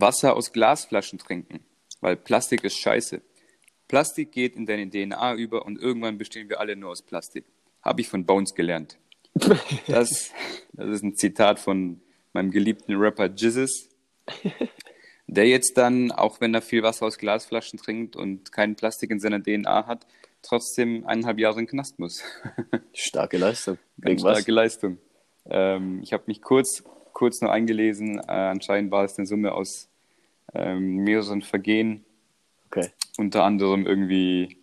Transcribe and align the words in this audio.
Wasser 0.00 0.36
aus 0.36 0.52
Glasflaschen 0.52 1.18
trinken, 1.18 1.60
weil 2.00 2.16
Plastik 2.16 2.64
ist 2.64 2.78
scheiße. 2.78 3.22
Plastik 3.88 4.32
geht 4.32 4.54
in 4.54 4.66
deine 4.66 4.88
DNA 4.88 5.34
über 5.34 5.64
und 5.64 5.80
irgendwann 5.80 6.18
bestehen 6.18 6.48
wir 6.48 6.60
alle 6.60 6.76
nur 6.76 6.90
aus 6.90 7.02
Plastik. 7.02 7.46
Habe 7.82 8.02
ich 8.02 8.08
von 8.08 8.24
Bones 8.24 8.54
gelernt. 8.54 8.98
Das, 9.86 10.32
das 10.72 10.88
ist 10.88 11.02
ein 11.02 11.16
Zitat 11.16 11.58
von 11.58 12.00
meinem 12.32 12.50
geliebten 12.50 12.94
Rapper 12.94 13.26
Jizzes, 13.26 13.88
der 15.26 15.46
jetzt 15.46 15.78
dann, 15.78 16.12
auch 16.12 16.40
wenn 16.40 16.54
er 16.54 16.62
viel 16.62 16.82
Wasser 16.82 17.06
aus 17.06 17.18
Glasflaschen 17.18 17.78
trinkt 17.78 18.16
und 18.16 18.52
kein 18.52 18.76
Plastik 18.76 19.10
in 19.10 19.20
seiner 19.20 19.42
DNA 19.42 19.86
hat, 19.86 20.06
trotzdem 20.42 21.06
eineinhalb 21.06 21.38
Jahre 21.38 21.60
in 21.60 21.64
den 21.64 21.70
Knast 21.70 21.98
muss. 21.98 22.22
Starke 22.92 23.38
Leistung. 23.38 23.78
Ganz 24.00 24.20
starke 24.20 24.52
Leistung. 24.52 24.98
Ähm, 25.46 26.00
ich 26.02 26.12
habe 26.12 26.24
mich 26.26 26.42
kurz, 26.42 26.84
kurz 27.12 27.40
nur 27.40 27.52
eingelesen. 27.52 28.18
Äh, 28.18 28.32
anscheinend 28.32 28.90
war 28.90 29.04
es 29.04 29.18
eine 29.18 29.26
Summe 29.26 29.52
aus 29.52 29.87
ähm, 30.54 30.98
mehreren 31.04 31.42
Vergehen. 31.42 32.04
Okay. 32.66 32.88
Unter 33.16 33.44
anderem 33.44 33.86
irgendwie, 33.86 34.58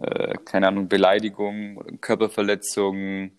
äh, 0.00 0.34
keine 0.44 0.68
Ahnung, 0.68 0.88
Beleidigung, 0.88 1.82
Körperverletzung, 2.00 3.32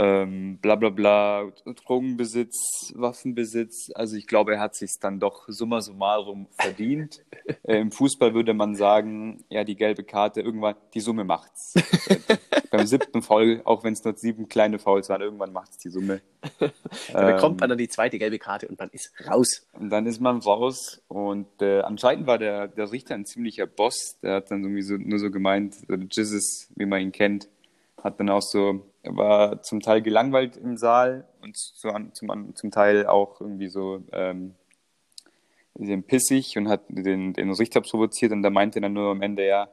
ähm, 0.00 0.58
bla 0.62 0.76
bla 0.76 0.88
bla, 0.88 1.52
Drogenbesitz, 1.84 2.92
Waffenbesitz. 2.94 3.90
Also 3.94 4.16
ich 4.16 4.26
glaube, 4.26 4.54
er 4.54 4.60
hat 4.60 4.74
sich 4.74 4.92
dann 4.98 5.20
doch 5.20 5.44
summa 5.48 5.82
summarum 5.82 6.46
verdient. 6.58 7.22
äh, 7.64 7.80
Im 7.80 7.92
Fußball 7.92 8.32
würde 8.32 8.54
man 8.54 8.74
sagen, 8.74 9.44
ja, 9.50 9.62
die 9.62 9.76
gelbe 9.76 10.02
Karte, 10.02 10.40
irgendwann, 10.40 10.76
die 10.94 11.00
Summe 11.00 11.24
macht's. 11.24 11.74
Beim 12.70 12.86
siebten 12.86 13.20
Foul, 13.20 13.60
auch 13.64 13.84
wenn 13.84 13.92
es 13.92 14.02
nur 14.02 14.16
sieben 14.16 14.48
kleine 14.48 14.78
Fouls 14.78 15.10
waren, 15.10 15.20
irgendwann 15.20 15.52
macht's 15.52 15.76
die 15.78 15.90
Summe. 15.90 16.22
Da 17.12 17.32
bekommt 17.32 17.60
man 17.60 17.68
dann 17.68 17.78
die 17.78 17.88
zweite 17.88 18.18
gelbe 18.18 18.38
Karte 18.38 18.66
und 18.68 18.78
man 18.78 18.88
ist 18.90 19.12
raus. 19.26 19.66
Und 19.72 19.90
dann 19.90 20.06
ist 20.06 20.20
man 20.20 20.38
raus 20.38 21.02
und 21.08 21.46
äh, 21.60 21.80
anscheinend 21.80 22.26
war 22.26 22.38
der, 22.38 22.68
der 22.68 22.90
Richter 22.90 23.14
ein 23.14 23.26
ziemlicher 23.26 23.66
Boss. 23.66 24.18
Der 24.22 24.36
hat 24.36 24.50
dann 24.50 24.62
irgendwie 24.62 24.82
so, 24.82 24.94
nur 24.96 25.18
so 25.18 25.30
gemeint, 25.30 25.76
der 25.88 25.98
Jizzes, 25.98 26.70
wie 26.76 26.86
man 26.86 27.00
ihn 27.02 27.12
kennt, 27.12 27.48
hat 28.02 28.20
dann 28.20 28.30
auch 28.30 28.42
so, 28.42 28.86
war 29.04 29.62
zum 29.62 29.80
Teil 29.80 30.02
gelangweilt 30.02 30.56
im 30.56 30.76
Saal 30.76 31.26
und 31.42 31.56
zu, 31.56 31.88
zum, 32.12 32.54
zum 32.54 32.70
Teil 32.70 33.06
auch 33.06 33.40
irgendwie 33.40 33.68
so 33.68 34.02
ähm, 34.12 34.54
bisschen 35.80 36.02
pissig 36.02 36.56
und 36.56 36.68
hat 36.68 36.82
den, 36.88 37.32
den 37.32 37.52
Richter 37.52 37.80
provoziert 37.80 38.32
und 38.32 38.42
da 38.42 38.50
meinte 38.50 38.80
dann 38.80 38.92
nur 38.92 39.10
am 39.10 39.22
Ende, 39.22 39.46
ja, 39.46 39.68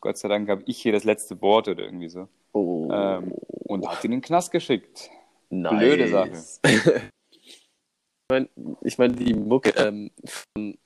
Gott 0.00 0.18
sei 0.18 0.28
Dank 0.28 0.48
habe 0.48 0.62
ich 0.66 0.80
hier 0.80 0.92
das 0.92 1.04
letzte 1.04 1.40
Wort 1.42 1.68
oder 1.68 1.84
irgendwie 1.84 2.08
so. 2.08 2.28
Oh. 2.52 2.88
Ähm, 2.90 3.32
und 3.48 3.86
hat 3.86 4.02
ihn 4.04 4.12
in 4.12 4.18
den 4.18 4.22
Knast 4.22 4.50
geschickt. 4.50 5.10
nice. 5.50 5.78
blöde 5.78 6.08
Sache. 6.08 6.32
ich 7.30 8.30
meine, 8.30 8.48
ich 8.82 8.98
mein, 8.98 9.14
die 9.14 9.34
Mucke 9.34 9.70
ähm, 9.76 10.10
von, 10.24 10.78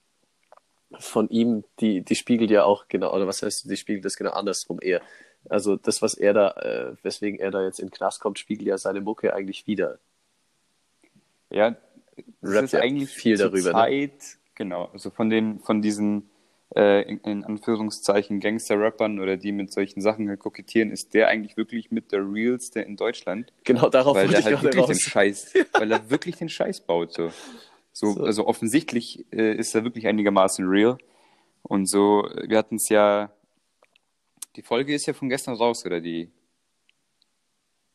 von 0.98 1.28
ihm, 1.28 1.64
die, 1.80 2.02
die 2.02 2.16
spiegelt 2.16 2.50
ja 2.50 2.64
auch 2.64 2.88
genau, 2.88 3.14
oder 3.14 3.26
was 3.26 3.42
heißt, 3.42 3.70
die 3.70 3.76
spiegelt 3.76 4.04
das 4.04 4.16
genau 4.16 4.32
andersrum 4.32 4.78
eher. 4.82 5.00
Also 5.48 5.76
das, 5.76 6.02
was 6.02 6.14
er 6.14 6.32
da, 6.32 6.50
äh, 6.52 6.96
weswegen 7.02 7.38
er 7.38 7.50
da 7.50 7.62
jetzt 7.62 7.78
in 7.80 7.88
den 7.88 7.92
Knast 7.92 8.20
kommt, 8.20 8.38
spiegelt 8.38 8.68
ja 8.68 8.78
seine 8.78 9.00
Mucke 9.00 9.34
eigentlich 9.34 9.66
wieder. 9.66 9.98
Ja, 11.50 11.76
es 12.40 12.50
ist 12.50 12.72
ja 12.72 12.80
eigentlich 12.80 13.10
viel 13.10 13.36
darüber, 13.36 13.70
ne? 13.70 13.72
Zeit, 13.72 14.38
genau, 14.54 14.86
also 14.92 15.10
von 15.10 15.30
den, 15.30 15.60
von 15.60 15.82
diesen 15.82 16.30
äh, 16.74 17.02
in, 17.02 17.18
in 17.18 17.44
Anführungszeichen 17.44 18.40
Gangster-Rappern 18.40 19.20
oder 19.20 19.36
die 19.36 19.52
mit 19.52 19.72
solchen 19.72 20.00
Sachen 20.00 20.28
halt 20.28 20.40
kokettieren, 20.40 20.90
ist 20.90 21.14
der 21.14 21.28
eigentlich 21.28 21.56
wirklich 21.56 21.90
mit 21.90 22.10
der 22.12 22.20
realste 22.20 22.80
in 22.80 22.96
Deutschland, 22.96 23.52
Genau 23.64 23.88
darauf 23.90 24.16
weil 24.16 24.28
wollte 24.28 24.42
der 24.42 24.50
ich 24.50 24.56
halt 24.56 24.62
wirklich 24.62 24.86
den 24.86 24.94
raus. 24.94 25.00
Scheiß, 25.02 25.54
weil 25.72 25.92
er 25.92 26.10
wirklich 26.10 26.36
den 26.36 26.48
Scheiß 26.48 26.80
baut, 26.80 27.12
so. 27.12 27.30
So, 27.92 28.12
So. 28.12 28.24
also 28.24 28.46
offensichtlich 28.48 29.24
äh, 29.32 29.54
ist 29.54 29.72
er 29.74 29.84
wirklich 29.84 30.08
einigermaßen 30.08 30.66
real. 30.66 30.98
Und 31.62 31.88
so, 31.88 32.28
wir 32.44 32.58
hatten 32.58 32.74
es 32.74 32.88
ja, 32.88 33.30
die 34.56 34.62
Folge 34.62 34.94
ist 34.94 35.06
ja 35.06 35.12
von 35.12 35.28
gestern 35.28 35.55
raus, 35.55 35.84
oder 35.84 36.01
die, 36.01 36.30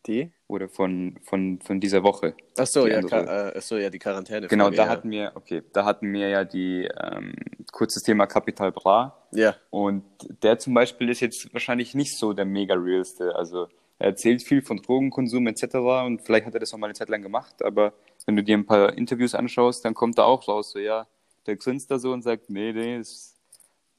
Die? 0.07 0.31
oder 0.47 0.69
von, 0.69 1.19
von, 1.23 1.59
von 1.61 1.79
dieser 1.79 2.03
Woche. 2.03 2.35
Ach 2.57 2.66
so, 2.66 2.88
ja. 2.88 3.01
Ka- 3.01 3.50
äh, 3.50 3.61
so, 3.61 3.78
ja, 3.78 3.89
die 3.89 4.00
Quarantäne. 4.00 4.47
Genau, 4.47 4.69
da 4.69 4.85
ja. 4.85 4.89
hatten 4.89 5.11
wir, 5.11 5.31
okay, 5.35 5.61
da 5.73 5.85
hatten 5.85 6.11
wir 6.13 6.29
ja 6.29 6.45
die 6.45 6.89
ähm, 7.00 7.33
kurzes 7.72 8.03
Thema 8.03 8.25
Capital 8.25 8.72
Bra. 8.72 9.28
Ja, 9.31 9.56
Und 9.69 10.03
der 10.41 10.57
zum 10.57 10.73
Beispiel 10.73 11.09
ist 11.09 11.19
jetzt 11.19 11.53
wahrscheinlich 11.53 11.94
nicht 11.95 12.17
so 12.17 12.33
der 12.33 12.45
mega 12.45 12.73
realste. 12.75 13.35
Also 13.35 13.67
er 14.00 14.07
erzählt 14.07 14.41
viel 14.41 14.62
von 14.62 14.78
Drogenkonsum 14.81 15.45
etc. 15.47 15.75
Und 16.06 16.22
vielleicht 16.22 16.45
hat 16.45 16.53
er 16.53 16.62
das 16.62 16.72
noch 16.72 16.79
mal 16.79 16.88
eine 16.88 16.94
Zeit 16.95 17.09
lang 17.09 17.22
gemacht, 17.22 17.62
aber 17.62 17.94
wenn 18.25 18.35
du 18.35 18.44
dir 18.44 18.57
ein 18.57 18.66
paar 18.66 18.97
Interviews 18.97 19.35
anschaust, 19.35 19.83
dann 19.85 19.94
kommt 19.94 20.17
da 20.17 20.23
auch 20.23 20.47
raus, 20.47 20.72
so 20.72 20.79
ja, 20.79 21.07
der 21.45 21.57
grinst 21.57 21.91
da 21.91 22.00
so 22.00 22.12
und 22.13 22.22
sagt, 22.22 22.50
nee, 22.50 22.72
nee, 22.72 22.97
das 22.97 23.35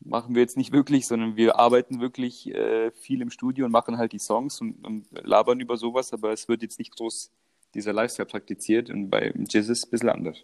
machen 0.00 0.34
wir 0.34 0.42
jetzt 0.42 0.56
nicht 0.56 0.72
wirklich, 0.72 1.06
sondern 1.06 1.36
wir 1.36 1.58
arbeiten 1.58 2.00
wirklich 2.00 2.52
äh, 2.54 2.90
viel 2.92 3.20
im 3.20 3.30
Studio 3.30 3.66
und 3.66 3.72
machen 3.72 3.98
halt 3.98 4.12
die 4.12 4.18
Songs 4.18 4.60
und, 4.60 4.84
und 4.84 5.06
labern 5.12 5.60
über 5.60 5.76
sowas, 5.76 6.12
aber 6.12 6.32
es 6.32 6.48
wird 6.48 6.62
jetzt 6.62 6.78
nicht 6.78 6.96
groß 6.96 7.30
dieser 7.74 7.92
Lifestyle 7.92 8.26
praktiziert 8.26 8.90
und 8.90 9.10
bei 9.10 9.32
Jizz 9.36 9.68
ist 9.68 9.70
es 9.70 9.84
ein 9.84 9.90
bisschen 9.90 10.08
anders. 10.08 10.38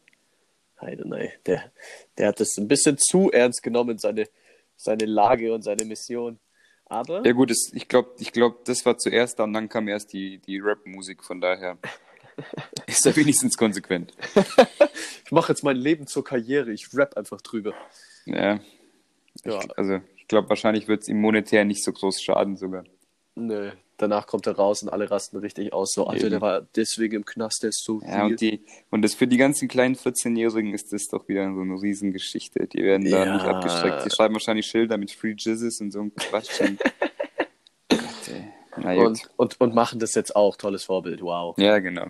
Heide, 0.81 1.09
nein. 1.09 1.31
Der, 1.47 1.73
der 2.19 2.29
hat 2.29 2.41
das 2.41 2.57
ein 2.59 2.69
bisschen 2.69 2.99
zu 2.99 3.31
ernst 3.31 3.63
genommen, 3.63 3.99
seine, 3.99 4.29
seine 4.77 5.07
Lage 5.07 5.55
und 5.55 5.63
seine 5.63 5.85
Mission. 5.85 6.39
Aber 6.85 7.25
Ja 7.25 7.33
gut, 7.33 7.51
es, 7.51 7.73
ich 7.73 7.89
glaube, 7.89 8.11
ich 8.19 8.33
glaub, 8.33 8.65
das 8.65 8.85
war 8.85 8.99
zuerst 8.99 9.39
da 9.39 9.45
und 9.45 9.55
dann 9.55 9.69
kam 9.69 9.89
erst 9.89 10.13
die, 10.13 10.39
die 10.39 10.59
Rap-Musik, 10.59 11.25
von 11.25 11.41
daher 11.41 11.79
ist 12.87 13.07
er 13.07 13.17
wenigstens 13.17 13.57
konsequent. 13.57 14.13
ich 15.25 15.33
mache 15.33 15.53
jetzt 15.53 15.65
mein 15.65 15.77
Leben 15.77 16.07
zur 16.07 16.23
Karriere. 16.23 16.73
Ich 16.73 16.89
rap 16.95 17.17
einfach 17.17 17.41
drüber. 17.41 17.75
Ja, 18.27 18.61
Ja, 19.45 19.61
ich, 19.63 19.79
also 19.79 20.01
ich 20.17 20.29
glaube, 20.29 20.49
wahrscheinlich 20.49 20.89
wird 20.89 21.03
es 21.03 21.09
ihm 21.09 21.21
monetär 21.21 21.65
nicht 21.65 21.83
so 21.85 21.93
groß 21.93 22.23
schaden 22.23 22.57
sogar. 22.57 22.85
nö. 23.35 23.71
Danach 23.99 24.27
kommt 24.27 24.47
er 24.47 24.53
raus 24.57 24.83
und 24.83 24.91
alle 24.91 25.11
rasten 25.11 25.39
richtig 25.39 25.73
aus. 25.73 25.95
So, 25.95 26.07
Alter, 26.07 26.25
Eben. 26.25 26.31
der 26.33 26.41
war 26.43 26.61
deswegen 26.77 27.17
im 27.17 27.25
Knast, 27.25 27.63
der 27.63 27.71
ist 27.71 27.83
so 27.83 28.03
Ja, 28.03 28.09
real. 28.17 28.27
und, 28.27 28.41
die, 28.43 28.63
und 28.91 29.01
das 29.01 29.15
für 29.15 29.27
die 29.27 29.39
ganzen 29.39 29.69
kleinen 29.69 29.95
14-Jährigen 29.97 30.75
ist 30.75 30.93
das 30.93 31.07
doch 31.09 31.27
wieder 31.29 31.51
so 31.55 31.63
eine 31.63 31.81
Riesengeschichte. 31.81 32.67
Die 32.67 32.83
werden 32.83 33.11
da 33.11 33.25
Ja. 33.25 33.33
nicht 33.33 33.47
abgeschreckt. 33.47 34.05
Die 34.05 34.11
schreiben 34.15 34.35
wahrscheinlich 34.35 34.67
Schilder 34.67 34.99
mit 34.99 35.11
Free 35.13 35.35
Jizzes 35.35 35.81
und 35.81 35.93
so 35.93 36.01
ein 36.03 36.15
Quatsch. 36.15 36.61
Und, 36.61 36.79
Gott, 38.77 38.99
und, 38.99 39.31
und, 39.37 39.61
und 39.63 39.75
machen 39.75 39.99
das 39.99 40.15
jetzt 40.15 40.37
auch. 40.37 40.57
Tolles 40.57 40.85
Vorbild, 40.85 41.23
wow. 41.23 41.57
Ja, 41.59 41.79
genau. 41.79 42.09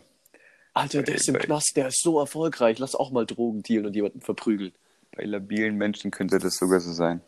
Alter, 0.74 1.02
der 1.04 1.14
ist 1.14 1.28
im 1.28 1.38
Knast, 1.38 1.76
der 1.76 1.86
ist 1.88 2.02
so 2.02 2.18
erfolgreich. 2.18 2.78
Lass 2.80 2.96
auch 2.96 3.10
mal 3.12 3.24
Drogen 3.26 3.62
dealen 3.62 3.86
und 3.86 3.94
jemanden 3.94 4.20
verprügeln. 4.20 4.72
Bei 5.16 5.24
labilen 5.24 5.76
Menschen 5.76 6.10
könnte 6.10 6.38
das 6.38 6.56
sogar 6.56 6.80
so 6.80 6.92
sein. 6.92 7.22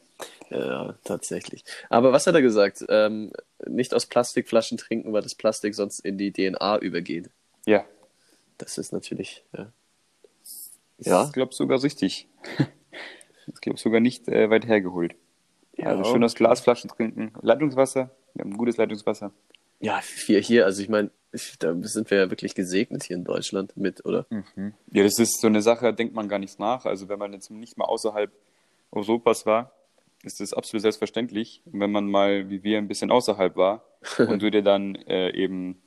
Ja, 0.50 0.94
tatsächlich. 1.04 1.64
Aber 1.88 2.12
was 2.12 2.26
hat 2.26 2.34
er 2.34 2.42
gesagt? 2.42 2.84
Ähm, 2.88 3.32
nicht 3.66 3.94
aus 3.94 4.06
Plastikflaschen 4.06 4.76
trinken, 4.78 5.12
weil 5.12 5.22
das 5.22 5.34
Plastik 5.34 5.74
sonst 5.74 6.00
in 6.00 6.18
die 6.18 6.32
DNA 6.32 6.78
übergeht. 6.78 7.30
Ja, 7.66 7.84
Das 8.58 8.76
ist 8.78 8.92
natürlich. 8.92 9.44
Ja. 9.56 9.72
das 10.98 11.06
Ja. 11.06 11.22
ist, 11.24 11.32
glaube 11.32 11.54
sogar 11.54 11.82
richtig. 11.82 12.28
Ich 13.50 13.62
glaube 13.62 13.78
sogar 13.78 14.00
nicht 14.00 14.28
äh, 14.28 14.50
weit 14.50 14.66
hergeholt. 14.66 15.14
Ja, 15.74 15.86
also 15.86 16.04
schön 16.04 16.22
aus 16.22 16.34
Glasflaschen 16.34 16.90
trinken. 16.90 17.32
Leitungswasser, 17.40 18.10
wir 18.34 18.44
haben 18.44 18.58
gutes 18.58 18.76
Leitungswasser. 18.76 19.32
Ja, 19.80 20.00
wir 20.26 20.40
hier, 20.40 20.64
also 20.64 20.82
ich 20.82 20.88
meine, 20.88 21.10
da 21.58 21.74
sind 21.82 22.10
wir 22.10 22.18
ja 22.18 22.30
wirklich 22.30 22.54
gesegnet 22.54 23.04
hier 23.04 23.16
in 23.16 23.24
Deutschland 23.24 23.76
mit, 23.76 24.04
oder? 24.04 24.26
Ja, 24.90 25.02
das 25.02 25.18
ist 25.18 25.40
so 25.40 25.46
eine 25.46 25.62
Sache, 25.62 25.84
da 25.84 25.92
denkt 25.92 26.14
man 26.14 26.28
gar 26.28 26.38
nichts 26.38 26.58
nach. 26.58 26.84
Also 26.84 27.08
wenn 27.08 27.18
man 27.18 27.32
jetzt 27.32 27.50
nicht 27.50 27.76
mal 27.76 27.84
außerhalb 27.84 28.32
Europas 28.90 29.46
war, 29.46 29.72
ist 30.22 30.40
das 30.40 30.52
absolut 30.52 30.82
selbstverständlich. 30.82 31.62
Und 31.66 31.80
wenn 31.80 31.92
man 31.92 32.10
mal, 32.10 32.48
wie 32.50 32.62
wir, 32.62 32.78
ein 32.78 32.88
bisschen 32.88 33.10
außerhalb 33.10 33.56
war 33.56 33.84
und 34.18 34.42
du 34.42 34.50
dir 34.50 34.62
dann 34.62 34.94
äh, 34.94 35.30
eben 35.30 35.80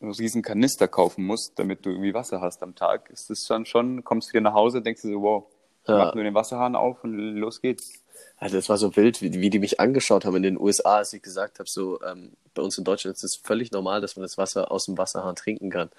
einen 0.00 0.12
riesen 0.12 0.42
Kanister 0.42 0.88
kaufen 0.88 1.24
musst, 1.24 1.58
damit 1.58 1.86
du 1.86 1.90
irgendwie 1.90 2.14
Wasser 2.14 2.40
hast 2.40 2.62
am 2.62 2.74
Tag, 2.74 3.08
ist 3.10 3.30
das 3.30 3.46
dann 3.46 3.66
schon, 3.66 4.02
kommst 4.04 4.32
wieder 4.32 4.40
nach 4.40 4.54
Hause, 4.54 4.82
denkst 4.82 5.02
du 5.02 5.08
so, 5.08 5.22
wow, 5.22 5.46
ich 5.84 5.88
Ja. 5.90 5.98
mach 5.98 6.14
nur 6.14 6.24
den 6.24 6.34
Wasserhahn 6.34 6.74
auf 6.74 7.04
und 7.04 7.14
los 7.14 7.60
geht's. 7.60 8.02
Also 8.38 8.56
das 8.56 8.68
war 8.68 8.78
so 8.78 8.96
wild, 8.96 9.22
wie, 9.22 9.32
wie 9.34 9.50
die 9.50 9.58
mich 9.58 9.80
angeschaut 9.80 10.24
haben 10.24 10.36
in 10.36 10.42
den 10.42 10.60
USA, 10.60 10.98
als 10.98 11.12
ich 11.12 11.22
gesagt 11.22 11.58
habe, 11.58 11.68
so 11.68 12.00
ähm, 12.02 12.32
bei 12.54 12.62
uns 12.62 12.78
in 12.78 12.84
Deutschland 12.84 13.16
ist 13.16 13.24
es 13.24 13.36
völlig 13.36 13.72
normal, 13.72 14.00
dass 14.00 14.16
man 14.16 14.22
das 14.22 14.38
Wasser 14.38 14.70
aus 14.70 14.86
dem 14.86 14.98
Wasserhahn 14.98 15.36
trinken 15.36 15.70
kann. 15.70 15.90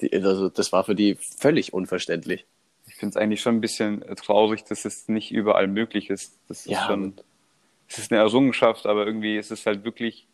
Die, 0.00 0.12
also 0.12 0.48
das 0.48 0.72
war 0.72 0.84
für 0.84 0.94
die 0.94 1.16
völlig 1.16 1.72
unverständlich. 1.72 2.46
Ich 2.86 2.94
finde 2.96 3.18
es 3.18 3.22
eigentlich 3.22 3.40
schon 3.40 3.56
ein 3.56 3.60
bisschen 3.60 4.02
äh, 4.02 4.14
traurig, 4.16 4.64
dass 4.64 4.84
es 4.84 5.08
nicht 5.08 5.30
überall 5.32 5.66
möglich 5.68 6.10
ist. 6.10 6.38
Das 6.48 6.66
ist 6.66 6.70
Ja, 6.70 6.82
schon, 6.82 7.14
es 7.88 7.98
ist 7.98 8.12
eine 8.12 8.20
Errungenschaft, 8.20 8.86
aber 8.86 9.06
irgendwie 9.06 9.36
ist 9.38 9.50
es 9.50 9.66
halt 9.66 9.84
wirklich, 9.84 10.26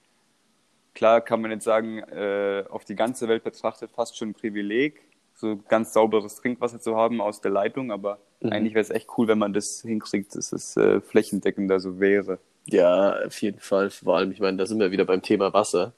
klar 0.94 1.20
kann 1.20 1.40
man 1.40 1.50
jetzt 1.50 1.64
sagen, 1.64 1.98
äh, 2.00 2.64
auf 2.68 2.84
die 2.84 2.94
ganze 2.96 3.28
Welt 3.28 3.44
betrachtet 3.44 3.90
fast 3.92 4.16
schon 4.16 4.30
ein 4.30 4.34
Privileg, 4.34 5.00
so 5.42 5.58
ganz 5.68 5.92
sauberes 5.92 6.36
Trinkwasser 6.36 6.80
zu 6.80 6.96
haben 6.96 7.20
aus 7.20 7.40
der 7.40 7.50
Leitung, 7.50 7.92
aber 7.92 8.18
Mhm. 8.42 8.52
eigentlich 8.52 8.74
wäre 8.74 8.82
es 8.82 8.90
echt 8.90 9.08
cool, 9.16 9.28
wenn 9.28 9.38
man 9.38 9.52
das 9.52 9.82
hinkriegt, 9.82 10.34
dass 10.34 10.52
es 10.52 10.76
äh, 10.76 11.00
flächendeckender 11.00 11.78
so 11.80 12.00
wäre. 12.00 12.38
Ja, 12.66 13.16
auf 13.26 13.40
jeden 13.40 13.60
Fall. 13.60 13.90
Vor 13.90 14.16
allem, 14.16 14.32
ich 14.32 14.40
meine, 14.40 14.56
da 14.56 14.66
sind 14.66 14.80
wir 14.80 14.90
wieder 14.90 15.04
beim 15.04 15.22
Thema 15.22 15.52
Wasser. 15.52 15.92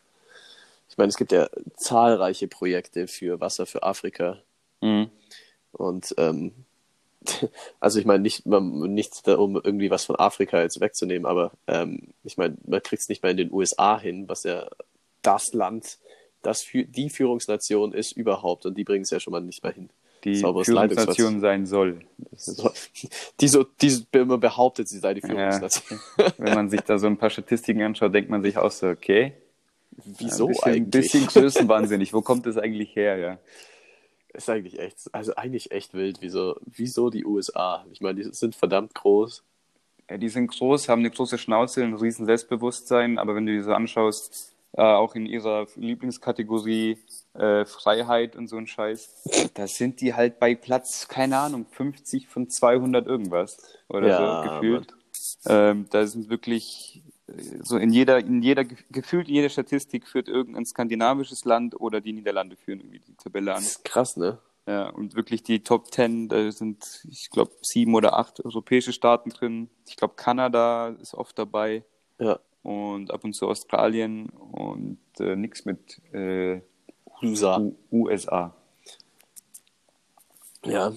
Ich 0.88 0.99
meine, 0.99 1.08
es 1.08 1.17
gibt 1.17 1.32
ja 1.32 1.49
zahlreiche 1.76 2.49
Projekte 2.49 3.06
für 3.06 3.41
Wasser 3.41 3.67
für 3.67 3.82
Afrika. 3.82 4.38
Mhm. 4.82 5.11
Und 5.73 6.14
ähm, 6.19 6.52
also 7.81 7.99
ich 7.99 8.05
meine, 8.05 8.23
nicht, 8.23 8.44
nichts 8.44 9.23
da, 9.23 9.37
um 9.37 9.56
irgendwie 9.56 9.90
was 9.90 10.05
von 10.05 10.17
Afrika 10.17 10.61
jetzt 10.61 10.81
wegzunehmen, 10.81 11.26
aber 11.26 11.52
ähm, 11.67 12.08
ich 12.23 12.37
meine, 12.37 12.56
man 12.67 12.82
kriegt 12.82 13.02
es 13.02 13.08
nicht 13.08 13.23
mal 13.23 13.31
in 13.31 13.38
den 13.38 13.52
USA 13.52 13.99
hin, 13.99 14.29
was 14.29 14.43
ja 14.44 14.69
das 15.23 15.55
Land, 15.55 15.99
das 16.46 16.67
die 16.73 17.11
Führungsnation 17.11 17.93
ist 17.93 18.12
überhaupt 18.12 18.67
und 18.67 18.76
die 18.76 18.85
bringen 18.85 19.02
es 19.02 19.11
ja 19.11 19.20
schon 19.20 19.32
mal 19.32 19.41
nicht 19.41 19.62
mal 19.62 19.73
hin. 19.73 19.91
Die 20.25 20.37
Sauberes 20.37 20.67
Führungsnation 20.67 21.41
sein 21.41 21.67
soll. 21.67 22.00
So, 22.37 22.70
die 23.41 23.49
so, 23.49 23.64
die 23.81 24.05
immer 24.12 24.38
behauptet, 24.38 24.88
sie 24.88 24.99
sei 24.99 25.14
die 25.14 25.20
Führungsnation. 25.20 26.00
wenn 26.38 26.55
man 26.55 26.69
sich 26.70 26.81
da 26.81 26.99
so 26.99 27.06
ein 27.06 27.17
paar 27.17 27.31
Statistiken 27.31 27.82
anschaut, 27.82 28.12
denkt 28.12 28.29
man 28.29 28.43
sich 28.43 28.56
auch 28.58 28.73
so, 28.73 28.88
okay, 28.88 29.35
Wieso 30.19 30.46
ein 30.46 30.49
bisschen, 30.49 30.73
eigentlich? 30.73 30.91
bisschen 30.91 31.26
größenwahnsinnig. 31.26 32.12
Wo 32.12 32.23
kommt 32.23 32.47
das 32.47 32.56
eigentlich 32.56 32.97
her, 32.97 33.17
ja? 33.19 33.38
Ist 34.32 34.50
eigentlich 34.50 34.79
echt, 34.81 35.14
also 35.14 35.35
eigentlich 35.37 35.70
echt 35.70 35.94
wild. 35.94 36.19
Wieso, 36.20 36.56
wieso 36.64 37.11
die 37.11 37.25
USA? 37.25 37.87
Ich 37.93 38.00
meine, 38.00 38.23
die 38.23 38.35
sind 38.35 38.56
verdammt 38.56 38.94
groß. 38.94 39.44
Ja, 40.11 40.19
die 40.19 40.29
sind 40.29 40.49
groß, 40.49 40.88
haben 40.88 41.00
eine 41.00 41.11
große 41.11 41.38
Schnauze, 41.38 41.82
ein 41.82 41.94
riesen 41.94 42.26
Selbstbewusstsein, 42.26 43.19
aber 43.19 43.35
wenn 43.35 43.47
du 43.47 43.52
dir 43.52 43.62
so 43.62 43.73
anschaust, 43.73 44.53
äh, 44.76 44.82
auch 44.82 45.15
in 45.15 45.26
ihrer 45.26 45.67
Lieblingskategorie 45.76 46.99
äh, 47.35 47.65
Freiheit 47.65 48.37
und 48.37 48.49
so 48.49 48.56
ein 48.56 48.67
Scheiß, 48.67 49.50
da 49.55 49.67
sind 49.67 50.00
die 50.00 50.15
halt 50.15 50.38
bei 50.38 50.55
Platz, 50.55 51.09
keine 51.09 51.38
Ahnung, 51.38 51.67
50 51.71 52.29
von 52.29 52.49
200 52.50 53.06
irgendwas 53.06 53.56
oder 53.88 54.09
Ja, 54.09 54.43
so 54.43 54.49
gefühlt. 54.50 54.94
Ähm, 55.47 55.87
da 55.91 56.06
sind 56.06 56.29
wirklich 56.29 57.03
äh, 57.29 57.32
so 57.62 57.76
in 57.79 57.91
jeder, 57.91 58.19
in 58.19 58.43
jeder, 58.43 58.65
gefühlt 58.65 59.29
in 59.29 59.35
jeder 59.35 59.49
Statistik 59.49 60.06
führt 60.06 60.29
irgendein 60.29 60.67
skandinavisches 60.67 61.44
Land 61.44 61.81
oder 61.81 62.00
die 62.00 62.12
Niederlande 62.12 62.56
führen 62.56 62.81
irgendwie 62.81 63.00
die 63.00 63.15
Tabelle 63.15 63.53
Das 63.53 63.59
an. 63.59 63.65
ist 63.65 63.85
krass, 63.85 64.17
ne? 64.17 64.38
Ja, 64.67 64.88
und 64.88 65.15
wirklich 65.15 65.43
die 65.43 65.62
Top 65.62 65.91
Ten, 65.91 66.29
da 66.29 66.50
sind, 66.50 67.05
ich 67.11 67.29
glaube, 67.31 67.53
sieben 67.61 67.94
oder 67.94 68.15
acht 68.17 68.43
europäische 68.44 68.94
Staaten 68.94 69.29
drin. 69.31 69.69
Ich 69.87 69.97
glaube, 69.97 70.15
Kanada 70.17 70.88
ist 71.00 71.12
oft 71.15 71.38
dabei 71.38 71.85
Ja. 72.19 72.41
Und 72.64 73.12
ab 73.12 73.22
und 73.22 73.34
zu 73.34 73.46
Australien 73.46 74.31
und 74.31 74.99
äh, 75.20 75.37
nichts 75.37 75.64
mit 75.64 76.00
äh, 76.12 76.61
USA. 77.22 77.62
USA. 77.93 78.55
Ja. 80.64 80.93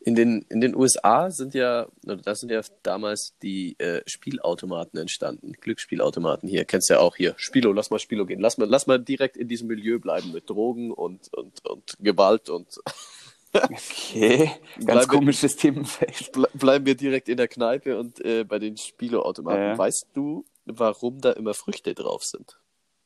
In 0.00 0.14
den, 0.14 0.46
in 0.48 0.60
den 0.60 0.74
USA 0.76 1.30
sind 1.30 1.54
ja, 1.54 1.86
da 2.02 2.34
sind 2.34 2.50
ja 2.50 2.60
damals 2.82 3.34
die 3.42 3.78
äh, 3.78 4.02
Spielautomaten 4.06 4.98
entstanden. 4.98 5.52
Glücksspielautomaten 5.52 6.48
hier. 6.48 6.64
Kennst 6.64 6.88
du 6.88 6.94
ja 6.94 7.00
auch 7.00 7.16
hier. 7.16 7.34
Spilo, 7.36 7.72
lass 7.72 7.90
mal 7.90 7.98
Spilo 7.98 8.24
gehen. 8.24 8.40
Lass 8.40 8.56
mal, 8.58 8.68
lass 8.68 8.86
mal 8.86 8.98
direkt 8.98 9.36
in 9.36 9.48
diesem 9.48 9.68
Milieu 9.68 9.98
bleiben 9.98 10.32
mit 10.32 10.48
Drogen 10.48 10.92
und, 10.92 11.32
und, 11.34 11.66
und 11.66 11.94
Gewalt 12.00 12.48
und 12.48 12.78
Okay, 13.52 14.50
ganz 14.76 14.84
Bleib- 14.84 15.08
komisches 15.08 15.56
Themenfeld. 15.56 16.32
ble 16.32 16.48
bleiben 16.52 16.84
wir 16.84 16.94
direkt 16.94 17.30
in 17.30 17.38
der 17.38 17.48
Kneipe 17.48 17.98
und 17.98 18.22
äh, 18.24 18.44
bei 18.44 18.58
den 18.58 18.76
Spielautomaten. 18.76 19.60
Ja. 19.62 19.78
Weißt 19.78 20.06
du, 20.12 20.44
warum 20.72 21.20
da 21.20 21.32
immer 21.32 21.54
Früchte 21.54 21.94
drauf 21.94 22.24
sind? 22.24 22.58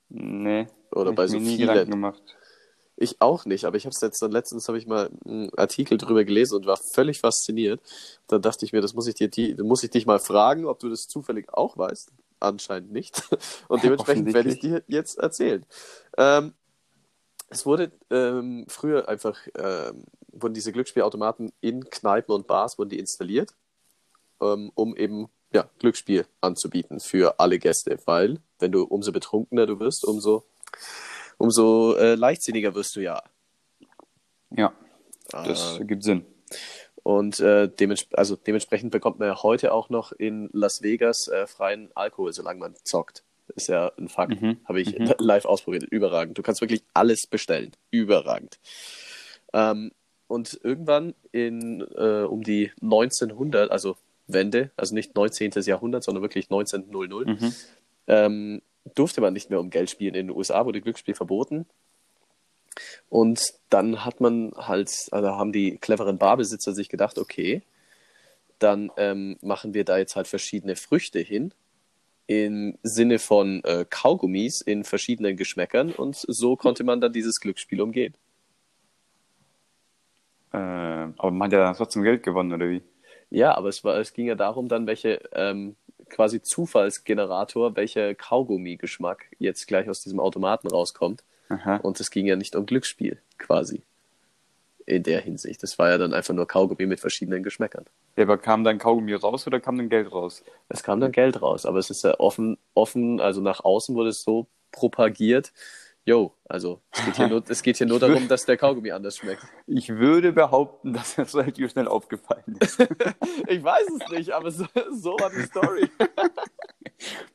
Nee, 0.09 0.67
Oder 0.91 1.13
bei 1.13 1.27
so 1.27 1.39
nie 1.39 1.57
vielen. 1.57 1.91
Gemacht. 1.91 2.23
Ich 2.97 3.21
auch 3.21 3.47
nicht, 3.47 3.65
aber 3.65 3.77
ich 3.77 3.85
habe 3.85 3.95
es 3.95 4.01
jetzt 4.01 4.21
dann 4.21 4.31
letztens 4.31 4.69
habe 4.69 4.79
ich 4.79 4.87
mal 4.87 5.11
einen 5.25 5.53
Artikel 5.57 5.97
drüber 5.99 6.25
gelesen 6.25 6.57
und 6.57 6.67
war 6.67 6.77
völlig 6.77 7.21
fasziniert. 7.21 7.81
Dann 8.29 8.43
dachte 8.43 8.65
ich 8.65 8.73
mir, 8.73 8.81
das 8.81 8.95
muss 8.95 9.07
ich 9.07 9.15
dir, 9.15 9.29
die, 9.29 9.55
muss 9.55 9.83
ich 9.83 9.91
dich 9.91 10.07
mal 10.07 10.19
fragen, 10.19 10.67
ob 10.67 10.79
du 10.79 10.89
das 10.91 11.09
zufällig 11.09 11.53
auch 11.53 11.79
weißt. 11.79 12.13
Anscheinend 12.39 12.93
nicht. 12.93 13.23
Und 13.69 13.83
dementsprechend 13.83 14.33
werde 14.35 14.51
ich 14.51 14.61
dir 14.61 14.83
jetzt 14.87 15.19
erzählen. 15.19 15.65
Ähm, 16.19 16.53
es 17.49 17.65
wurde 17.67 17.93
ähm, 18.11 18.67
früher 18.69 19.09
einfach 19.09 19.39
ähm, 19.57 20.05
wurden 20.33 20.55
diese 20.55 20.73
Glücksspielautomaten 20.73 21.53
in 21.61 21.89
Kneipen 21.89 22.35
und 22.35 22.47
Bars 22.47 22.79
wurden 22.79 22.91
die 22.91 22.99
installiert, 22.99 23.55
ähm, 24.41 24.73
um 24.75 24.97
eben 24.97 25.29
ja, 25.53 25.69
Glücksspiel 25.79 26.27
anzubieten 26.41 27.01
für 27.01 27.39
alle 27.41 27.59
Gäste, 27.59 27.99
weil 28.07 28.39
wenn 28.59 28.73
du 28.73 28.85
umso 28.85 29.13
betrunkener 29.13 29.67
du 29.67 29.79
wirst, 29.81 30.05
umso 30.05 30.45
umso 31.39 31.95
äh, 31.97 32.15
leichtsinniger 32.15 32.75
wirst 32.75 32.97
du 32.97 33.01
ja. 33.01 33.23
Ja, 34.51 34.73
das 35.31 35.75
Ah. 35.75 35.79
ergibt 35.79 36.03
Sinn. 36.05 36.25
Und 37.03 37.41
äh, 37.41 37.69
dements 37.69 38.07
also 38.13 38.37
dementsprechend 38.37 38.93
bekommt 38.93 39.19
man 39.19 39.29
ja 39.29 39.43
heute 39.43 39.73
auch 39.73 39.89
noch 39.91 40.13
in 40.13 40.49
Las 40.53 40.83
Vegas 40.83 41.27
äh, 41.29 41.47
freien 41.47 41.91
Alkohol, 41.95 42.33
solange 42.33 42.61
man 42.61 42.75
zockt. 42.85 43.25
Ist 43.57 43.69
ja 43.69 43.91
ein 43.99 44.09
Fakt. 44.09 44.41
Mhm. 44.41 44.59
Habe 44.67 44.81
ich 44.81 44.99
Mhm. 44.99 45.13
live 45.19 45.45
ausprobiert. 45.45 45.83
Überragend. 45.85 46.39
Du 46.39 46.43
kannst 46.43 46.61
wirklich 46.61 46.85
alles 46.95 47.27
bestellen. 47.27 47.73
Überragend. 47.91 48.61
Ähm, 49.53 49.91
und 50.29 50.61
irgendwann 50.63 51.15
in 51.33 51.81
äh, 51.97 52.23
um 52.23 52.43
die 52.43 52.71
1900, 52.81 53.71
also 53.71 53.97
Wende, 54.27 54.71
also 54.77 54.95
nicht 54.95 55.15
19. 55.15 55.51
Jahrhundert, 55.65 56.05
sondern 56.05 56.23
wirklich 56.23 56.51
1900, 56.51 57.27
Mhm. 57.29 57.55
ähm, 58.07 58.63
durfte 58.95 59.21
man 59.21 59.33
nicht 59.33 59.51
mehr 59.51 59.61
um 59.61 59.71
Geld 59.71 59.91
spielen. 59.91 60.15
In 60.15 60.29
den 60.29 60.37
USA 60.37 60.65
wurde 60.67 60.81
Glücksspiel 60.81 61.15
verboten. 61.15 61.67
Und 63.09 63.41
dann 63.69 64.05
hat 64.05 64.21
man 64.21 64.53
halt, 64.57 64.91
also 65.11 65.29
haben 65.29 65.53
die 65.53 65.77
cleveren 65.79 66.19
Barbesitzer 66.19 66.73
sich 66.73 66.89
gedacht, 66.89 67.19
okay, 67.19 67.63
dann 68.59 68.91
ähm, 68.97 69.37
machen 69.43 69.75
wir 69.75 69.85
da 69.85 69.99
jetzt 69.99 70.17
halt 70.17 70.27
verschiedene 70.27 70.77
Früchte 70.77 71.19
hin, 71.19 71.53
im 72.29 72.79
Sinne 72.83 73.19
von 73.19 73.63
äh, 73.65 73.85
Kaugummis 73.89 74.61
in 74.63 74.85
verschiedenen 74.85 75.37
Geschmäckern 75.37 75.93
und 75.93 76.17
so 76.17 76.57
konnte 76.57 76.85
man 76.85 77.01
dann 77.01 77.13
dieses 77.13 77.41
Glücksspiel 77.41 77.81
umgehen. 77.81 78.15
Äh, 80.53 80.57
aber 80.59 81.31
man 81.31 81.47
hat 81.47 81.53
ja 81.53 81.75
trotzdem 81.75 82.03
Geld 82.03 82.23
gewonnen, 82.23 82.53
oder 82.53 82.69
wie? 82.69 82.83
Ja, 83.33 83.57
aber 83.57 83.71
es, 83.71 83.83
war, 83.83 83.97
es 83.97 84.13
ging 84.13 84.27
ja 84.27 84.35
darum, 84.35 84.69
dann 84.69 84.87
welche 84.87 85.21
ähm, 85.33 85.75
quasi 86.11 86.43
Zufallsgenerator, 86.43 87.75
welcher 87.77 88.15
Kaugummi-Geschmack 88.15 89.25
jetzt 89.39 89.67
gleich 89.67 89.89
aus 89.89 90.03
diesem 90.03 90.21
Automaten 90.21 90.69
rauskommt. 90.69 91.25
Aha. 91.49 91.77
Und 91.77 91.99
es 91.99 92.11
ging 92.11 92.27
ja 92.27 92.37
nicht 92.37 92.55
um 92.55 92.67
Glücksspiel, 92.67 93.19
quasi. 93.39 93.83
In 94.85 95.03
der 95.03 95.23
Hinsicht. 95.23 95.63
Das 95.63 95.79
war 95.79 95.89
ja 95.89 95.97
dann 95.97 96.13
einfach 96.13 96.35
nur 96.35 96.47
Kaugummi 96.47 96.85
mit 96.85 97.01
verschiedenen 97.01 97.43
Geschmäckern. 97.43 97.87
Ja, 98.17 98.25
aber 98.25 98.37
kam 98.37 98.65
dann 98.65 98.77
Kaugummi 98.77 99.15
raus 99.15 99.47
oder 99.47 99.61
kam 99.61 99.79
dann 99.79 99.89
Geld 99.89 100.13
raus? 100.13 100.45
Es 100.69 100.83
kam 100.83 101.01
dann 101.01 101.13
Geld 101.13 101.41
raus, 101.41 101.65
aber 101.65 101.79
es 101.79 101.89
ist 101.89 102.05
ja 102.05 102.21
offen, 102.21 102.59
offen, 102.75 103.19
also 103.19 103.41
nach 103.41 103.65
außen 103.65 103.95
wurde 103.95 104.11
es 104.11 104.23
so 104.23 104.47
propagiert. 104.73 105.53
Jo, 106.05 106.35
also 106.49 106.81
es 106.91 107.05
geht 107.05 107.17
hier 107.17 107.29
nur, 107.29 107.45
es 107.49 107.63
geht 107.63 107.77
hier 107.77 107.87
nur 107.87 108.01
darum, 108.01 108.27
dass 108.27 108.45
der 108.45 108.57
Kaugummi 108.57 108.91
anders 108.91 109.17
schmeckt. 109.19 109.47
Ich 109.67 109.89
würde 109.89 110.33
behaupten, 110.33 110.93
dass 110.93 111.15
das 111.15 111.35
relativ 111.37 111.71
schnell 111.71 111.89
aufgefallen 111.89 112.57
ist. 112.61 112.79
Ich 113.49 113.63
weiß 113.63 113.87
es 114.01 114.11
nicht, 114.11 114.31
aber 114.31 114.51
so, 114.51 114.65
so 114.93 115.11
war 115.19 115.31
die 115.31 115.43
Story. 115.43 115.89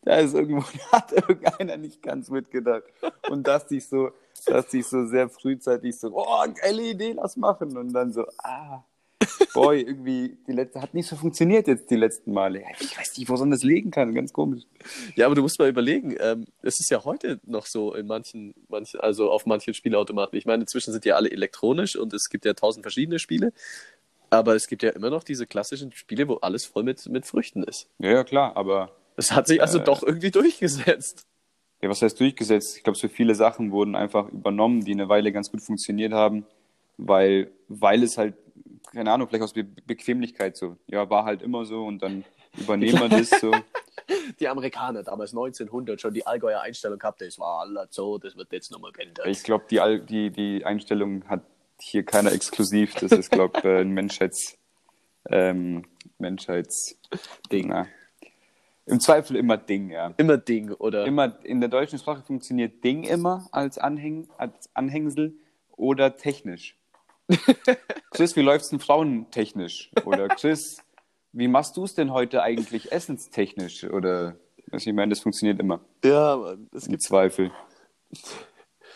Da 0.04 0.16
ist 0.16 0.34
irgendwo, 0.34 0.64
hat 0.94 1.12
irgendeiner 1.12 1.76
nicht 1.76 2.02
ganz 2.02 2.30
mitgedacht. 2.30 2.86
Und 3.30 3.46
dass 3.46 3.68
sich 3.68 3.86
so, 3.86 4.12
dass 4.46 4.72
sich 4.72 4.88
so 4.88 5.06
sehr 5.06 5.28
frühzeitig 5.28 6.00
so, 6.00 6.16
oh, 6.16 6.46
geile 6.62 6.84
Idee, 6.84 7.12
lass 7.12 7.36
machen. 7.36 7.76
Und 7.76 7.92
dann 7.92 8.14
so, 8.14 8.26
ah, 8.38 8.86
boy, 9.54 9.82
irgendwie, 9.82 10.38
die 10.48 10.52
letzte, 10.52 10.82
hat 10.82 10.94
nicht 10.94 11.08
so 11.08 11.16
funktioniert 11.16 11.68
jetzt 11.68 11.90
die 11.90 11.96
letzten 11.96 12.32
Male. 12.34 12.64
Ich 12.80 12.98
weiß 12.98 13.18
nicht, 13.18 13.30
woran 13.30 13.52
das 13.52 13.64
liegen 13.64 13.92
kann, 13.92 14.14
ganz 14.14 14.32
komisch. 14.34 14.64
Ja, 15.16 15.26
aber 15.26 15.36
du 15.36 15.42
musst 15.42 15.58
mal 15.60 15.68
überlegen, 15.70 16.16
ähm, 16.20 16.46
es 16.62 16.80
ist 16.80 16.90
ja 16.92 17.04
heute 17.04 17.40
noch 17.46 17.66
so 17.66 17.94
in 17.94 18.08
manchen, 18.08 18.54
manchen, 18.70 19.00
also 19.00 19.32
auf 19.32 19.46
manchen 19.46 19.74
Spielautomaten. 19.74 20.38
Ich 20.38 20.46
meine, 20.46 20.62
inzwischen 20.64 20.92
sind 20.92 21.06
ja 21.06 21.16
alle 21.16 21.32
elektronisch 21.32 21.96
und 21.96 22.14
es 22.14 22.30
gibt 22.30 22.46
ja 22.46 22.54
tausend 22.54 22.84
verschiedene 22.84 23.20
Spiele. 23.20 23.54
Aber 24.30 24.56
es 24.56 24.68
gibt 24.68 24.84
ja 24.84 24.90
immer 24.90 25.10
noch 25.10 25.24
diese 25.24 25.48
klassischen 25.48 25.92
Spiele, 25.94 26.28
wo 26.28 26.36
alles 26.36 26.66
voll 26.66 26.84
mit, 26.84 27.08
mit 27.10 27.26
Früchten 27.26 27.64
ist. 27.64 27.88
Ja, 28.00 28.12
ja, 28.12 28.24
klar, 28.24 28.56
aber 28.58 28.92
Das 29.16 29.32
hat 29.32 29.48
sich 29.48 29.62
also 29.62 29.80
Äh. 29.80 29.84
doch 29.86 30.04
irgendwie 30.04 30.32
durchgesetzt. 30.32 31.26
ja, 31.82 31.90
was 31.90 32.02
heißt 32.02 32.20
durchgesetzt? 32.20 32.78
Ich 32.78 32.84
glaube, 32.84 33.00
so 33.00 33.08
viele 33.08 33.36
Sachen 33.36 33.72
wurden 33.72 33.96
einfach 33.96 34.28
übernommen, 34.30 34.84
die 34.84 34.92
eine 34.92 35.08
Weile 35.10 35.32
ganz 35.32 35.50
gut 35.50 35.62
funktioniert 35.62 36.12
haben, 36.12 36.46
weil, 36.98 37.50
weil 37.70 38.04
es 38.04 38.18
halt, 38.18 38.36
keine 38.92 39.12
Ahnung, 39.12 39.28
vielleicht 39.28 39.44
aus 39.44 39.54
Be 39.54 39.64
Bequemlichkeit 39.64 40.58
so, 40.58 40.78
ja, 40.88 41.10
war 41.10 41.26
halt 41.26 41.42
immer 41.42 41.66
so 41.66 41.86
und 41.86 42.02
dann 42.02 42.24
übernehmen 42.58 43.00
wir 43.00 43.10
das 43.10 43.30
so. 43.30 43.52
Die 44.40 44.48
Amerikaner 44.48 45.04
damals 45.04 45.32
1900 45.32 46.00
schon 46.00 46.14
die 46.14 46.26
Allgäuer 46.26 46.62
Einstellung 46.62 47.00
gehabt, 47.00 47.22
das 47.22 47.40
war 47.40 47.62
alles 47.62 47.90
so, 47.92 48.18
das 48.18 48.38
wird 48.38 48.52
jetzt 48.52 48.72
nochmal 48.72 48.92
geändert. 48.92 49.28
Ich 49.28 49.44
glaube, 49.44 49.66
die, 49.70 49.80
die, 50.06 50.30
die 50.32 50.66
Einstellung 50.66 51.28
hat 51.28 51.42
hier 51.80 52.04
keiner 52.04 52.32
exklusiv. 52.32 52.96
Das 52.96 53.12
ist, 53.12 53.32
glaube 53.32 53.60
ich, 53.60 53.66
ein 53.66 53.90
Menschheits, 53.92 54.58
ähm, 55.30 55.86
Menschheits, 56.18 56.98
Ding. 57.52 57.68
Na, 57.70 57.88
Im 58.86 59.00
Zweifel 59.00 59.36
immer 59.36 59.58
Ding, 59.58 59.90
ja. 59.92 60.14
Immer 60.18 60.38
Ding, 60.38 60.72
oder? 60.72 61.06
Immer 61.06 61.44
in 61.44 61.60
der 61.60 61.70
deutschen 61.70 62.00
Sprache 62.00 62.24
funktioniert 62.24 62.84
Ding 62.84 63.04
immer 63.04 63.48
als, 63.52 63.78
Anhäng, 63.78 64.30
als 64.38 64.70
Anhängsel 64.74 65.36
oder 65.76 66.16
technisch. 66.16 66.76
Chris, 68.12 68.36
wie 68.36 68.42
läuft's 68.42 68.70
denn 68.70 68.80
frauentechnisch? 68.80 69.92
Oder 70.06 70.28
Chris, 70.30 70.84
wie 71.34 71.48
machst 71.48 71.78
du 71.78 71.84
es 71.84 71.94
denn 71.94 72.12
heute 72.12 72.42
eigentlich 72.42 72.92
essenstechnisch? 72.92 73.84
Oder 73.86 74.38
was 74.68 74.86
ich 74.86 74.94
meine, 74.94 75.10
das 75.10 75.20
funktioniert 75.20 75.60
immer. 75.60 75.82
Ja, 76.04 76.36
Mann. 76.36 76.70
Es 76.74 76.86
Im 76.86 76.92
gibt, 76.92 77.04
Zweifel. 77.04 77.52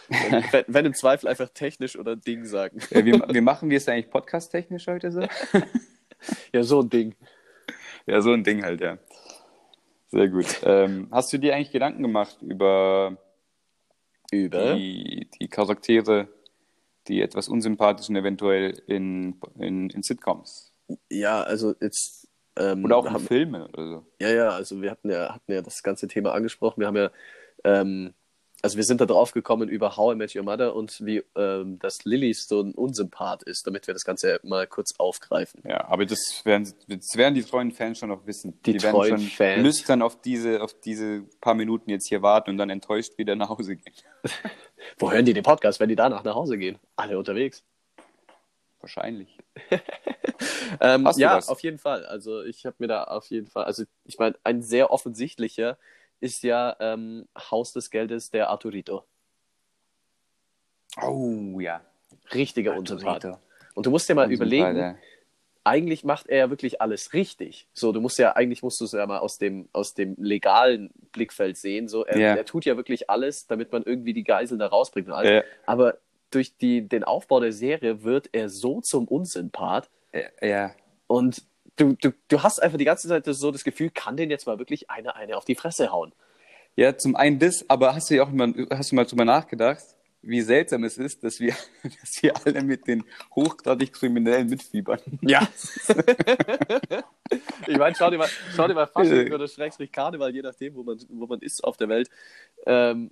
wenn, 0.10 0.66
wenn 0.68 0.86
im 0.86 0.94
Zweifel 0.94 1.28
einfach 1.28 1.50
technisch 1.50 1.98
oder 1.98 2.16
Ding 2.16 2.46
sagen. 2.46 2.80
Ja, 2.90 3.06
wie, 3.06 3.14
wie 3.14 3.42
machen 3.42 3.70
wir 3.70 3.78
es 3.78 3.88
eigentlich 3.88 4.10
podcast-technisch 4.10 4.88
heute 4.88 5.12
so? 5.12 5.22
ja, 6.54 6.64
so 6.64 6.82
ein 6.82 6.90
Ding. 6.90 7.16
Ja, 8.06 8.22
so 8.22 8.32
ein 8.32 8.44
Ding 8.44 8.64
halt, 8.64 8.82
ja. 8.82 8.98
Sehr 10.08 10.28
gut. 10.28 10.62
Ähm, 10.64 11.08
hast 11.12 11.32
du 11.32 11.38
dir 11.38 11.56
eigentlich 11.56 11.72
Gedanken 11.72 12.02
gemacht 12.02 12.38
über, 12.42 13.18
Über? 14.32 14.76
die, 14.76 15.30
die 15.40 15.48
Charaktere, 15.48 16.28
die 17.08 17.22
etwas 17.22 17.48
unsympathischen 17.48 18.16
eventuell 18.16 18.82
in, 18.88 19.40
in, 19.60 19.90
in 19.90 20.04
Sitcoms? 20.04 20.74
Ja, 21.10 21.42
also 21.42 21.74
jetzt. 21.80 22.28
Ähm, 22.58 22.84
Oder 22.84 22.98
auch 22.98 23.06
in 23.06 23.14
haben, 23.14 23.26
Filmen 23.26 23.62
oder 23.62 23.88
so? 23.88 24.06
Ja, 24.20 24.30
ja, 24.30 24.50
also 24.50 24.82
wir 24.82 24.92
hatten 24.92 25.10
ja, 25.10 25.34
hatten 25.34 25.54
ja 25.54 25.62
das 25.62 25.84
ganze 25.84 26.08
Thema 26.08 26.34
angesprochen. 26.34 26.82
Wir 26.82 26.88
haben 26.88 26.98
ja, 26.98 27.12
ähm, 27.64 28.14
also 28.62 28.78
wir 28.78 28.84
sind 28.84 29.02
da 29.02 29.06
drauf 29.06 29.32
gekommen 29.32 29.70
über 29.70 29.96
How 29.98 30.14
I 30.14 30.18
Met 30.18 30.36
Your 30.36 30.44
Mother 30.44 30.76
und 30.76 31.04
wie 31.06 31.24
ähm, 31.36 31.80
dass 31.80 32.04
Lilly 32.04 32.34
so 32.34 32.62
ein 32.62 32.74
Unsympath 32.74 33.44
ist, 33.44 33.66
damit 33.66 33.88
wir 33.88 33.94
das 33.94 34.04
Ganze 34.04 34.40
mal 34.44 34.68
kurz 34.68 34.94
aufgreifen. 34.98 35.64
Ja, 35.68 35.88
aber 35.88 36.06
das 36.06 36.42
werden, 36.44 36.72
das 36.88 37.16
werden 37.16 37.36
die 37.36 37.44
treuen 37.44 37.72
Fans 37.72 38.00
schon 38.00 38.10
noch 38.10 38.26
wissen. 38.28 38.60
Die 38.66 38.74
werden 38.74 38.92
treuen 38.92 39.18
schon 39.18 39.28
Fans. 39.30 39.64
lüstern 39.64 40.02
auf 40.02 40.22
diese, 40.22 40.62
auf 40.62 40.74
diese 40.74 41.22
paar 41.40 41.56
Minuten 41.56 41.90
jetzt 41.90 42.08
hier 42.10 42.22
warten 42.22 42.52
und 42.52 42.58
dann 42.58 42.70
enttäuscht 42.70 43.18
wieder 43.18 43.36
nach 43.36 43.50
Hause 43.50 43.78
gehen. 43.78 43.96
Wo 44.98 45.12
hören 45.12 45.26
die 45.26 45.34
den 45.34 45.44
Podcast, 45.44 45.80
wenn 45.80 45.90
die 45.90 45.96
danach 45.96 46.24
nach 46.24 46.36
Hause 46.36 46.58
gehen? 46.58 46.80
Alle 46.96 47.18
unterwegs. 47.18 47.64
Wahrscheinlich. 48.80 49.38
Ähm, 50.80 51.08
ja, 51.18 51.36
was? 51.36 51.50
auf 51.50 51.62
jeden 51.62 51.78
Fall. 51.78 52.06
Also 52.06 52.44
ich 52.44 52.66
habe 52.66 52.78
mir 52.80 52.88
da 52.88 53.04
auf 53.04 53.28
jeden 53.28 53.48
Fall, 53.48 53.66
also 53.66 53.84
ich 54.06 54.18
meine, 54.18 54.36
ein 54.44 54.62
sehr 54.62 54.92
offensichtlicher 54.92 55.78
ist 56.20 56.44
ja 56.44 56.76
ähm, 56.80 57.28
Haus 57.38 57.74
des 57.74 57.90
Geldes 57.90 58.30
der 58.32 58.50
Arturito. 58.50 59.04
Oh, 61.02 61.60
ja. 61.60 61.82
Richtiger 62.34 62.76
Unsympath. 62.76 63.40
Und 63.74 63.86
du 63.86 63.92
musst 63.92 64.08
dir 64.08 64.16
mal 64.16 64.24
Unsympath, 64.24 64.48
überlegen, 64.48 64.78
ja. 64.78 64.96
Eigentlich 65.64 66.04
macht 66.04 66.28
er 66.28 66.38
ja 66.40 66.50
wirklich 66.50 66.82
alles 66.82 67.14
richtig. 67.14 67.68
So, 67.74 67.92
du 67.92 68.02
musst 68.02 68.18
ja, 68.18 68.36
eigentlich 68.36 68.64
musst 68.64 68.80
du 68.82 68.86
es 68.86 68.94
ja 68.94 69.06
mal 69.06 69.20
aus 69.20 69.38
dem, 69.38 69.70
aus 69.74 69.94
dem 69.94 70.16
legalen 70.18 70.90
Blickfeld 71.12 71.58
sehen. 71.58 71.88
So, 71.88 72.04
er, 72.06 72.18
Ja. 72.18 72.36
er 72.36 72.46
tut 72.46 72.66
ja 72.66 72.78
wirklich 72.78 73.10
alles, 73.10 73.48
damit 73.48 73.72
man 73.72 73.84
irgendwie 73.84 74.14
die 74.14 74.24
Geiseln 74.24 74.60
da 74.60 74.68
rausbringt 74.68 75.08
und 75.08 75.14
alles. 75.14 75.32
Ja. 75.32 75.44
Aber 75.66 75.98
durch 76.32 76.56
die, 76.58 76.88
den 76.88 77.04
Aufbau 77.04 77.40
der 77.40 77.52
Serie 77.52 78.04
wird 78.04 78.30
er 78.32 78.50
so 78.50 78.82
zum 78.82 79.08
Unsympath 79.08 79.90
Ja, 80.14 80.48
ja. 80.48 80.72
und 81.08 81.44
du, 81.76 81.94
du, 81.94 82.12
du 82.28 82.42
hast 82.44 82.60
einfach 82.62 82.78
die 82.78 82.86
ganze 82.86 83.08
Zeit 83.08 83.26
so 83.26 83.52
das 83.52 83.64
Gefühl, 83.64 83.90
kann 83.90 84.18
den 84.18 84.30
jetzt 84.32 84.48
mal 84.48 84.58
wirklich 84.58 84.90
eine, 84.90 85.16
eine 85.16 85.38
auf 85.38 85.46
die 85.46 85.56
Fresse 85.56 85.92
hauen. 85.92 86.14
Ja, 86.76 86.98
zum 86.98 87.16
einen 87.18 87.38
das, 87.38 87.66
aber 87.70 87.94
hast 87.94 88.10
du 88.10 88.16
ja 88.16 88.24
auch 88.24 88.30
mal, 88.32 88.54
hast 88.72 88.92
du 88.92 88.96
mal 88.96 89.06
drüber 89.06 89.26
nachgedacht, 89.26 89.84
wie 90.24 90.42
seltsam 90.42 90.84
es 90.84 90.98
ist, 90.98 91.24
dass 91.24 91.40
wir, 91.40 91.56
dass 92.02 92.22
wir 92.22 92.34
alle 92.46 92.62
mit 92.64 92.88
den 92.88 93.04
hochgradig 93.36 93.94
Kriminellen 93.94 94.50
mitfiebern? 94.50 95.00
Ja. 95.22 95.48
ich 97.68 97.78
meine, 97.78 97.96
schau 97.96 98.10
dir 98.10 98.18
mal, 98.18 98.30
schau 98.56 98.68
dir 98.68 98.74
mal 98.74 98.88
Fasching 98.88 99.32
oder 99.34 99.48
Schrägstrich 99.48 99.92
Karneval, 99.92 100.34
je 100.34 100.42
nachdem, 100.42 100.76
wo 100.76 100.84
man, 100.84 101.00
wo 101.10 101.26
man 101.28 101.40
ist 101.40 101.64
auf 101.64 101.78
der 101.78 101.90
Welt, 101.90 102.10
ähm, 102.66 103.12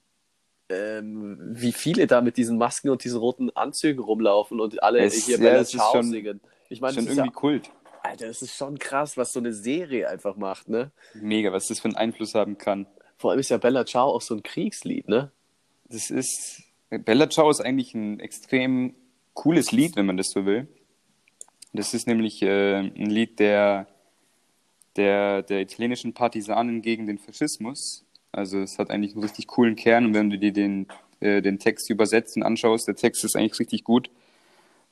ähm, 0.69 1.37
wie 1.41 1.71
viele 1.71 2.05
da 2.05 2.21
mit 2.21 2.37
diesen 2.37 2.57
Masken 2.57 2.89
und 2.89 3.03
diesen 3.03 3.19
roten 3.19 3.49
Anzügen 3.55 4.03
rumlaufen 4.03 4.59
und 4.59 4.81
alle 4.83 4.99
Es- 4.99 5.25
hier 5.25 5.37
ja, 5.37 5.43
Bella 5.43 5.65
Ciao 5.65 5.93
schon- 5.93 6.11
singen. 6.11 6.41
Ich 6.69 6.81
meine, 6.81 6.93
Schon 6.93 7.05
das 7.05 7.13
ist 7.13 7.17
irgendwie 7.17 7.33
ja, 7.35 7.39
Kult. 7.39 7.71
Alter, 8.03 8.27
das 8.27 8.41
ist 8.43 8.55
schon 8.55 8.77
krass, 8.77 9.17
was 9.17 9.33
so 9.33 9.39
eine 9.39 9.51
Serie 9.53 10.07
einfach 10.07 10.35
macht, 10.35 10.69
ne? 10.69 10.91
Mega, 11.15 11.51
was 11.51 11.67
das 11.67 11.79
für 11.79 11.85
einen 11.87 11.95
Einfluss 11.97 12.35
haben 12.35 12.57
kann. 12.59 12.85
Vor 13.17 13.31
allem 13.31 13.39
ist 13.39 13.49
ja 13.49 13.57
Bella 13.57 13.85
Ciao 13.85 14.09
auch 14.09 14.21
so 14.21 14.35
ein 14.35 14.43
Kriegslied, 14.43 15.09
ne? 15.09 15.31
Das 15.85 16.11
ist, 16.11 16.61
Bella 16.89 17.29
Ciao 17.29 17.50
ist 17.50 17.62
eigentlich 17.62 17.93
ein 17.93 18.19
extrem 18.19 18.96
cooles 19.34 19.72
Lied, 19.72 19.96
wenn 19.96 20.08
man 20.08 20.17
das 20.17 20.31
so 20.31 20.46
will. 20.46 20.67
Das 21.72 21.93
ist 21.93 22.08
nämlich 22.08 22.41
äh, 22.41 22.77
ein 22.77 23.10
Lied 23.10 23.39
der, 23.39 23.88
der, 24.96 25.43
der 25.43 25.62
italienischen 25.62 26.13
Partisanen 26.13 26.81
gegen 26.81 27.05
den 27.05 27.19
Faschismus. 27.19 28.05
Also 28.31 28.60
es 28.60 28.79
hat 28.79 28.89
eigentlich 28.89 29.13
einen 29.13 29.24
richtig 29.24 29.48
coolen 29.48 29.75
Kern 29.75 30.05
und 30.05 30.13
wenn 30.15 30.29
du 30.31 30.39
dir 30.39 30.51
den, 30.51 30.88
äh, 31.19 31.41
den 31.41 31.60
Text 31.60 31.89
übersetzt 31.89 32.38
und 32.38 32.43
anschaust, 32.43 32.88
der 32.88 32.96
Text 32.96 33.24
ist 33.24 33.36
eigentlich 33.36 33.60
richtig 33.60 33.84
gut. 33.84 34.10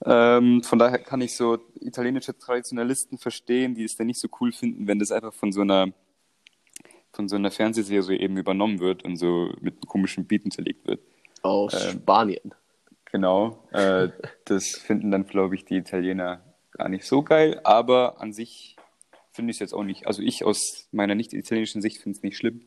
Ähm, 0.05 0.61
von 0.63 0.77
daher 0.77 0.99
kann 0.99 1.21
ich 1.21 1.35
so 1.35 1.57
italienische 1.81 2.37
Traditionalisten 2.37 3.17
verstehen, 3.17 3.73
die 3.73 3.83
es 3.83 3.95
dann 3.95 4.05
nicht 4.05 4.19
so 4.19 4.27
cool 4.39 4.51
finden, 4.51 4.87
wenn 4.87 4.99
das 4.99 5.11
einfach 5.11 5.33
von 5.33 5.51
so 5.51 5.61
einer 5.61 5.91
von 7.13 7.27
so 7.27 7.35
einer 7.35 7.49
Fernsehserie 7.49 8.19
eben 8.19 8.37
übernommen 8.37 8.79
wird 8.79 9.03
und 9.03 9.15
so 9.15 9.51
mit 9.59 9.75
einem 9.75 9.87
komischen 9.87 10.27
Beat 10.27 10.43
hinterlegt 10.43 10.85
wird. 10.85 10.99
Aus 11.47 11.73
Ähm, 11.85 11.91
Spanien. 12.01 12.53
Genau. 13.11 13.57
Äh, 13.71 14.09
das 14.45 14.65
finden 14.77 15.11
dann, 15.11 15.25
glaube 15.25 15.55
ich, 15.55 15.63
die 15.65 15.77
Italiener 15.77 16.41
gar 16.71 16.89
nicht 16.89 17.05
so 17.05 17.23
geil, 17.23 17.59
aber 17.63 18.19
an 18.21 18.33
sich 18.33 18.75
finde 19.31 19.51
ich 19.51 19.55
es 19.57 19.59
jetzt 19.59 19.73
auch 19.73 19.83
nicht. 19.83 20.07
Also 20.07 20.21
ich 20.21 20.43
aus 20.43 20.87
meiner 20.91 21.15
nicht 21.15 21.33
italienischen 21.33 21.81
Sicht 21.81 22.01
finde 22.01 22.17
es 22.17 22.23
nicht 22.23 22.37
schlimm. 22.37 22.61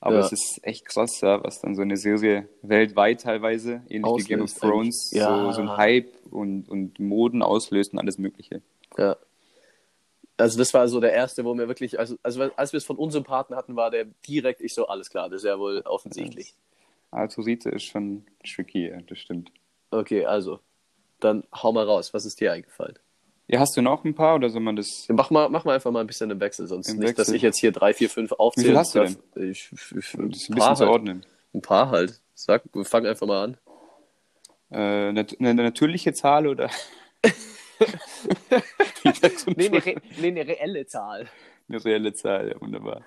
Aber 0.00 0.16
Ja. 0.16 0.20
es 0.26 0.32
ist 0.32 0.60
echt 0.62 0.84
krass, 0.84 1.20
ja, 1.20 1.42
was 1.44 1.60
dann 1.60 1.74
so 1.76 1.82
eine 1.82 1.96
Serie 1.96 2.48
weltweit 2.62 3.20
teilweise, 3.22 3.82
ähnlich 3.88 4.12
wie 4.18 4.24
Game 4.24 4.40
of 4.42 4.50
Auslöst 4.50 4.60
Thrones. 4.60 5.10
Ja. 5.12 5.44
so, 5.46 5.52
so 5.52 5.60
ein 5.62 5.76
Hype 5.76 6.12
und, 6.30 6.68
und 6.68 6.98
Moden 6.98 7.40
auslöst 7.42 7.92
und 7.92 7.98
alles 8.00 8.18
Mögliche. 8.18 8.62
Ja. 8.98 9.16
Also 10.36 10.58
das 10.58 10.74
war 10.74 10.88
so 10.88 10.98
der 11.00 11.12
erste, 11.12 11.44
wo 11.44 11.54
mir 11.54 11.68
wirklich, 11.68 11.98
also, 12.00 12.16
also 12.24 12.42
als 12.56 12.72
wir 12.72 12.78
es 12.78 12.84
von 12.84 12.96
Unsympathen 12.96 13.54
hatten, 13.54 13.76
war 13.76 13.90
der 13.92 14.06
direkt, 14.26 14.60
ich 14.60 14.74
so, 14.74 14.86
alles 14.88 15.08
klar, 15.08 15.28
das 15.30 15.42
ist 15.42 15.46
ja 15.48 15.58
wohl 15.58 15.82
offensichtlich. 15.82 16.54
Arturite 17.12 17.70
ist 17.70 17.84
schon 17.84 18.26
tricky, 18.44 18.88
ja, 18.88 19.00
das 19.02 19.18
stimmt. 19.18 19.52
Okay, 19.90 20.24
also, 20.24 20.60
dann 21.20 21.44
hau 21.54 21.72
mal 21.72 21.84
raus, 21.84 22.12
was 22.14 22.24
ist 22.24 22.40
dir 22.40 22.52
eingefallen? 22.52 22.98
Ja, 23.48 23.60
hast 23.60 23.76
du 23.76 23.82
noch 23.82 24.04
ein 24.04 24.14
paar 24.14 24.36
oder 24.36 24.48
soll 24.48 24.62
man 24.62 24.76
das? 24.76 25.06
Mach 25.10 25.30
mal, 25.30 25.48
mach 25.48 25.64
mal 25.64 25.74
einfach 25.74 25.90
mal 25.90 26.00
ein 26.00 26.06
bisschen 26.06 26.30
im 26.30 26.40
Wechsel, 26.40 26.66
sonst 26.66 26.88
Im 26.88 26.98
nicht, 26.98 27.18
dass 27.18 27.28
Wechsel? 27.28 27.36
ich 27.36 27.42
jetzt 27.42 27.58
hier 27.58 27.72
drei, 27.72 27.92
vier, 27.92 28.08
fünf 28.08 28.32
aufzähle. 28.32 28.68
Wie 28.68 28.70
viel 28.70 28.78
hast 28.78 28.94
du 28.94 28.98
darf. 29.00 29.16
Ich, 29.36 29.70
ich, 29.72 29.96
ich, 29.96 30.12
Das 30.12 30.14
ein, 30.14 30.30
ist 30.30 30.48
ein 30.50 30.54
bisschen 30.54 30.76
zu 30.76 30.80
halt. 30.84 30.88
ordnen. 30.90 31.26
ein 31.54 31.60
paar 31.62 31.90
halt. 31.90 32.20
Sag, 32.34 32.62
fang 32.84 33.06
einfach 33.06 33.26
mal 33.26 33.44
an. 33.44 33.58
Äh, 34.70 35.12
nat 35.12 35.36
eine 35.38 35.54
natürliche 35.54 36.14
Zahl 36.14 36.46
oder? 36.46 36.70
Nee, 39.56 39.66
eine, 39.66 39.84
re 39.84 39.96
nee, 40.20 40.28
eine 40.28 40.46
reelle 40.46 40.86
Zahl. 40.86 41.28
Eine 41.68 41.84
reelle 41.84 42.12
Zahl, 42.14 42.50
ja, 42.50 42.60
wunderbar. 42.60 43.02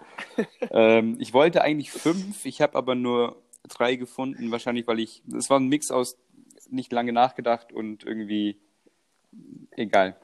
ähm, 0.71 1.17
ich 1.19 1.33
wollte 1.33 1.61
eigentlich 1.61 1.91
fünf, 1.91 2.45
ich 2.45 2.61
habe 2.61 2.75
aber 2.77 2.95
nur 2.95 3.41
drei 3.67 3.95
gefunden, 3.95 4.51
wahrscheinlich, 4.51 4.87
weil 4.87 4.99
ich, 4.99 5.23
es 5.35 5.49
war 5.49 5.59
ein 5.59 5.67
Mix 5.67 5.91
aus 5.91 6.17
nicht 6.69 6.91
lange 6.91 7.13
nachgedacht 7.13 7.71
und 7.71 8.03
irgendwie 8.03 8.59
egal. 9.71 10.19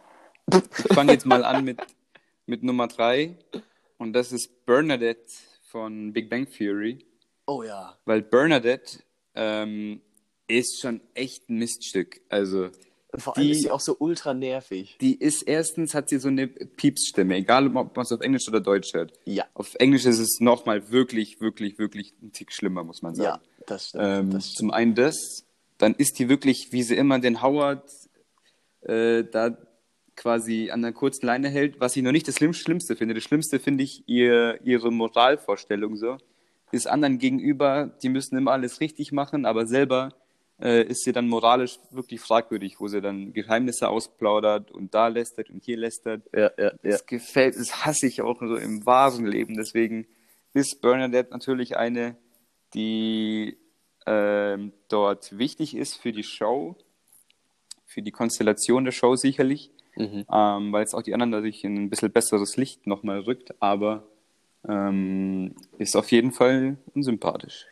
Ich 0.52 0.94
fange 0.94 1.14
jetzt 1.14 1.26
mal 1.26 1.44
an 1.46 1.64
mit, 1.64 1.80
mit 2.46 2.64
Nummer 2.64 2.88
drei 2.88 3.38
und 3.98 4.14
das 4.14 4.32
ist 4.32 4.66
Bernadette 4.66 5.32
von 5.68 6.14
Big 6.14 6.30
Bang 6.30 6.50
Theory, 6.50 7.06
Oh 7.46 7.64
ja. 7.64 7.98
weil 8.06 8.22
Bernadette 8.22 9.04
ähm, 9.36 10.02
ist 10.48 10.82
schon 10.82 11.02
echt 11.14 11.50
ein 11.50 11.58
Miststück. 11.58 12.22
Also 12.30 12.70
Vor 13.18 13.36
allem 13.38 13.46
Die- 13.46 13.52
ist 13.52 13.62
sie 13.64 13.72
auch 13.72 13.80
so 13.80 13.96
ultra 14.00 14.34
nervig. 14.34 14.98
die 15.02 15.16
ist 15.20 15.44
erstens 15.44 15.94
hat 15.94 16.08
sie 16.10 16.18
so 16.20 16.30
eine 16.30 16.48
Piepsstimme, 16.48 17.36
egal 17.36 17.68
ob 17.76 17.96
man 17.96 18.04
es 18.06 18.12
auf 18.12 18.22
Englisch 18.22 18.48
oder 18.48 18.62
Deutsch 18.62 18.94
hört. 18.94 19.14
Ja. 19.26 19.46
Auf 19.54 19.76
Englisch 19.76 20.06
ist 20.06 20.20
es 20.20 20.40
nochmal 20.40 20.92
wirklich, 20.92 21.42
wirklich, 21.42 21.78
wirklich 21.78 22.14
ein 22.22 22.32
Tick 22.32 22.54
schlimmer, 22.54 22.84
muss 22.84 23.02
man 23.02 23.14
Ja, 23.16 23.24
sagen. 23.24 23.44
das 23.68 23.90
stimmt. 23.90 24.04
ähm, 24.06 24.30
das 24.32 24.44
stimmt. 24.46 24.58
zum 24.58 24.72
einen 24.72 24.96
das, 24.96 25.46
dann 25.78 25.94
ist 25.96 26.20
die 26.20 26.30
wirklich, 26.30 26.72
wie 26.72 26.84
sie 26.84 26.96
immer 26.96 27.20
den 27.20 27.42
Howard 27.42 27.84
äh, 28.84 29.24
da 29.24 29.58
quasi 30.16 30.70
an 30.72 30.82
der 30.82 30.92
kurzen 30.92 31.26
Leine 31.26 31.50
hält, 31.50 31.80
was 31.80 31.96
ich 31.96 32.04
noch 32.04 32.12
nicht 32.12 32.28
das 32.28 32.36
Schlimm- 32.36 32.54
Schlimmste 32.54 32.96
finde. 32.96 33.14
Das 33.16 33.24
Schlimmste 33.24 33.60
finde 33.60 33.84
ich 33.84 34.04
ihr, 34.08 34.60
ihre 34.64 34.92
Moralvorstellung 34.92 35.96
so. 35.96 36.18
Ist 36.72 36.88
anderen 36.88 37.18
gegenüber, 37.18 37.88
die 38.02 38.10
müssen 38.10 38.38
immer 38.38 38.52
alles 38.52 38.80
richtig 38.80 39.12
machen, 39.12 39.46
aber 39.46 39.66
selber 39.66 40.14
äh, 40.62 40.84
ist 40.84 41.04
sie 41.04 41.12
dann 41.12 41.28
moralisch 41.28 41.80
wirklich 41.92 42.22
fragwürdig, 42.22 42.80
wo 42.80 42.88
sie 42.88 43.02
dann 43.02 43.34
Geheimnisse 43.34 43.90
ausplaudert 43.90 44.72
und 44.72 44.94
da 44.94 45.08
lästert 45.08 45.50
und 45.50 45.64
hier 45.64 45.78
lästert. 45.78 46.24
Ja, 46.34 46.52
ja, 46.58 46.66
ja. 46.66 46.72
Das 46.84 47.06
gefällt, 47.06 47.56
das 47.56 47.86
hasse 47.86 48.08
ich 48.08 48.22
auch 48.22 48.40
so 48.40 48.56
im 48.56 48.86
wahren 48.86 49.26
Leben. 49.26 49.56
Deswegen 49.56 50.08
ist 50.54 50.82
Bernadette 50.82 51.32
natürlich 51.32 51.78
eine, 51.78 52.18
die 52.74 53.58
ähm, 54.06 54.74
dort 54.88 55.38
wichtig 55.38 55.76
ist 55.76 55.96
für 55.96 56.12
die 56.12 56.24
Show, 56.24 56.76
für 57.86 58.02
die 58.02 58.12
Konstellation 58.12 58.86
der 58.86 58.92
Show 58.92 59.16
sicherlich, 59.16 59.72
Mhm. 59.98 60.26
ähm, 60.32 60.72
weil 60.72 60.86
es 60.86 60.94
auch 60.94 61.02
die 61.02 61.14
anderen 61.14 61.34
dadurch 61.34 61.66
in 61.66 61.76
ein 61.76 61.90
bisschen 61.90 62.14
besseres 62.14 62.56
Licht 62.56 62.88
nochmal 62.88 63.20
rückt, 63.20 63.54
aber 63.62 64.08
ähm, 64.68 65.56
ist 65.78 65.96
auf 65.96 66.12
jeden 66.12 66.32
Fall 66.32 66.78
unsympathisch. 66.94 67.66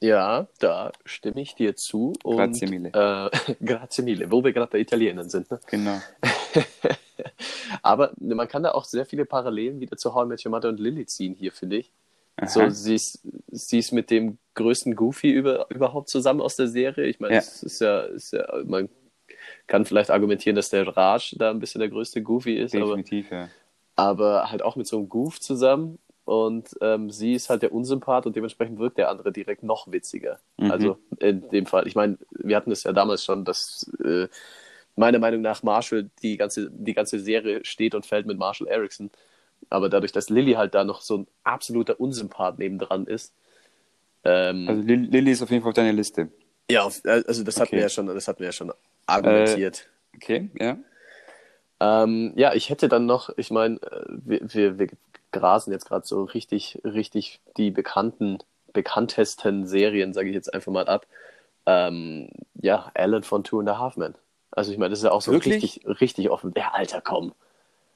Ja, 0.00 0.48
da 0.58 0.92
stimme 1.04 1.40
ich 1.40 1.54
dir 1.54 1.76
zu. 1.76 2.12
Und, 2.22 2.36
Grazie 2.36 2.66
mille. 2.66 2.90
Äh, 2.90 3.54
grazie 3.64 4.02
mille, 4.02 4.30
wo 4.30 4.44
wir 4.44 4.52
gerade 4.52 4.70
bei 4.70 4.78
Italienern 4.78 5.30
sind. 5.30 5.50
Ne? 5.50 5.60
Genau. 5.66 6.00
Aber 7.82 8.12
man 8.18 8.48
kann 8.48 8.62
da 8.62 8.72
auch 8.72 8.84
sehr 8.84 9.06
viele 9.06 9.24
Parallelen 9.24 9.80
wieder 9.80 9.96
zu 9.96 10.14
How 10.14 10.24
I 10.24 10.28
Met 10.28 10.44
Your 10.44 10.50
Mother 10.50 10.68
und 10.68 10.80
Lily 10.80 11.06
ziehen 11.06 11.34
hier, 11.34 11.52
finde 11.52 11.76
ich. 11.76 11.92
Aha. 12.36 12.46
So, 12.48 12.68
sie 12.68 12.96
ist, 12.96 13.20
sie 13.48 13.78
ist 13.78 13.92
mit 13.92 14.10
dem 14.10 14.38
größten 14.54 14.96
Goofy 14.96 15.30
über, 15.30 15.66
überhaupt 15.70 16.08
zusammen 16.08 16.40
aus 16.40 16.56
der 16.56 16.68
Serie. 16.68 17.06
Ich 17.06 17.20
meine, 17.20 17.34
Ja. 17.34 17.40
es 17.40 17.62
ist 17.62 17.80
ja, 17.80 18.00
ist 18.00 18.32
ja, 18.32 18.44
man 18.64 18.88
kann 19.66 19.84
vielleicht 19.84 20.10
argumentieren, 20.10 20.56
dass 20.56 20.68
der 20.70 20.86
Raj 20.96 21.34
da 21.38 21.50
ein 21.50 21.60
bisschen 21.60 21.78
der 21.78 21.88
größte 21.88 22.22
Goofy 22.22 22.56
ist. 22.56 22.74
Definitiv, 22.74 23.26
aber, 23.30 23.36
ja. 23.40 23.48
Aber 23.96 24.50
halt 24.50 24.62
auch 24.62 24.76
mit 24.76 24.86
so 24.86 24.98
einem 24.98 25.08
Goof 25.08 25.40
zusammen. 25.40 25.98
Und 26.24 26.70
ähm, 26.80 27.10
sie 27.10 27.34
ist 27.34 27.50
halt 27.50 27.62
der 27.62 27.72
Unsympath 27.72 28.24
und 28.24 28.34
dementsprechend 28.34 28.78
wirkt 28.78 28.96
der 28.96 29.10
andere 29.10 29.30
direkt 29.30 29.62
noch 29.62 29.92
witziger. 29.92 30.38
Mhm. 30.56 30.70
Also 30.70 30.98
in 31.18 31.48
dem 31.50 31.66
Fall. 31.66 31.86
Ich 31.86 31.94
meine, 31.94 32.16
wir 32.30 32.56
hatten 32.56 32.72
es 32.72 32.84
ja 32.84 32.92
damals 32.92 33.24
schon, 33.24 33.44
dass 33.44 33.90
äh, 34.02 34.28
meiner 34.96 35.18
Meinung 35.18 35.42
nach 35.42 35.62
Marshall 35.62 36.08
die 36.22 36.36
ganze, 36.36 36.70
die 36.70 36.94
ganze 36.94 37.18
Serie 37.18 37.64
steht 37.64 37.94
und 37.94 38.06
fällt 38.06 38.26
mit 38.26 38.38
Marshall 38.38 38.68
Erickson. 38.68 39.10
Aber 39.68 39.88
dadurch, 39.88 40.12
dass 40.12 40.30
Lilly 40.30 40.52
halt 40.52 40.74
da 40.74 40.84
noch 40.84 41.02
so 41.02 41.18
ein 41.18 41.26
absoluter 41.42 42.00
Unsympath 42.00 42.58
nebendran 42.58 43.06
ist. 43.06 43.34
Ähm, 44.24 44.66
also 44.68 44.82
Lilly 44.82 45.30
ist 45.30 45.42
auf 45.42 45.50
jeden 45.50 45.62
Fall 45.62 45.70
auf 45.70 45.76
deiner 45.76 45.92
Liste. 45.92 46.28
Ja, 46.70 46.84
also 46.84 47.44
das 47.44 47.56
hatten 47.56 47.68
okay. 47.68 47.76
wir 47.76 47.82
ja 47.82 47.88
schon, 47.90 48.06
das 48.06 48.28
hatten 48.28 48.38
wir 48.40 48.46
ja 48.46 48.52
schon 48.52 48.72
argumentiert. 49.06 49.90
Äh, 50.12 50.16
okay, 50.16 50.50
ja. 50.58 50.78
Ähm, 51.80 52.32
ja, 52.36 52.54
ich 52.54 52.70
hätte 52.70 52.88
dann 52.88 53.04
noch, 53.04 53.30
ich 53.36 53.50
meine, 53.50 53.76
äh, 53.82 54.04
wir, 54.08 54.40
wir, 54.42 54.78
wir 54.78 54.88
grasen 55.34 55.72
jetzt 55.72 55.86
gerade 55.86 56.06
so 56.06 56.24
richtig, 56.24 56.80
richtig 56.84 57.40
die 57.56 57.70
bekannten, 57.70 58.38
bekanntesten 58.72 59.66
Serien, 59.66 60.14
sage 60.14 60.28
ich 60.28 60.34
jetzt 60.34 60.52
einfach 60.52 60.72
mal 60.72 60.86
ab. 60.86 61.06
Ähm, 61.66 62.28
ja, 62.60 62.90
Alan 62.94 63.22
von 63.22 63.44
Two 63.44 63.60
and 63.60 63.68
a 63.68 63.78
Half 63.78 63.96
Men. 63.96 64.14
Also 64.50 64.72
ich 64.72 64.78
meine, 64.78 64.90
das 64.90 65.00
ist 65.00 65.04
ja 65.04 65.12
auch 65.12 65.22
so 65.22 65.32
Wirklich? 65.32 65.62
richtig, 65.62 66.00
richtig 66.00 66.30
offen. 66.30 66.52
Ja, 66.56 66.70
Alter, 66.72 67.00
komm. 67.00 67.34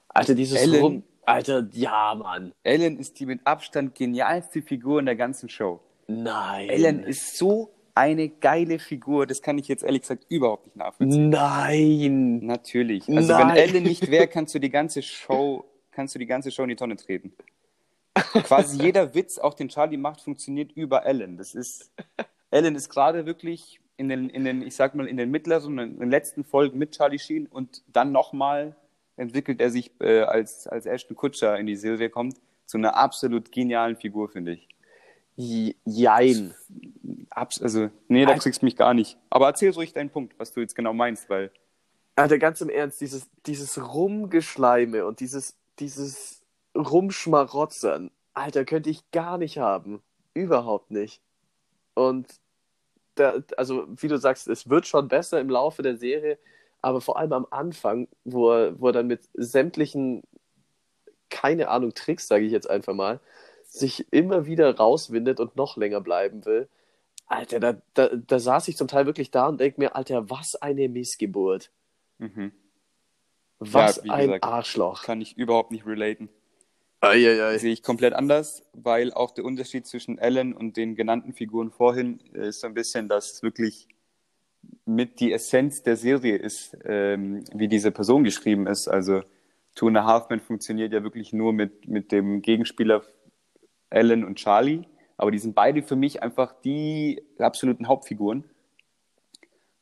Alter, 0.08 0.34
dieses 0.34 0.60
Ellen, 0.60 0.82
Rum. 0.82 1.02
Alter, 1.24 1.68
ja, 1.72 2.14
Mann. 2.14 2.52
Ellen 2.62 2.98
ist 2.98 3.20
die 3.20 3.26
mit 3.26 3.40
Abstand 3.44 3.94
genialste 3.94 4.62
Figur 4.62 4.98
in 4.98 5.06
der 5.06 5.16
ganzen 5.16 5.48
Show. 5.48 5.80
Nein. 6.06 6.68
Ellen 6.68 7.04
ist 7.04 7.36
so 7.36 7.70
eine 7.94 8.28
geile 8.28 8.78
Figur, 8.78 9.26
das 9.26 9.42
kann 9.42 9.58
ich 9.58 9.68
jetzt 9.68 9.82
ehrlich 9.82 10.02
gesagt 10.02 10.24
überhaupt 10.28 10.66
nicht 10.66 10.76
nachvollziehen. 10.76 11.30
Nein. 11.30 12.40
Natürlich. 12.44 13.08
Also 13.08 13.32
Nein. 13.32 13.48
wenn 13.48 13.56
Ellen 13.56 13.82
nicht 13.82 14.10
wäre, 14.10 14.28
kannst 14.28 14.54
du 14.54 14.58
die 14.58 14.70
ganze 14.70 15.02
Show, 15.02 15.64
kannst 15.98 16.14
du 16.14 16.20
die 16.20 16.26
ganze 16.26 16.52
Show 16.52 16.62
in 16.62 16.68
die 16.68 16.76
Tonne 16.76 16.94
treten. 16.94 17.32
Quasi 18.14 18.80
jeder 18.84 19.14
Witz, 19.14 19.36
auch 19.36 19.54
den 19.54 19.68
Charlie 19.68 19.96
macht, 19.96 20.20
funktioniert 20.20 20.70
über 20.70 21.04
Ellen. 21.04 21.36
Das 21.36 21.56
ist, 21.56 21.90
Ellen 22.52 22.76
ist 22.76 22.88
gerade 22.88 23.26
wirklich 23.26 23.80
in 23.96 24.08
den, 24.08 24.30
in 24.30 24.44
den, 24.44 24.62
ich 24.62 24.76
sag 24.76 24.94
mal, 24.94 25.08
in 25.08 25.16
den 25.16 25.28
mittleren, 25.28 25.76
in 25.76 25.98
den 25.98 26.08
letzten 26.08 26.44
Folgen 26.44 26.78
mit 26.78 26.92
Charlie 26.92 27.18
Sheen 27.18 27.48
und 27.48 27.82
dann 27.88 28.12
nochmal 28.12 28.76
entwickelt 29.16 29.60
er 29.60 29.70
sich 29.70 29.90
äh, 30.00 30.20
als, 30.20 30.68
als 30.68 30.86
Ashton 30.86 31.16
Kutscher 31.16 31.58
in 31.58 31.66
die 31.66 31.74
Serie 31.74 32.10
kommt, 32.10 32.36
zu 32.64 32.78
einer 32.78 32.96
absolut 32.96 33.50
genialen 33.50 33.96
Figur, 33.96 34.28
finde 34.28 34.52
ich. 34.52 34.68
Jein. 35.84 36.54
Also, 37.30 37.90
nee, 38.06 38.24
da 38.24 38.38
kriegst 38.38 38.62
du 38.62 38.66
mich 38.66 38.76
gar 38.76 38.94
nicht. 38.94 39.18
Aber 39.30 39.48
erzähl 39.48 39.72
ruhig 39.72 39.92
deinen 39.94 40.10
Punkt, 40.10 40.38
was 40.38 40.52
du 40.52 40.60
jetzt 40.60 40.76
genau 40.76 40.94
meinst, 40.94 41.28
weil. 41.28 41.50
Alter, 42.14 42.38
ganz 42.38 42.60
im 42.60 42.68
Ernst, 42.68 43.00
dieses, 43.00 43.28
dieses 43.46 43.80
Rumgeschleime 43.94 45.04
und 45.04 45.20
dieses, 45.20 45.56
dieses 45.80 46.42
Rumschmarotzern, 46.76 48.10
Alter, 48.34 48.64
könnte 48.64 48.90
ich 48.90 49.10
gar 49.10 49.38
nicht 49.38 49.58
haben. 49.58 50.02
Überhaupt 50.34 50.90
nicht. 50.90 51.20
Und 51.94 52.26
da, 53.16 53.42
also, 53.56 53.86
wie 53.88 54.08
du 54.08 54.18
sagst, 54.18 54.48
es 54.48 54.68
wird 54.68 54.86
schon 54.86 55.08
besser 55.08 55.40
im 55.40 55.50
Laufe 55.50 55.82
der 55.82 55.96
Serie, 55.96 56.38
aber 56.80 57.00
vor 57.00 57.18
allem 57.18 57.32
am 57.32 57.46
Anfang, 57.50 58.08
wo 58.24 58.52
er, 58.52 58.80
wo 58.80 58.88
er 58.88 58.92
dann 58.92 59.08
mit 59.08 59.28
sämtlichen, 59.34 60.22
keine 61.28 61.68
Ahnung, 61.68 61.94
Tricks, 61.94 62.28
sage 62.28 62.44
ich 62.44 62.52
jetzt 62.52 62.70
einfach 62.70 62.94
mal, 62.94 63.20
sich 63.64 64.06
immer 64.12 64.46
wieder 64.46 64.76
rauswindet 64.76 65.40
und 65.40 65.56
noch 65.56 65.76
länger 65.76 66.00
bleiben 66.00 66.44
will. 66.44 66.68
Alter, 67.26 67.60
da, 67.60 67.76
da, 67.94 68.08
da 68.08 68.38
saß 68.38 68.68
ich 68.68 68.76
zum 68.76 68.88
Teil 68.88 69.04
wirklich 69.06 69.30
da 69.30 69.48
und 69.48 69.60
denke 69.60 69.80
mir, 69.80 69.96
Alter, 69.96 70.30
was 70.30 70.54
eine 70.54 70.88
Missgeburt. 70.88 71.70
Mhm. 72.18 72.52
Was 73.58 74.00
ja, 74.04 74.12
ein 74.12 74.26
gesagt, 74.26 74.44
Arschloch. 74.44 75.02
Kann 75.02 75.20
ich 75.20 75.36
überhaupt 75.36 75.70
nicht 75.72 75.86
relaten. 75.86 76.28
Sehe 77.58 77.72
ich 77.72 77.82
komplett 77.82 78.12
anders, 78.12 78.64
weil 78.72 79.12
auch 79.12 79.30
der 79.30 79.44
Unterschied 79.44 79.86
zwischen 79.86 80.18
Ellen 80.18 80.52
und 80.52 80.76
den 80.76 80.96
genannten 80.96 81.32
Figuren 81.32 81.70
vorhin 81.70 82.18
ist 82.32 82.60
so 82.60 82.66
ein 82.66 82.74
bisschen, 82.74 83.08
dass 83.08 83.32
es 83.32 83.42
wirklich 83.42 83.88
mit 84.84 85.20
die 85.20 85.32
Essenz 85.32 85.82
der 85.82 85.96
Serie 85.96 86.36
ist, 86.36 86.76
ähm, 86.84 87.44
wie 87.52 87.68
diese 87.68 87.92
Person 87.92 88.24
geschrieben 88.24 88.66
ist. 88.66 88.88
Also 88.88 89.22
Two 89.74 89.88
and 89.88 89.98
a 89.98 90.04
Half 90.04 90.28
Men 90.28 90.40
funktioniert 90.40 90.92
ja 90.92 91.04
wirklich 91.04 91.32
nur 91.32 91.52
mit, 91.52 91.86
mit 91.86 92.10
dem 92.10 92.42
Gegenspieler 92.42 93.02
Ellen 93.90 94.24
und 94.24 94.36
Charlie. 94.36 94.82
Aber 95.16 95.30
die 95.30 95.38
sind 95.38 95.54
beide 95.54 95.82
für 95.82 95.96
mich 95.96 96.22
einfach 96.22 96.52
die 96.62 97.22
absoluten 97.38 97.86
Hauptfiguren. 97.86 98.44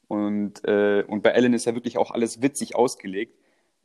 Und, 0.08 0.64
äh, 0.64 1.02
und 1.08 1.22
bei 1.22 1.30
Ellen 1.30 1.54
ist 1.54 1.64
ja 1.64 1.74
wirklich 1.74 1.98
auch 1.98 2.10
alles 2.10 2.42
witzig 2.42 2.76
ausgelegt. 2.76 3.34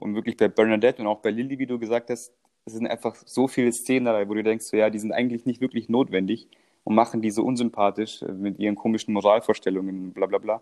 Und 0.02 0.16
wirklich 0.16 0.36
bei 0.36 0.48
Bernadette 0.48 1.02
und 1.02 1.08
auch 1.08 1.20
bei 1.20 1.30
Lilly, 1.30 1.60
wie 1.60 1.68
du 1.68 1.78
gesagt 1.78 2.10
hast, 2.10 2.34
es 2.66 2.74
sind 2.74 2.88
einfach 2.88 3.16
so 3.16 3.48
viele 3.48 3.72
Szenen 3.72 4.06
dabei, 4.06 4.28
wo 4.28 4.34
du 4.34 4.44
denkst, 4.44 4.66
so, 4.66 4.76
ja, 4.76 4.90
die 4.90 4.98
sind 4.98 5.12
eigentlich 5.12 5.46
nicht 5.46 5.62
wirklich 5.62 5.90
notwendig 5.90 6.48
und 6.84 6.96
machen 6.96 7.22
die 7.22 7.30
so 7.30 7.44
unsympathisch 7.44 8.24
äh, 8.24 8.32
mit 8.32 8.58
ihren 8.58 8.76
komischen 8.76 9.14
Moralvorstellungen, 9.14 10.12
bla 10.12 10.26
bla 10.26 10.40
bla. 10.40 10.62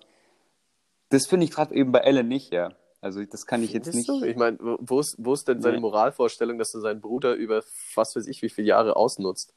Das 1.09 1.25
finde 1.25 1.45
ich 1.45 1.51
gerade 1.51 1.73
eben 1.73 1.93
bei 1.93 1.99
Ellen 1.99 2.27
nicht, 2.27 2.51
ja. 2.51 2.73
Also 3.01 3.23
das 3.23 3.45
kann 3.45 3.63
ich 3.63 3.71
jetzt 3.71 3.95
nicht. 3.95 4.09
Du? 4.09 4.23
Ich 4.23 4.35
meine, 4.35 4.57
wo 4.59 4.99
ist, 4.99 5.15
wo 5.17 5.33
ist 5.33 5.47
denn 5.47 5.61
seine 5.61 5.77
nee. 5.77 5.81
Moralvorstellung, 5.81 6.57
dass 6.57 6.73
er 6.73 6.81
seinen 6.81 6.99
Bruder 6.99 7.33
über 7.33 7.63
was 7.95 8.15
weiß 8.15 8.27
ich 8.27 8.41
wie 8.41 8.49
viele 8.49 8.67
Jahre 8.67 8.97
ausnutzt? 8.97 9.53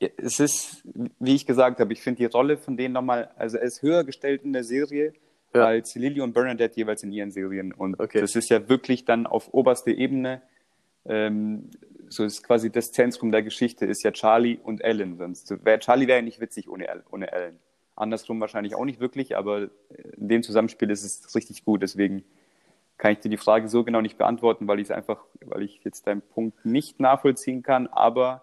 Ja, 0.00 0.08
es 0.16 0.40
ist, 0.40 0.82
wie 1.18 1.34
ich 1.34 1.44
gesagt 1.44 1.78
habe, 1.78 1.92
ich 1.92 2.00
finde 2.00 2.18
die 2.18 2.24
Rolle 2.24 2.56
von 2.56 2.78
denen 2.78 2.94
nochmal, 2.94 3.30
also 3.36 3.58
er 3.58 3.64
ist 3.64 3.82
höher 3.82 4.04
gestellt 4.04 4.44
in 4.44 4.54
der 4.54 4.64
Serie 4.64 5.12
ja. 5.54 5.64
als 5.66 5.94
Lily 5.94 6.20
und 6.20 6.32
Bernadette 6.32 6.76
jeweils 6.76 7.02
in 7.02 7.12
ihren 7.12 7.30
Serien. 7.30 7.72
Und 7.72 7.98
okay. 8.00 8.20
das 8.20 8.36
ist 8.36 8.48
ja 8.50 8.68
wirklich 8.68 9.04
dann 9.04 9.26
auf 9.26 9.52
oberster 9.52 9.90
Ebene. 9.90 10.42
Ähm, 11.06 11.70
so 12.08 12.24
ist 12.24 12.42
quasi 12.42 12.70
das 12.70 12.92
Zentrum 12.92 13.30
der 13.30 13.42
Geschichte, 13.42 13.86
ist 13.86 14.02
ja 14.02 14.10
Charlie 14.10 14.58
und 14.62 14.82
Ellen. 14.82 15.16
Sonst 15.16 15.64
wär, 15.64 15.78
Charlie 15.80 16.06
wäre 16.06 16.18
ja 16.18 16.24
nicht 16.24 16.40
witzig 16.40 16.68
ohne, 16.68 16.86
ohne 17.10 17.30
Ellen. 17.32 17.58
Andersrum 17.96 18.40
wahrscheinlich 18.40 18.74
auch 18.74 18.84
nicht 18.84 19.00
wirklich, 19.00 19.36
aber 19.36 19.70
in 20.16 20.28
dem 20.28 20.42
Zusammenspiel 20.42 20.90
ist 20.90 21.04
es 21.04 21.34
richtig 21.34 21.64
gut. 21.64 21.82
Deswegen 21.82 22.24
kann 22.96 23.12
ich 23.12 23.20
dir 23.20 23.28
die 23.28 23.36
Frage 23.36 23.68
so 23.68 23.84
genau 23.84 24.00
nicht 24.00 24.18
beantworten, 24.18 24.68
weil 24.68 24.78
ich 24.78 24.88
es 24.88 24.90
einfach, 24.90 25.24
weil 25.44 25.62
ich 25.62 25.82
jetzt 25.84 26.06
deinen 26.06 26.22
Punkt 26.22 26.64
nicht 26.64 27.00
nachvollziehen 27.00 27.62
kann, 27.62 27.86
aber 27.86 28.42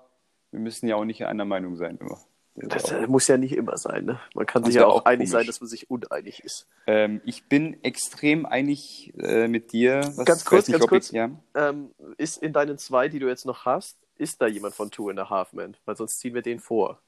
wir 0.52 0.60
müssen 0.60 0.88
ja 0.88 0.96
auch 0.96 1.06
nicht 1.06 1.26
einer 1.26 1.46
Meinung 1.46 1.76
sein 1.76 1.98
immer. 1.98 2.20
Das, 2.60 2.84
das 2.84 3.08
muss 3.08 3.28
ja 3.28 3.38
nicht 3.38 3.56
immer 3.56 3.78
sein, 3.78 4.06
ne? 4.06 4.20
Man 4.34 4.48
kann 4.48 4.64
sich 4.64 4.76
ja 4.76 4.88
auch, 4.88 5.02
auch 5.02 5.06
einig 5.06 5.30
sein, 5.30 5.46
dass 5.46 5.62
man 5.62 5.70
sich 5.70 5.92
uneinig 5.92 6.44
ist. 6.44 6.68
Ähm, 6.88 7.22
ich 7.24 7.46
bin 7.46 7.84
extrem 7.84 8.48
einig 8.48 9.14
äh, 9.20 9.48
mit 9.48 9.72
dir. 9.74 10.02
Was, 10.16 10.26
ganz 10.26 10.44
kurz, 10.44 10.68
nicht, 10.68 10.80
ganz 10.80 10.90
kurz. 10.90 11.08
Ich, 11.08 11.12
ja? 11.14 11.30
ähm, 11.54 11.92
ist 12.18 12.42
in 12.42 12.54
deinen 12.54 12.80
zwei, 12.80 13.10
die 13.10 13.20
du 13.20 13.28
jetzt 13.28 13.46
noch 13.46 13.66
hast, 13.66 14.00
ist 14.18 14.42
da 14.42 14.48
jemand 14.48 14.74
von 14.74 14.90
Two 14.90 15.10
and 15.10 15.20
a 15.20 15.30
Half 15.30 15.54
Men? 15.54 15.78
Weil 15.86 15.96
sonst 15.96 16.20
ziehen 16.20 16.34
wir 16.34 16.42
den 16.42 16.60
vor. 16.60 17.00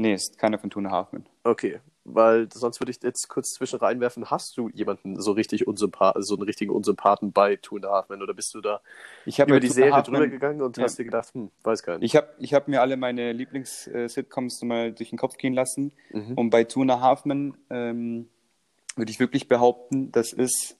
Nee, 0.00 0.14
ist 0.14 0.38
keiner 0.38 0.58
von 0.58 0.70
Tuna 0.70 0.90
Halfman. 0.90 1.26
Okay, 1.44 1.78
weil 2.04 2.48
sonst 2.50 2.80
würde 2.80 2.90
ich 2.90 3.02
jetzt 3.02 3.28
kurz 3.28 3.52
zwischen 3.52 3.78
reinwerfen, 3.78 4.30
hast 4.30 4.56
du 4.56 4.70
jemanden 4.70 5.20
so 5.20 5.32
richtig 5.32 5.66
unsympath 5.66 6.16
so 6.20 6.36
einen 6.36 6.44
richtigen 6.44 6.72
Unsympathen 6.72 7.32
bei 7.32 7.56
Tuna 7.56 7.90
Halfman 7.90 8.22
oder 8.22 8.32
bist 8.32 8.54
du 8.54 8.62
da 8.62 8.80
ich 9.26 9.38
über 9.38 9.60
die 9.60 9.66
Tuna 9.66 9.74
Serie 9.74 9.92
Halfman, 9.92 10.22
drüber 10.22 10.28
gegangen 10.32 10.62
und 10.62 10.78
ja. 10.78 10.84
hast 10.84 10.98
dir 10.98 11.04
gedacht, 11.04 11.34
hm, 11.34 11.50
weiß 11.64 11.82
gar 11.82 11.98
nicht. 11.98 12.06
Ich 12.06 12.16
habe 12.16 12.28
ich 12.38 12.54
hab 12.54 12.66
mir 12.66 12.80
alle 12.80 12.96
meine 12.96 13.32
Lieblings-Sitcoms 13.32 14.62
mal 14.62 14.90
durch 14.92 15.10
den 15.10 15.18
Kopf 15.18 15.36
gehen 15.36 15.52
lassen 15.52 15.92
mhm. 16.10 16.32
und 16.32 16.48
bei 16.48 16.64
Tuna 16.64 17.02
Halfman 17.02 17.58
ähm, 17.68 18.30
würde 18.96 19.10
ich 19.10 19.20
wirklich 19.20 19.48
behaupten, 19.48 20.12
dass 20.12 20.32
es, 20.32 20.78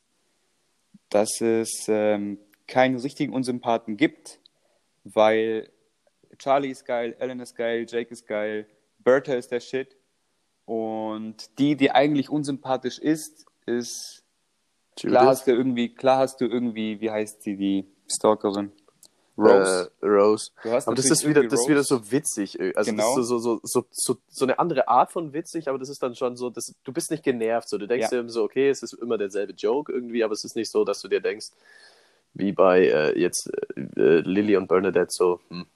dass 1.10 1.42
es 1.42 1.84
ähm, 1.88 2.38
keinen 2.66 2.96
richtigen 2.96 3.34
Unsympathen 3.34 3.98
gibt, 3.98 4.40
weil 5.04 5.68
Charlie 6.38 6.70
ist 6.70 6.86
geil, 6.86 7.14
Ellen 7.18 7.40
ist 7.40 7.54
geil, 7.54 7.84
Jake 7.86 8.10
ist 8.10 8.26
geil, 8.26 8.66
Bertha 9.04 9.34
ist 9.34 9.50
der 9.50 9.60
Shit. 9.60 9.96
Und 10.64 11.58
die, 11.58 11.76
die 11.76 11.90
eigentlich 11.90 12.30
unsympathisch 12.30 12.98
ist, 12.98 13.46
ist 13.66 14.22
Judith. 14.98 15.16
klar 15.16 15.26
hast 15.26 15.46
du 15.46 15.52
irgendwie, 15.52 15.94
klar 15.94 16.18
hast 16.18 16.40
du 16.40 16.46
irgendwie, 16.46 17.00
wie 17.00 17.10
heißt 17.10 17.42
sie, 17.42 17.56
die 17.56 17.86
Stalkerin? 18.08 18.72
Rose. 19.36 19.90
Äh, 20.02 20.06
Rose. 20.06 20.50
aber 20.64 20.94
das 20.94 21.10
ist 21.10 21.26
wieder, 21.26 21.42
das 21.42 21.62
ist 21.62 21.68
wieder 21.68 21.82
so 21.82 22.10
witzig. 22.10 22.60
Äh, 22.60 22.72
also 22.74 22.90
genau. 22.90 23.16
das 23.16 23.22
ist 23.22 23.28
so, 23.28 23.38
so, 23.38 23.60
so, 23.62 23.86
so, 23.90 24.16
so 24.28 24.44
eine 24.44 24.58
andere 24.58 24.86
Art 24.88 25.12
von 25.12 25.32
witzig, 25.32 25.68
aber 25.68 25.78
das 25.78 25.88
ist 25.88 26.02
dann 26.02 26.14
schon 26.14 26.36
so, 26.36 26.50
dass 26.50 26.74
du 26.84 26.92
bist 26.92 27.10
nicht 27.10 27.22
genervt. 27.22 27.68
So. 27.68 27.78
Du 27.78 27.86
denkst 27.86 28.12
ja. 28.12 28.22
dir 28.22 28.28
so, 28.28 28.44
okay, 28.44 28.68
es 28.68 28.82
ist 28.82 28.92
immer 28.94 29.16
derselbe 29.16 29.54
Joke 29.54 29.92
irgendwie, 29.92 30.22
aber 30.22 30.34
es 30.34 30.44
ist 30.44 30.56
nicht 30.56 30.70
so, 30.70 30.84
dass 30.84 31.00
du 31.00 31.08
dir 31.08 31.20
denkst, 31.20 31.48
wie 32.34 32.52
bei 32.52 32.86
äh, 32.86 33.18
jetzt 33.18 33.50
äh, 33.76 34.20
Lily 34.20 34.56
und 34.56 34.68
Bernadette 34.68 35.10
so, 35.10 35.40
hm, 35.48 35.66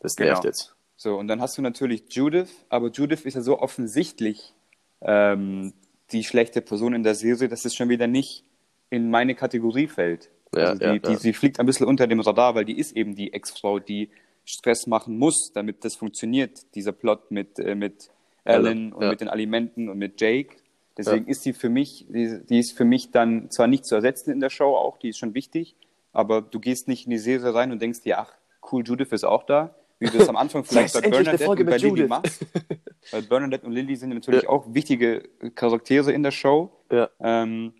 das 0.00 0.16
nervt 0.16 0.42
genau. 0.42 0.48
jetzt. 0.48 0.74
So, 1.04 1.18
und 1.18 1.28
dann 1.28 1.42
hast 1.42 1.58
du 1.58 1.60
natürlich 1.60 2.04
Judith, 2.08 2.64
aber 2.70 2.88
Judith 2.88 3.26
ist 3.26 3.34
ja 3.34 3.42
so 3.42 3.58
offensichtlich 3.58 4.54
ähm, 5.02 5.74
die 6.12 6.24
schlechte 6.24 6.62
Person 6.62 6.94
in 6.94 7.02
der 7.02 7.14
Serie, 7.14 7.46
dass 7.46 7.66
es 7.66 7.74
schon 7.74 7.90
wieder 7.90 8.06
nicht 8.06 8.42
in 8.88 9.10
meine 9.10 9.34
Kategorie 9.34 9.86
fällt. 9.86 10.30
Ja, 10.56 10.68
also 10.68 10.78
die, 10.78 10.84
ja, 10.86 10.98
die, 10.98 11.12
ja. 11.12 11.18
Sie 11.18 11.34
fliegt 11.34 11.60
ein 11.60 11.66
bisschen 11.66 11.86
unter 11.86 12.06
dem 12.06 12.20
Radar, 12.20 12.54
weil 12.54 12.64
die 12.64 12.78
ist 12.78 12.96
eben 12.96 13.14
die 13.16 13.34
Ex-Frau, 13.34 13.80
die 13.80 14.08
Stress 14.46 14.86
machen 14.86 15.18
muss, 15.18 15.52
damit 15.52 15.84
das 15.84 15.94
funktioniert, 15.94 16.74
dieser 16.74 16.92
Plot 16.92 17.30
mit, 17.30 17.58
äh, 17.58 17.74
mit 17.74 18.08
Alan 18.46 18.94
und 18.94 19.06
mit 19.06 19.20
den 19.20 19.28
Alimenten 19.28 19.90
und 19.90 19.98
mit 19.98 20.18
Jake. 20.18 20.56
Deswegen 20.96 21.26
ist 21.26 21.44
die 21.44 21.52
für 21.52 21.68
mich, 21.68 22.06
die, 22.08 22.40
die 22.48 22.60
ist 22.60 22.74
für 22.74 22.86
mich 22.86 23.10
dann 23.10 23.50
zwar 23.50 23.66
nicht 23.66 23.84
zu 23.84 23.94
ersetzen 23.94 24.30
in 24.30 24.40
der 24.40 24.48
Show 24.48 24.74
auch, 24.74 24.96
die 24.96 25.10
ist 25.10 25.18
schon 25.18 25.34
wichtig, 25.34 25.76
aber 26.14 26.40
du 26.40 26.60
gehst 26.60 26.88
nicht 26.88 27.04
in 27.04 27.10
die 27.10 27.18
Serie 27.18 27.52
rein 27.52 27.72
und 27.72 27.82
denkst 27.82 28.00
dir, 28.00 28.20
ach, 28.20 28.32
cool, 28.72 28.82
Judith 28.86 29.12
ist 29.12 29.24
auch 29.24 29.42
da, 29.42 29.74
wie 29.98 30.06
du 30.06 30.18
es 30.18 30.28
am 30.28 30.36
Anfang 30.36 30.64
vielleicht 30.64 30.94
bei 30.94 31.00
Bernadette 31.02 31.48
und 31.48 31.64
bei 31.66 31.76
Judith. 31.76 32.08
machst. 32.08 32.44
Weil 33.10 33.22
Bernadette 33.22 33.66
und 33.66 33.72
Lily 33.72 33.96
sind 33.96 34.10
natürlich 34.10 34.42
Ja. 34.44 34.48
auch 34.48 34.64
wichtige 34.74 35.28
Charaktere 35.54 36.12
in 36.12 36.22
der 36.22 36.30
Show, 36.30 36.72
Ja. 36.90 37.10
ähm, 37.20 37.74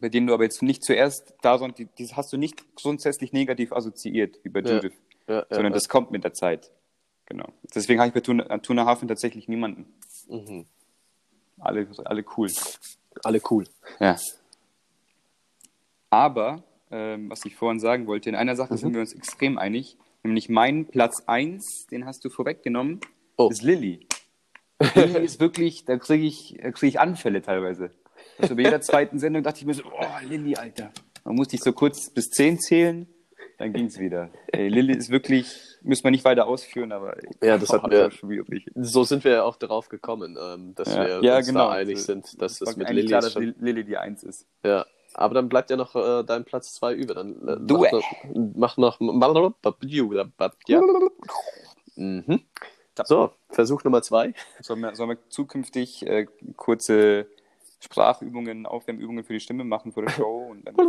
bei 0.00 0.08
denen 0.08 0.26
du 0.26 0.34
aber 0.34 0.44
jetzt 0.44 0.62
nicht 0.62 0.84
zuerst 0.84 1.34
da, 1.42 1.58
sondern 1.58 1.74
die, 1.76 1.86
die 1.98 2.06
hast 2.14 2.32
du 2.32 2.36
nicht 2.36 2.74
grundsätzlich 2.76 3.32
negativ 3.32 3.72
assoziiert, 3.72 4.38
wie 4.44 4.48
bei 4.50 4.60
Ja. 4.60 4.74
Judith, 4.76 4.92
sondern 5.50 5.72
das 5.72 5.88
kommt 5.88 6.10
mit 6.10 6.22
der 6.24 6.32
Zeit. 6.34 6.70
Genau. 7.26 7.48
Deswegen 7.74 8.00
habe 8.00 8.08
ich 8.08 8.14
bei 8.14 8.20
Tuna, 8.20 8.58
Tuna 8.58 8.86
Hafen 8.86 9.08
tatsächlich 9.08 9.48
niemanden. 9.48 9.86
Mhm. 10.28 10.66
Alle, 11.58 11.86
alle 12.04 12.24
cool. 12.36 12.50
Alle 13.24 13.40
cool. 13.50 13.64
Ja. 14.00 14.16
Aber, 16.10 16.62
ähm, 16.90 17.28
was 17.30 17.44
ich 17.44 17.56
vorhin 17.56 17.80
sagen 17.80 18.06
wollte, 18.06 18.28
in 18.30 18.34
einer 18.36 18.56
Sache 18.56 18.74
Mhm. 18.74 18.78
sind 18.78 18.92
wir 18.94 19.00
uns 19.00 19.12
extrem 19.12 19.58
einig, 19.58 19.96
nämlich 20.28 20.48
mein 20.48 20.86
Platz 20.86 21.22
1, 21.26 21.86
den 21.90 22.06
hast 22.06 22.24
du 22.24 22.30
vorweggenommen, 22.30 23.00
Oh. 23.36 23.48
ist 23.50 23.62
Lilly. 23.62 24.06
Lilly 24.94 25.24
ist 25.24 25.40
wirklich, 25.40 25.84
da 25.84 25.96
kriege 25.98 26.26
ich, 26.26 26.56
da 26.62 26.70
krieg 26.72 26.88
ich 26.88 27.00
Anfälle 27.00 27.42
teilweise. 27.42 27.90
Also 28.38 28.54
bei 28.56 28.62
jeder 28.62 28.80
zweiten 28.80 29.18
Sendung 29.18 29.42
dachte 29.42 29.60
ich 29.60 29.66
mir 29.66 29.74
so, 29.74 29.84
oh, 29.84 30.26
Lilly, 30.28 30.56
Alter. 30.56 30.90
Man 31.24 31.34
musste 31.36 31.56
ich 31.56 31.62
so 31.62 31.72
kurz 31.72 32.10
bis 32.10 32.30
10 32.30 32.58
zählen, 32.60 33.06
dann 33.58 33.72
ging 33.72 33.86
es 33.86 33.98
wieder. 33.98 34.30
Ey, 34.52 34.68
Lilly 34.68 34.94
ist 34.96 35.10
wirklich, 35.10 35.46
müssen 35.82 36.04
wir 36.04 36.10
nicht 36.12 36.24
weiter 36.24 36.46
ausführen, 36.46 36.92
aber 36.92 37.16
Ja, 37.42 37.58
das 37.58 37.70
hatten 37.70 37.90
wir- 37.90 38.10
schwierig. 38.10 38.66
So 38.76 39.04
sind 39.04 39.24
wir 39.24 39.32
ja 39.32 39.42
auch 39.44 39.56
darauf 39.56 39.88
gekommen, 39.88 40.36
ähm, 40.40 40.74
dass 40.74 40.94
Ja, 40.94 41.06
wir 41.06 41.22
ja, 41.24 41.36
uns 41.38 41.46
genau. 41.46 41.68
da 41.68 41.72
einig 41.74 41.98
sind, 42.02 42.40
dass 42.40 42.60
war 42.60 42.68
es 42.68 42.76
mit 42.76 42.88
Lilly 42.90 43.06
klar, 43.06 43.18
ist 43.20 43.24
dass 43.26 43.32
schon, 43.34 43.54
Lilly 43.58 43.84
die 43.84 43.96
1 43.96 44.22
ist. 44.22 44.46
Ja, 44.64 44.86
aber 45.18 45.34
dann 45.34 45.48
bleibt 45.48 45.68
ja 45.70 45.76
noch 45.76 45.96
äh, 45.96 46.22
dein 46.24 46.44
Platz 46.44 46.74
2 46.74 46.94
über. 46.94 47.14
Dann 47.14 47.48
äh, 47.48 47.56
Du, 47.60 47.84
mach, 48.56 48.76
noch, 48.76 49.00
mach 49.00 49.34
noch. 49.34 49.52
Ja. 50.68 50.80
Mhm. 51.96 52.42
So, 53.04 53.30
Versuch 53.50 53.82
Nummer 53.84 54.02
2. 54.02 54.34
Sollen 54.60 54.80
wir, 54.80 54.94
sollen 54.94 55.10
wir 55.10 55.18
zukünftig 55.28 56.06
äh, 56.06 56.26
kurze 56.56 57.26
Sprachübungen, 57.80 58.66
Aufwärmübungen 58.66 59.24
für 59.24 59.32
die 59.32 59.40
Stimme 59.40 59.64
machen 59.64 59.92
vor 59.92 60.04
der 60.04 60.12
Show 60.12 60.48
und 60.50 60.64
dann? 60.64 60.76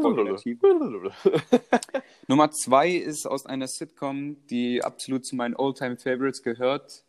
Nummer 2.28 2.52
zwei 2.52 2.92
ist 2.92 3.28
aus 3.28 3.46
einer 3.46 3.68
Sitcom, 3.68 4.38
die 4.48 4.84
absolut 4.84 5.26
zu 5.26 5.36
meinen 5.36 5.56
All-Time 5.56 5.98
Favorites 5.98 6.44
gehört. 6.44 7.04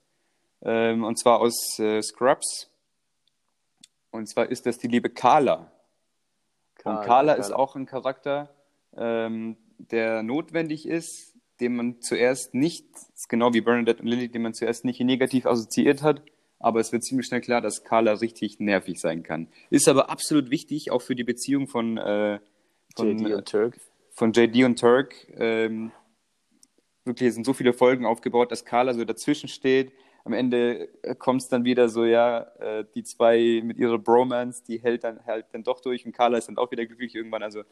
Ähm, 0.62 1.04
und 1.04 1.18
zwar 1.18 1.40
aus 1.40 1.78
äh, 1.78 2.02
Scrubs. 2.02 2.70
Und 4.10 4.26
zwar 4.28 4.50
ist 4.50 4.66
das 4.66 4.78
die 4.78 4.88
liebe 4.88 5.10
Carla. 5.10 5.70
Und 6.84 7.02
Carla 7.02 7.34
ist 7.34 7.52
auch 7.52 7.76
ein 7.76 7.86
Charakter, 7.86 8.54
ähm, 8.96 9.56
der 9.78 10.22
notwendig 10.22 10.86
ist, 10.86 11.34
den 11.60 11.76
man 11.76 12.00
zuerst 12.00 12.54
nicht, 12.54 12.86
genau 13.28 13.52
wie 13.52 13.60
Bernadette 13.60 14.02
und 14.02 14.08
Lily, 14.08 14.28
den 14.28 14.42
man 14.42 14.54
zuerst 14.54 14.84
nicht 14.84 15.00
negativ 15.00 15.46
assoziiert 15.46 16.02
hat, 16.02 16.22
aber 16.58 16.80
es 16.80 16.92
wird 16.92 17.04
ziemlich 17.04 17.26
schnell 17.26 17.40
klar, 17.40 17.60
dass 17.60 17.84
Carla 17.84 18.12
richtig 18.12 18.60
nervig 18.60 19.00
sein 19.00 19.22
kann. 19.22 19.48
Ist 19.70 19.88
aber 19.88 20.10
absolut 20.10 20.50
wichtig, 20.50 20.90
auch 20.90 21.02
für 21.02 21.14
die 21.14 21.24
Beziehung 21.24 21.68
von, 21.68 21.96
äh, 21.96 22.38
von, 22.96 23.18
JD 23.18 23.34
und 23.34 23.48
Turk. 23.48 23.80
von 24.12 24.32
JD 24.32 24.64
und 24.64 24.78
Turk. 24.78 25.14
Ähm, 25.36 25.92
wirklich 27.04 27.32
sind 27.32 27.44
so 27.44 27.54
viele 27.54 27.72
Folgen 27.72 28.04
aufgebaut, 28.04 28.52
dass 28.52 28.64
Carla 28.64 28.94
so 28.94 29.04
dazwischen 29.04 29.48
steht. 29.48 29.92
Am 30.24 30.32
Ende 30.32 30.88
kommt 31.18 31.42
es 31.42 31.48
dann 31.48 31.64
wieder 31.64 31.88
so, 31.88 32.04
ja, 32.04 32.40
äh, 32.58 32.84
die 32.94 33.04
zwei 33.04 33.60
mit 33.64 33.78
ihrer 33.78 33.98
Bromance, 33.98 34.62
die 34.66 34.80
hält 34.80 35.04
dann 35.04 35.24
halt 35.26 35.46
dann 35.52 35.64
doch 35.64 35.80
durch 35.80 36.04
und 36.04 36.12
Carla 36.12 36.38
ist 36.38 36.48
dann 36.48 36.58
auch 36.58 36.70
wieder 36.70 36.84
glücklich 36.86 37.14
irgendwann. 37.14 37.42
Also 37.42 37.62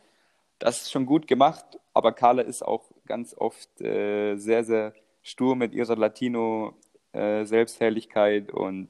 das 0.58 0.82
ist 0.82 0.90
schon 0.90 1.06
gut 1.06 1.26
gemacht, 1.26 1.64
aber 1.92 2.12
Carla 2.12 2.42
ist 2.42 2.62
auch 2.62 2.84
ganz 3.06 3.34
oft 3.36 3.80
äh, 3.80 4.36
sehr, 4.36 4.64
sehr 4.64 4.92
stur 5.22 5.56
mit 5.56 5.74
ihrer 5.74 5.96
Latino-Selbstherrlichkeit 5.96 8.50
und 8.50 8.88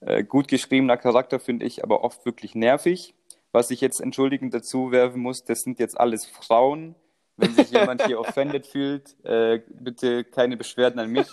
äh, 0.00 0.24
gut 0.24 0.48
geschriebener 0.48 0.96
Charakter, 0.96 1.38
finde 1.38 1.66
ich, 1.66 1.84
aber 1.84 2.02
oft 2.04 2.24
wirklich 2.26 2.54
nervig. 2.54 3.14
Was 3.52 3.70
ich 3.70 3.80
jetzt 3.80 4.00
entschuldigend 4.00 4.54
dazu 4.54 4.90
werfen 4.90 5.20
muss, 5.20 5.44
das 5.44 5.62
sind 5.62 5.78
jetzt 5.78 5.98
alles 5.98 6.26
Frauen. 6.26 6.94
Wenn 7.36 7.54
sich 7.54 7.70
jemand 7.70 8.02
hier 8.06 8.18
offended 8.18 8.66
fühlt, 8.66 9.14
äh, 9.24 9.60
bitte 9.68 10.24
keine 10.24 10.56
Beschwerden 10.56 10.98
an 10.98 11.10
mich, 11.10 11.28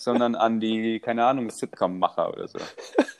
sondern 0.00 0.34
an 0.34 0.60
die, 0.60 1.00
keine 1.00 1.24
Ahnung, 1.24 1.50
Sitcom-Macher 1.50 2.32
oder 2.32 2.48
so. 2.48 2.58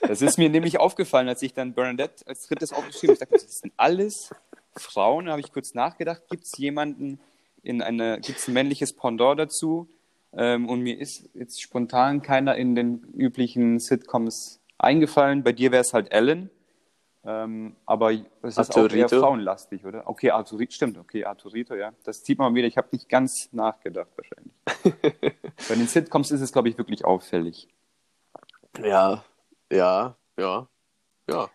Das 0.00 0.22
ist 0.22 0.38
mir 0.38 0.50
nämlich 0.50 0.78
aufgefallen, 0.78 1.28
als 1.28 1.42
ich 1.42 1.54
dann 1.54 1.74
Bernadette 1.74 2.26
als 2.26 2.46
drittes 2.46 2.72
aufgeschrieben 2.72 3.14
habe. 3.14 3.24
Ich 3.24 3.30
dachte, 3.30 3.46
das 3.46 3.58
sind 3.58 3.72
alles 3.76 4.30
Frauen. 4.76 5.26
Da 5.26 5.32
habe 5.32 5.40
ich 5.40 5.52
kurz 5.52 5.74
nachgedacht, 5.74 6.22
gibt 6.30 6.44
es 6.44 6.56
jemanden 6.58 7.20
in 7.62 7.82
eine, 7.82 8.20
gibt 8.20 8.38
es 8.38 8.48
ein 8.48 8.54
männliches 8.54 8.92
Pendant 8.92 9.38
dazu? 9.38 9.88
Ähm, 10.34 10.68
und 10.68 10.80
mir 10.80 10.98
ist 10.98 11.28
jetzt 11.34 11.60
spontan 11.60 12.22
keiner 12.22 12.56
in 12.56 12.74
den 12.74 13.04
üblichen 13.14 13.78
Sitcoms 13.78 14.60
eingefallen. 14.78 15.42
Bei 15.42 15.52
dir 15.52 15.72
wäre 15.72 15.82
es 15.82 15.94
halt 15.94 16.10
Ellen. 16.12 16.50
Ähm, 17.24 17.76
aber 17.86 18.12
es 18.42 18.58
ist 18.58 18.76
auch 18.76 18.90
eher 18.90 19.08
frauenlastig, 19.08 19.84
oder? 19.84 20.08
Okay, 20.08 20.30
Arturito, 20.30 20.72
stimmt, 20.72 20.98
okay, 20.98 21.24
Arturito, 21.24 21.74
ja. 21.74 21.92
Das 22.04 22.24
sieht 22.24 22.38
man 22.38 22.54
wieder, 22.54 22.66
ich 22.66 22.76
habe 22.76 22.88
nicht 22.90 23.08
ganz 23.08 23.52
nachgedacht 23.52 24.10
wahrscheinlich. 24.16 24.52
Bei 25.68 25.74
den 25.76 25.86
Sitcoms 25.86 26.32
ist 26.32 26.40
es, 26.40 26.52
glaube 26.52 26.68
ich, 26.68 26.78
wirklich 26.78 27.04
auffällig. 27.04 27.68
Ja, 28.82 29.22
ja, 29.70 30.16
ja, 30.36 30.66
ja. 31.28 31.50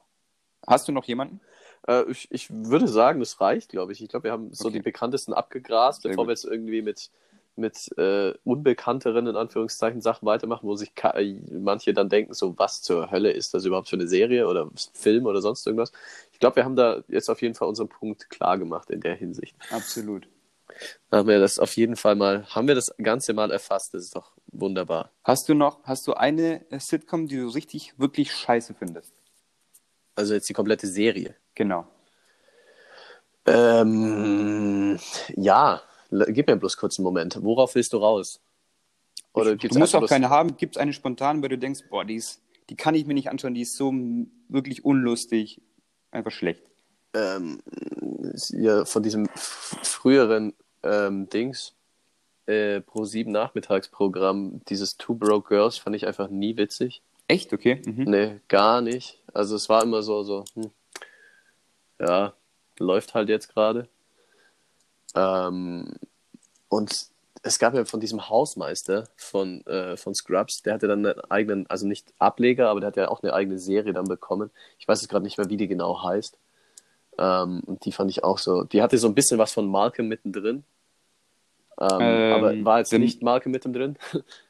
Hast 0.65 0.87
du 0.87 0.91
noch 0.93 1.03
jemanden? 1.05 1.41
Äh, 1.87 2.03
ich, 2.09 2.31
ich 2.31 2.49
würde 2.49 2.87
sagen, 2.87 3.19
das 3.19 3.41
reicht, 3.41 3.69
glaube 3.69 3.91
ich. 3.91 4.01
Ich 4.01 4.09
glaube, 4.09 4.25
wir 4.25 4.31
haben 4.31 4.53
so 4.53 4.67
Okay. 4.67 4.77
die 4.77 4.83
bekanntesten 4.83 5.33
abgegrast, 5.33 6.03
bevor 6.03 6.27
wir 6.27 6.31
jetzt 6.31 6.45
irgendwie 6.45 6.81
mit, 6.81 7.11
mit 7.57 7.89
äh, 7.97 8.33
unbekannteren, 8.43 9.27
in 9.27 9.35
Anführungszeichen, 9.35 10.01
Sachen 10.01 10.25
weitermachen, 10.25 10.67
wo 10.67 10.75
sich 10.75 10.91
äh, 11.03 11.35
manche 11.51 11.93
dann 11.93 12.09
denken, 12.09 12.33
so, 12.33 12.57
was 12.57 12.81
zur 12.81 13.11
Hölle 13.11 13.31
ist 13.31 13.53
das 13.53 13.65
überhaupt 13.65 13.89
für 13.89 13.95
eine 13.95 14.07
Serie 14.07 14.47
oder 14.47 14.69
Film 14.93 15.25
oder 15.25 15.41
sonst 15.41 15.65
irgendwas. 15.65 15.91
Ich 16.31 16.39
glaube, 16.39 16.57
wir 16.57 16.65
haben 16.65 16.75
da 16.75 17.03
jetzt 17.07 17.29
auf 17.29 17.41
jeden 17.41 17.55
Fall 17.55 17.67
unseren 17.67 17.89
Punkt 17.89 18.29
klar 18.29 18.57
gemacht 18.57 18.89
in 18.89 19.01
der 19.01 19.15
Hinsicht. 19.15 19.55
Absolut. 19.71 20.27
Haben 21.11 21.27
wir 21.27 21.39
das 21.39 21.59
auf 21.59 21.75
jeden 21.75 21.95
Fall 21.95 22.15
mal, 22.15 22.45
haben 22.47 22.67
wir 22.67 22.75
das 22.75 22.93
Ganze 23.01 23.33
mal 23.33 23.51
erfasst. 23.51 23.93
Das 23.93 24.03
ist 24.03 24.15
doch 24.15 24.33
wunderbar. 24.47 25.11
Hast 25.23 25.49
du 25.49 25.53
noch, 25.53 25.83
hast 25.83 26.07
du 26.07 26.13
eine 26.13 26.69
äh, 26.71 26.79
Sitcom, 26.79 27.27
die 27.27 27.37
du 27.37 27.47
richtig, 27.47 27.97
wirklich 27.97 28.31
scheiße 28.33 28.75
findest? 28.77 29.13
Also 30.15 30.33
jetzt 30.33 30.49
die 30.49 30.53
komplette 30.53 30.87
Serie. 30.87 31.35
Genau. 31.55 31.87
Ähm, 33.45 34.99
ja, 35.35 35.81
gib 36.09 36.47
mir 36.47 36.57
bloß 36.57 36.77
kurz 36.77 36.99
einen 36.99 37.03
Moment. 37.03 37.37
Worauf 37.41 37.75
willst 37.75 37.93
du 37.93 37.97
raus? 37.97 38.39
Oder 39.33 39.51
du 39.51 39.57
gibt's 39.57 39.77
musst 39.77 39.93
einfach 39.93 40.05
auch 40.05 40.09
keine 40.09 40.29
haben. 40.29 40.57
Gibt 40.57 40.75
es 40.75 40.81
eine 40.81 40.93
spontan, 40.93 41.41
weil 41.41 41.49
du 41.49 41.57
denkst, 41.57 41.81
boah, 41.89 42.05
die, 42.05 42.15
ist, 42.15 42.41
die 42.69 42.75
kann 42.75 42.95
ich 42.95 43.05
mir 43.05 43.13
nicht 43.13 43.29
anschauen, 43.29 43.53
die 43.53 43.61
ist 43.61 43.75
so 43.75 43.93
wirklich 44.49 44.83
unlustig, 44.85 45.61
einfach 46.11 46.31
schlecht. 46.31 46.63
ähm, 47.13 47.59
ja, 48.51 48.85
von 48.85 49.03
diesem 49.03 49.27
früheren 49.35 50.53
ähm, 50.83 51.29
Dings 51.29 51.73
äh, 52.45 52.81
Pro 52.81 53.03
7 53.03 53.31
Nachmittagsprogramm, 53.31 54.61
dieses 54.69 54.97
Two 54.97 55.15
Broke 55.15 55.49
Girls, 55.49 55.77
fand 55.77 55.95
ich 55.95 56.07
einfach 56.07 56.29
nie 56.29 56.57
witzig. 56.57 57.01
Echt? 57.27 57.53
Okay. 57.53 57.81
Mhm. 57.85 58.03
Nee, 58.05 58.39
gar 58.47 58.81
nicht. 58.81 59.21
Also 59.33 59.55
es 59.55 59.67
war 59.69 59.83
immer 59.83 60.01
so, 60.01 60.23
so, 60.23 60.45
hm, 60.53 60.71
ja, 61.99 62.33
läuft 62.79 63.13
halt 63.13 63.29
jetzt 63.29 63.53
gerade. 63.53 63.89
Ähm, 65.17 65.93
und 66.69 67.07
es 67.43 67.59
gab 67.59 67.73
ja 67.73 67.85
von 67.85 67.99
diesem 67.99 68.29
Hausmeister 68.29 69.07
von, 69.15 69.65
äh, 69.65 69.97
von 69.97 70.13
Scrubs, 70.13 70.61
der 70.63 70.73
hatte 70.73 70.87
dann 70.87 71.05
einen 71.05 71.19
eigenen, 71.29 71.67
also 71.67 71.87
nicht 71.87 72.13
Ableger, 72.19 72.69
aber 72.69 72.81
der 72.81 72.87
hat 72.87 72.97
ja 72.97 73.07
auch 73.09 73.23
eine 73.23 73.33
eigene 73.33 73.57
Serie 73.57 73.93
dann 73.93 74.07
bekommen. 74.07 74.51
Ich 74.79 74.87
weiß 74.87 75.01
jetzt 75.01 75.09
gerade 75.09 75.23
nicht 75.23 75.37
mehr, 75.37 75.49
wie 75.49 75.57
die 75.57 75.67
genau 75.67 76.03
heißt. 76.03 76.37
Ähm, 77.17 77.61
und 77.65 77.85
die 77.85 77.91
fand 77.91 78.11
ich 78.11 78.23
auch 78.23 78.37
so, 78.37 78.63
die 78.63 78.81
hatte 78.81 78.97
so 78.97 79.07
ein 79.07 79.15
bisschen 79.15 79.39
was 79.39 79.53
von 79.53 79.67
Malcolm 79.67 80.07
mittendrin. 80.07 80.63
Ähm, 81.79 81.99
Ähm, 81.99 82.33
aber 82.33 82.65
war 82.65 82.79
jetzt 82.79 82.93
nicht 82.93 83.23
Malcolm 83.23 83.51
mittendrin. 83.51 83.97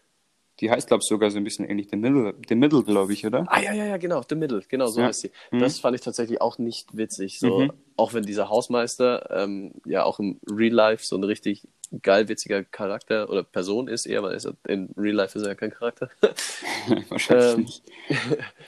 Die 0.60 0.72
heißt, 0.72 0.88
glaube 0.88 1.02
ich, 1.04 1.08
sogar 1.08 1.30
so 1.30 1.38
ein 1.38 1.44
bisschen 1.44 1.66
ähnlich. 1.66 1.88
The 1.92 1.98
Middle, 1.98 2.34
The 2.48 2.56
Middle 2.56 2.84
glaube 2.84 3.14
ich, 3.14 3.26
oder? 3.26 3.46
Ah 3.48 3.62
ja, 3.62 3.74
ja, 3.74 3.86
ja, 3.86 3.98
genau, 3.98 4.24
The 4.28 4.36
Middle, 4.36 4.62
genau 4.68 4.88
so 4.88 5.02
Ja. 5.02 5.08
heißt 5.08 5.22
sie. 5.22 5.32
Mhm. 5.52 5.60
Das 5.60 5.80
fand 5.80 5.96
ich 5.96 6.02
tatsächlich 6.02 6.42
auch 6.42 6.58
nicht 6.58 6.98
witzig. 6.98 7.40
So, 7.40 7.60
Mhm. 7.60 7.74
auch 7.96 8.14
wenn 8.14 8.24
dieser 8.24 8.50
Hausmeister 8.50 9.30
ähm, 9.32 9.74
ja 9.86 10.04
auch 10.04 10.20
im 10.20 10.40
Real 10.50 10.74
Life 10.74 11.06
so 11.06 11.16
ein 11.16 11.24
richtig 11.24 11.68
geil 12.02 12.28
witziger 12.28 12.64
Charakter 12.64 13.30
oder 13.30 13.44
Person 13.44 13.88
ist, 13.88 14.06
eher, 14.08 14.24
weil 14.24 14.32
er 14.32 14.38
ist, 14.38 14.50
in 14.68 14.90
Real 14.98 15.16
Life 15.16 15.38
ist 15.38 15.44
er 15.44 15.50
ja 15.50 15.56
kein 15.56 15.72
Charakter. 15.72 16.10
Wahrscheinlich 17.10 17.54
Ähm, 17.54 17.62
nicht. 17.62 17.84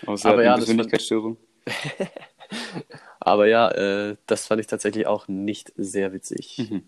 Außer 0.05 0.29
aber 0.29 0.43
ja, 0.43 0.55
Persönlichkeitsstörung. 0.55 1.37
Aber 3.19 3.47
ja, 3.47 3.69
äh, 3.71 4.15
das 4.25 4.47
fand 4.47 4.61
ich 4.61 4.67
tatsächlich 4.67 5.05
auch 5.07 5.27
nicht 5.27 5.71
sehr 5.75 6.13
witzig. 6.13 6.57
Mhm. 6.69 6.83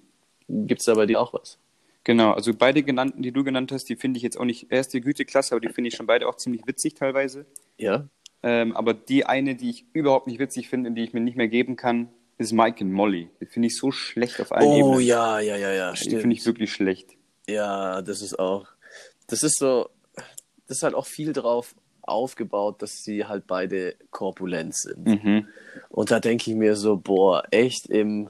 Gibt's 0.68 0.86
da 0.86 0.96
bei 0.96 1.06
dir 1.06 1.20
auch 1.20 1.34
was? 1.34 1.58
Genau, 2.04 2.32
also 2.32 2.54
beide 2.54 2.82
genannten, 2.84 3.22
die 3.22 3.32
du 3.32 3.44
genannt 3.44 3.72
hast, 3.72 3.86
die 3.90 3.96
finde 3.96 4.18
ich 4.18 4.24
jetzt 4.24 4.38
auch 4.40 4.46
nicht 4.46 4.72
erste 4.72 5.02
Güteklasse, 5.02 5.54
aber 5.54 5.62
die 5.62 5.72
finde 5.74 5.90
ich 5.90 5.96
schon 5.96 6.08
beide 6.08 6.28
auch 6.28 6.36
ziemlich 6.36 6.64
witzig 6.66 6.96
teilweise. 6.96 7.46
Ja. 7.78 8.08
Ähm, 8.44 8.76
aber 8.76 8.96
die 8.96 9.26
eine, 9.28 9.56
die 9.56 9.70
ich 9.70 9.86
überhaupt 9.94 10.26
nicht 10.26 10.40
witzig 10.40 10.68
finde 10.68 10.90
und 10.90 10.96
die 10.96 11.04
ich 11.04 11.14
mir 11.14 11.20
nicht 11.22 11.38
mehr 11.38 11.48
geben 11.48 11.76
kann, 11.76 12.10
ist 12.40 12.54
Mike 12.54 12.84
und 12.84 12.92
Molly. 12.92 13.30
Die 13.40 13.46
finde 13.46 13.68
ich 13.68 13.78
so 13.78 13.92
schlecht 13.92 14.42
auf 14.42 14.52
allen 14.52 14.66
Oh 14.68 14.78
Ebenen. 14.94 15.02
ja, 15.08 15.40
ja, 15.40 15.56
ja, 15.58 15.72
ja, 15.74 15.92
Die 15.92 15.98
stimmt. 15.98 16.22
finde 16.22 16.36
ich 16.36 16.44
wirklich 16.46 16.72
schlecht. 16.74 17.12
Ja, 17.48 18.02
das 18.02 18.24
ist 18.24 18.40
auch. 18.40 18.68
Das 19.28 19.44
ist 19.44 19.60
so. 19.60 19.90
Das 20.68 20.78
ist 20.78 20.84
halt 20.84 20.96
auch 20.96 21.06
viel 21.06 21.34
drauf 21.34 21.76
aufgebaut, 22.02 22.82
dass 22.82 23.04
sie 23.04 23.26
halt 23.26 23.46
beide 23.46 23.96
korpulent 24.10 24.76
sind. 24.76 25.06
Mhm. 25.06 25.48
Und 25.90 26.10
da 26.10 26.20
denke 26.20 26.50
ich 26.50 26.58
mir 26.58 26.76
so, 26.76 26.98
boah, 26.98 27.44
echt 27.52 27.88
im, 27.88 28.30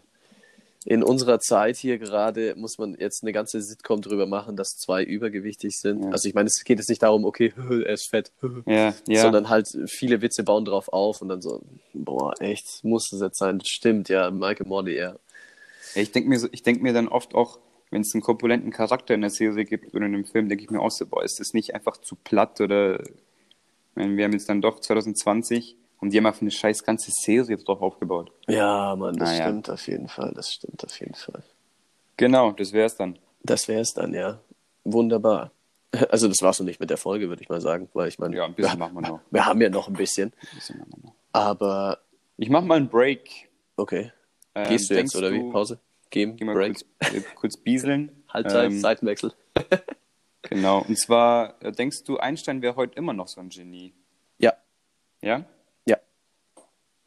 in 0.84 1.04
unserer 1.04 1.40
Zeit 1.40 1.78
hier 1.78 2.00
gerade 2.00 2.56
muss 2.56 2.80
man 2.80 2.96
jetzt 3.00 3.24
eine 3.24 3.32
ganze 3.32 3.62
Sitcom 3.62 4.02
drüber 4.02 4.26
machen, 4.26 4.56
dass 4.56 4.78
zwei 4.78 5.04
übergewichtig 5.04 5.78
sind. 5.78 6.04
Ja. 6.06 6.10
Also 6.10 6.28
ich 6.28 6.34
meine, 6.34 6.48
es 6.48 6.64
geht 6.64 6.80
jetzt 6.80 6.90
nicht 6.90 7.04
darum, 7.04 7.24
okay, 7.24 7.54
er 7.70 7.94
ist 7.94 8.10
fett, 8.10 8.32
Ja, 8.66 8.94
ja. 9.08 9.22
sondern 9.22 9.50
halt 9.50 9.68
viele 9.88 10.22
Witze 10.22 10.44
bauen 10.44 10.66
drauf 10.66 10.92
auf 10.92 11.22
und 11.22 11.30
dann 11.30 11.42
so, 11.42 11.62
boah, 11.94 12.34
echt, 12.42 12.84
muss 12.84 13.12
es 13.14 13.22
jetzt 13.22 13.38
sein? 13.38 13.62
Stimmt, 13.64 14.10
ja, 14.10 14.32
Michael 14.32 14.68
Morley, 14.68 14.98
ja. 14.98 15.16
Ja, 15.94 16.02
ich 16.02 16.12
denke 16.12 16.30
mir, 16.30 16.40
so, 16.40 16.48
ich 16.52 16.64
denk 16.64 16.82
mir 16.82 16.94
dann 16.94 17.08
oft 17.08 17.36
auch, 17.36 17.60
wenn 17.92 18.02
es 18.02 18.14
einen 18.16 18.24
korpulenten 18.24 18.72
Charakter 18.72 19.14
in 19.14 19.22
der 19.22 19.30
Serie 19.30 19.66
gibt 19.66 19.94
oder 19.94 20.06
in 20.06 20.16
einem 20.16 20.26
Film, 20.26 20.50
denke 20.50 20.64
ich 20.64 20.72
mir 20.72 20.80
auch 20.80 20.92
so, 20.92 21.06
boah, 21.06 21.24
ist 21.24 21.40
das 21.40 21.54
nicht 21.54 21.76
einfach 21.76 21.98
zu 21.98 22.16
platt 22.16 22.60
oder 22.60 23.02
ich 23.02 23.96
meine, 23.96 24.16
wir 24.18 24.24
haben 24.24 24.32
jetzt 24.32 24.48
dann 24.50 24.62
doch 24.62 24.80
2020 24.80 25.76
und 26.02 26.12
die 26.12 26.18
haben 26.18 26.26
einfach 26.26 26.42
eine 26.42 26.52
scheiß 26.52 26.84
ganze 26.84 27.12
Serie 27.12 27.56
drauf 27.58 27.82
aufgebaut. 27.82 28.32
Ja, 28.48 28.96
Mann, 28.98 29.16
das 29.16 29.30
Naja. 29.30 29.44
stimmt 29.46 29.70
auf 29.70 29.88
jeden 29.88 30.08
Fall, 30.10 30.34
das 30.36 30.52
stimmt 30.52 30.84
auf 30.84 31.00
jeden 31.00 31.16
Fall. 31.16 31.42
Genau, 32.18 32.52
das 32.52 32.74
wär's 32.74 32.96
dann. 32.98 33.18
Das 33.44 33.68
wäre 33.70 33.82
es 33.82 33.94
dann, 33.94 34.14
ja. 34.14 34.40
Wunderbar. 34.84 35.52
Also 36.10 36.28
das 36.28 36.42
war's 36.42 36.60
noch 36.60 36.66
nicht 36.66 36.80
mit 36.80 36.90
der 36.90 36.98
Folge, 36.98 37.28
würde 37.30 37.42
ich 37.42 37.50
mal 37.50 37.62
sagen, 37.62 37.90
weil 37.94 38.08
ich 38.10 38.20
meine, 38.20 38.36
Ja, 38.36 38.46
ein 38.46 38.54
bisschen 38.54 38.78
machen 38.80 38.96
wir 38.96 39.02
noch. 39.02 39.20
wir 39.32 39.46
haben 39.46 39.62
ja 39.62 39.70
noch 39.70 39.88
ein 39.88 39.94
bisschen, 39.94 40.32
Ein 40.52 40.56
bisschen 40.56 40.80
machen 40.80 40.92
wir 40.98 41.04
noch. 41.10 41.16
aber 41.34 42.00
Ich 42.38 42.50
mach 42.50 42.64
mal 42.64 42.76
einen 42.78 42.90
Break. 42.90 43.50
okay. 43.78 44.12
Ähm, 44.56 44.68
Gehst 44.70 44.90
du 44.90 44.96
jetzt 44.96 45.16
oder 45.16 45.32
wie? 45.32 45.50
Pause? 45.52 45.80
Game, 46.10 46.36
Geh 46.36 46.44
mal 46.44 46.54
Break, 46.56 46.74
kurz, 47.00 47.14
äh, 47.14 47.22
kurz 47.36 47.58
bieseln. 47.58 48.24
Halbzeit, 48.30 48.66
Ähm, 48.72 48.80
Seitenwechsel. 48.80 49.34
Genau, 50.44 50.80
und 50.86 50.98
zwar, 50.98 51.56
äh, 51.64 51.72
denkst 51.72 52.04
du, 52.04 52.18
Einstein 52.18 52.62
wäre 52.62 52.76
heute 52.76 52.96
immer 52.98 53.14
noch 53.14 53.28
so 53.28 53.40
ein 53.40 53.50
Genie? 53.50 53.94
Ja, 54.40 54.54
Ja? 55.22 55.46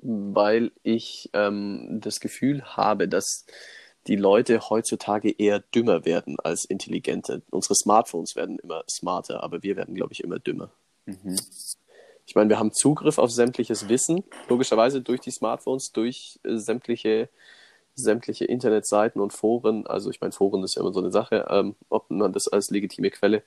Weil 0.06 0.70
ich 0.82 1.30
ähm, 1.32 1.98
das 2.02 2.20
Gefühl 2.20 2.62
habe, 2.62 3.08
dass 3.08 3.46
die 4.06 4.16
Leute 4.16 4.68
heutzutage 4.68 5.30
eher 5.30 5.60
dümmer 5.60 6.04
werden 6.04 6.36
als 6.44 6.66
intelligente. 6.66 7.42
Unsere 7.50 7.74
Smartphones 7.74 8.36
werden 8.36 8.58
immer 8.58 8.84
smarter, 8.88 9.42
aber 9.42 9.62
wir 9.62 9.76
werden, 9.76 9.94
glaube 9.94 10.12
ich, 10.12 10.22
immer 10.22 10.38
dümmer. 10.38 10.70
Mhm. 11.06 11.36
Ich 12.26 12.34
meine, 12.34 12.50
wir 12.50 12.58
haben 12.58 12.72
Zugriff 12.72 13.18
auf 13.18 13.30
sämtliches 13.30 13.88
Wissen, 13.88 14.24
logischerweise 14.48 15.00
durch 15.00 15.20
die 15.20 15.30
Smartphones, 15.30 15.92
durch 15.92 16.38
äh, 16.44 16.56
sämtliche, 16.56 17.28
sämtliche 17.94 18.44
Internetseiten 18.44 19.20
und 19.20 19.32
Foren. 19.32 19.86
Also 19.86 20.10
ich 20.10 20.20
meine, 20.20 20.32
Foren 20.32 20.62
ist 20.64 20.74
ja 20.74 20.82
immer 20.82 20.92
so 20.92 21.00
eine 21.00 21.10
Sache, 21.10 21.46
ähm, 21.48 21.74
ob 21.88 22.10
man 22.10 22.32
das 22.32 22.48
als 22.48 22.70
legitime 22.70 23.10
Quelle 23.10 23.42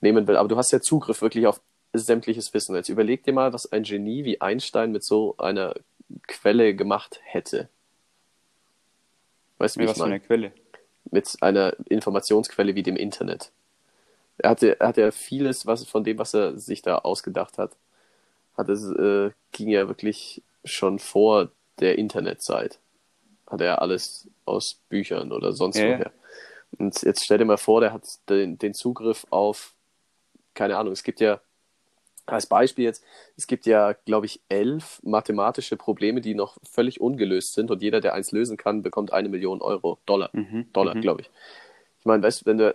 nehmen 0.00 0.26
will. 0.26 0.36
Aber 0.36 0.48
du 0.48 0.56
hast 0.56 0.70
ja 0.70 0.80
Zugriff 0.80 1.22
wirklich 1.22 1.46
auf 1.46 1.60
sämtliches 1.92 2.54
Wissen. 2.54 2.74
Jetzt 2.74 2.88
überleg 2.88 3.24
dir 3.24 3.32
mal, 3.32 3.52
was 3.52 3.70
ein 3.72 3.82
Genie 3.84 4.24
wie 4.24 4.40
Einstein 4.40 4.92
mit 4.92 5.04
so 5.04 5.36
einer 5.38 5.74
Quelle 6.28 6.74
gemacht 6.74 7.20
hätte. 7.24 7.68
Weißt 9.58 9.76
du, 9.76 9.80
wie 9.80 9.84
Mit 9.84 9.90
ich 9.90 9.96
was 9.96 10.02
für 10.02 10.04
eine 10.04 10.20
Quelle? 10.20 10.52
mit 11.10 11.36
einer 11.40 11.74
Informationsquelle 11.88 12.74
wie 12.74 12.82
dem 12.82 12.96
Internet. 12.96 13.52
Er 14.38 14.50
hatte, 14.50 14.80
er 14.80 14.88
hatte 14.88 15.00
ja 15.02 15.10
vieles, 15.12 15.66
was 15.66 15.86
von 15.86 16.04
dem, 16.04 16.18
was 16.18 16.34
er 16.34 16.58
sich 16.58 16.82
da 16.82 16.98
ausgedacht 16.98 17.58
hat, 17.58 17.76
hat 18.56 18.68
es, 18.68 18.84
äh, 18.90 19.30
ging 19.52 19.68
ja 19.68 19.88
wirklich 19.88 20.42
schon 20.64 20.98
vor 20.98 21.50
der 21.80 21.98
Internetzeit. 21.98 22.80
Hat 23.48 23.60
er 23.60 23.82
alles 23.82 24.28
aus 24.46 24.80
Büchern 24.88 25.32
oder 25.32 25.52
sonst 25.52 25.82
Ja, 25.82 25.86
ja. 25.86 25.98
woher. 25.98 26.12
Und 26.78 27.02
jetzt 27.02 27.24
stell 27.24 27.38
dir 27.38 27.44
mal 27.46 27.58
vor, 27.58 27.80
der 27.80 27.92
hat 27.92 28.04
den, 28.28 28.58
den 28.58 28.74
Zugriff 28.74 29.26
auf, 29.30 29.74
keine 30.54 30.76
Ahnung, 30.78 30.92
es 30.92 31.02
gibt 31.04 31.20
ja, 31.20 31.40
als 32.32 32.46
Beispiel 32.46 32.84
jetzt, 32.84 33.04
es 33.36 33.46
gibt 33.46 33.66
ja, 33.66 33.92
glaube 34.04 34.26
ich, 34.26 34.40
elf 34.48 35.00
mathematische 35.02 35.76
Probleme, 35.76 36.20
die 36.20 36.34
noch 36.34 36.56
völlig 36.62 37.00
ungelöst 37.00 37.54
sind 37.54 37.70
und 37.70 37.82
jeder, 37.82 38.00
der 38.00 38.14
eins 38.14 38.32
lösen 38.32 38.56
kann, 38.56 38.82
bekommt 38.82 39.12
eine 39.12 39.28
Million 39.28 39.60
Euro, 39.62 39.98
Dollar. 40.06 40.30
Mhm. 40.32 40.72
Dollar, 40.72 40.94
Mhm. 40.94 41.00
glaube 41.00 41.22
ich. 41.22 41.30
Ich 41.98 42.06
meine, 42.06 42.22
weißt 42.22 42.42
du, 42.42 42.46
wenn 42.46 42.58
du, 42.58 42.74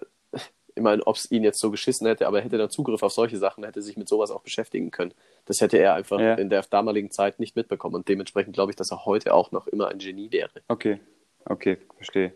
ich 0.78 0.82
meine, 0.82 1.06
ob 1.08 1.16
es 1.16 1.32
ihn 1.32 1.44
jetzt 1.44 1.60
so 1.60 1.72
geschissen 1.72 2.06
hätte, 2.06 2.28
aber 2.28 2.42
hätte 2.42 2.58
er 2.58 2.70
Zugriff 2.70 3.02
auf 3.02 3.14
solche 3.14 3.38
Sachen, 3.38 3.64
hätte 3.64 3.80
er 3.80 3.84
sich 3.84 3.98
mit 3.98 4.08
sowas 4.10 4.30
auch 4.32 4.42
beschäftigen 4.42 4.92
können. 4.92 5.14
Das 5.46 5.62
hätte 5.62 5.78
er 5.78 5.94
einfach 5.96 6.20
Ja. 6.20 6.36
in 6.36 6.50
der 6.50 6.64
damaligen 6.64 7.12
Zeit 7.12 7.40
nicht 7.40 7.56
mitbekommen 7.56 7.96
und 7.96 8.08
dementsprechend 8.10 8.54
glaube 8.54 8.72
ich, 8.72 8.76
dass 8.76 8.92
er 8.92 9.06
heute 9.06 9.34
auch 9.34 9.52
noch 9.52 9.68
immer 9.68 9.88
ein 9.88 10.00
Genie 10.00 10.32
wäre. 10.32 10.50
Okay, 10.68 11.00
okay, 11.46 11.78
verstehe. 11.96 12.34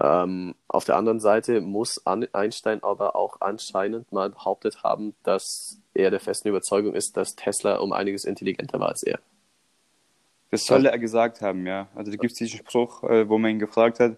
Ähm, 0.00 0.54
auf 0.68 0.84
der 0.84 0.96
anderen 0.96 1.18
Seite 1.18 1.60
muss 1.60 2.00
Einstein 2.06 2.82
aber 2.82 3.16
auch 3.16 3.40
anscheinend 3.40 4.10
mal 4.12 4.30
behauptet 4.30 4.82
haben, 4.84 5.14
dass 5.24 5.80
er 5.94 6.10
der 6.10 6.20
festen 6.20 6.48
Überzeugung 6.48 6.94
ist, 6.94 7.16
dass 7.16 7.34
Tesla 7.34 7.78
um 7.78 7.92
einiges 7.92 8.24
intelligenter 8.24 8.78
war 8.78 8.88
als 8.88 9.02
er. 9.02 9.18
Das 10.50 10.64
soll 10.64 10.86
er 10.86 10.98
gesagt 10.98 11.40
haben, 11.42 11.66
ja. 11.66 11.88
Also 11.94 12.10
da 12.10 12.16
gibt 12.16 12.32
es 12.32 12.38
diesen 12.38 12.58
Spruch, 12.58 13.02
äh, 13.04 13.28
wo 13.28 13.38
man 13.38 13.50
ihn 13.52 13.58
gefragt 13.58 14.00
hat, 14.00 14.16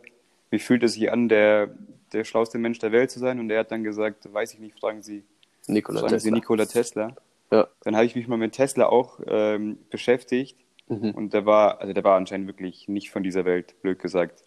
wie 0.51 0.59
fühlt 0.59 0.83
es 0.83 0.95
sich 0.95 1.11
an, 1.11 1.29
der, 1.29 1.71
der 2.13 2.25
schlauste 2.25 2.59
Mensch 2.59 2.79
der 2.79 2.93
Welt 2.93 3.11
zu 3.11 3.19
sein? 3.19 3.41
Und 3.41 3.51
er 3.51 3.61
hat 3.61 3.71
dann 3.73 3.83
gesagt, 3.83 4.33
weiß 4.33 4.55
ich 4.55 4.61
nicht, 4.61 4.79
fragen 4.79 5.03
Sie, 5.03 5.25
Nikola 5.67 6.01
fragen 6.01 6.19
Sie 6.19 6.29
Tesla. 6.29 6.37
Nikola 6.37 6.67
Tesla. 6.67 7.17
Ja. 7.51 7.69
Dann 7.83 7.97
habe 7.97 8.05
ich 8.05 8.15
mich 8.15 8.29
mal 8.29 8.37
mit 8.37 8.53
Tesla 8.53 8.87
auch 8.87 9.21
ähm, 9.27 9.79
beschäftigt 9.91 10.57
Mhm. 10.91 11.13
und 11.13 11.33
der 11.33 11.47
war, 11.47 11.81
also 11.81 11.93
der 11.93 12.03
war 12.03 12.17
anscheinend 12.17 12.49
wirklich 12.49 12.89
nicht 12.89 13.11
von 13.11 13.23
dieser 13.23 13.45
Welt, 13.45 13.81
blöd 13.81 14.01
gesagt. 14.01 14.43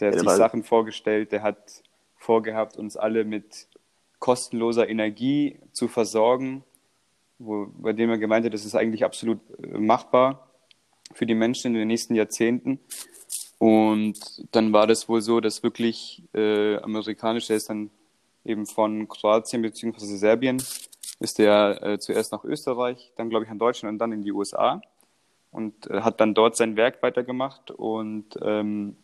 Der 0.00 0.08
hat 0.08 0.16
Ja, 0.16 0.20
sich 0.20 0.30
Sachen 0.30 0.62
vorgestellt, 0.62 1.32
der 1.32 1.42
hat 1.42 1.82
vorgehabt, 2.16 2.76
uns 2.76 2.96
alle 2.96 3.24
mit 3.24 3.68
kostenloser 4.18 4.88
Energie 4.88 5.60
zu 5.72 5.88
versorgen, 5.88 6.64
wo, 7.38 7.68
bei 7.78 7.92
dem 7.92 8.10
er 8.10 8.18
gemeint 8.18 8.44
hat, 8.44 8.54
das 8.54 8.64
ist 8.64 8.74
eigentlich 8.74 9.04
absolut 9.04 9.38
äh, 9.62 9.78
machbar 9.78 10.48
für 11.12 11.26
die 11.26 11.34
Menschen 11.34 11.68
in 11.74 11.78
den 11.78 11.88
nächsten 11.88 12.14
Jahrzehnten. 12.14 12.80
Und 13.58 14.18
dann 14.52 14.72
war 14.72 14.86
das 14.86 15.08
wohl 15.08 15.20
so, 15.20 15.40
dass 15.40 15.62
wirklich 15.62 16.22
äh, 16.34 16.76
amerikanische 16.76 17.54
ist 17.54 17.70
dann 17.70 17.90
eben 18.44 18.66
von 18.66 19.08
Kroatien 19.08 19.62
bzw. 19.62 20.16
Serbien 20.16 20.62
ist 21.20 21.38
der 21.38 21.82
äh, 21.82 21.98
zuerst 21.98 22.32
nach 22.32 22.44
Österreich, 22.44 23.12
dann 23.16 23.30
glaube 23.30 23.44
ich 23.44 23.50
an 23.50 23.58
Deutschland 23.58 23.94
und 23.94 23.98
dann 23.98 24.12
in 24.12 24.22
die 24.22 24.32
USA 24.32 24.80
und 25.50 25.90
äh, 25.90 26.02
hat 26.02 26.20
dann 26.20 26.34
dort 26.34 26.56
sein 26.56 26.76
Werk 26.76 27.02
weitergemacht 27.02 27.70
und 27.70 28.38
ähm, 28.42 28.96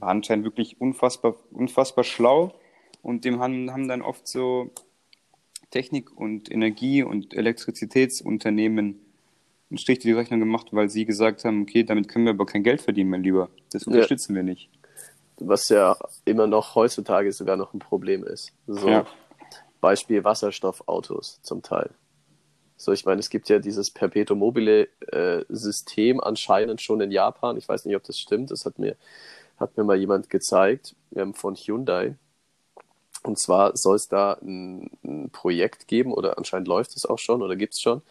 war 0.00 0.08
anscheinend 0.08 0.44
wirklich 0.44 0.80
unfassbar, 0.80 1.36
unfassbar 1.50 2.04
schlau 2.04 2.54
und 3.02 3.24
dem 3.24 3.40
haben, 3.40 3.70
haben 3.72 3.88
dann 3.88 4.02
oft 4.02 4.26
so 4.26 4.70
Technik- 5.70 6.16
und 6.16 6.50
Energie- 6.50 7.02
und 7.02 7.34
Elektrizitätsunternehmen 7.34 9.00
einen 9.70 9.78
Strich 9.78 9.98
durch 9.98 10.12
die 10.14 10.18
Rechnung 10.18 10.40
gemacht, 10.40 10.68
weil 10.70 10.88
sie 10.88 11.04
gesagt 11.04 11.44
haben, 11.44 11.62
okay, 11.62 11.84
damit 11.84 12.08
können 12.08 12.24
wir 12.24 12.32
aber 12.32 12.46
kein 12.46 12.62
Geld 12.62 12.80
verdienen, 12.80 13.10
mein 13.10 13.22
Lieber. 13.22 13.50
Das 13.72 13.86
unterstützen 13.86 14.34
wir 14.34 14.42
nicht. 14.42 14.70
Was 15.40 15.68
ja 15.68 15.96
immer 16.24 16.46
noch 16.46 16.74
heutzutage 16.74 17.32
sogar 17.32 17.56
noch 17.56 17.74
ein 17.74 17.78
Problem 17.78 18.24
ist. 18.24 18.52
So 18.66 18.88
Ja. 18.88 19.06
Beispiel 19.80 20.24
Wasserstoffautos 20.24 21.40
zum 21.42 21.62
Teil. 21.62 21.90
So, 22.76 22.92
ich 22.92 23.04
meine, 23.04 23.18
es 23.18 23.28
gibt 23.28 23.48
ja 23.48 23.58
dieses 23.58 23.90
Perpetuum 23.90 24.38
mobile 24.38 24.88
äh, 25.12 25.44
System 25.48 26.20
anscheinend 26.20 26.80
schon 26.80 27.00
in 27.00 27.10
Japan. 27.10 27.56
Ich 27.56 27.68
weiß 27.68 27.84
nicht, 27.84 27.96
ob 27.96 28.04
das 28.04 28.18
stimmt. 28.18 28.50
Das 28.50 28.64
hat 28.64 28.78
mir, 28.78 28.96
hat 29.58 29.76
mir 29.76 29.84
mal 29.84 29.96
jemand 29.96 30.30
gezeigt 30.30 30.94
ähm, 31.14 31.34
von 31.34 31.54
Hyundai. 31.54 32.16
Und 33.22 33.38
zwar 33.38 33.76
soll 33.76 33.96
es 33.96 34.08
da 34.08 34.38
ein, 34.42 34.90
ein 35.04 35.30
Projekt 35.30 35.88
geben, 35.88 36.12
oder 36.12 36.38
anscheinend 36.38 36.68
läuft 36.68 36.96
es 36.96 37.04
auch 37.04 37.18
schon, 37.18 37.42
oder 37.42 37.56
gibt 37.56 37.74
es 37.74 37.80
schon, 37.80 38.02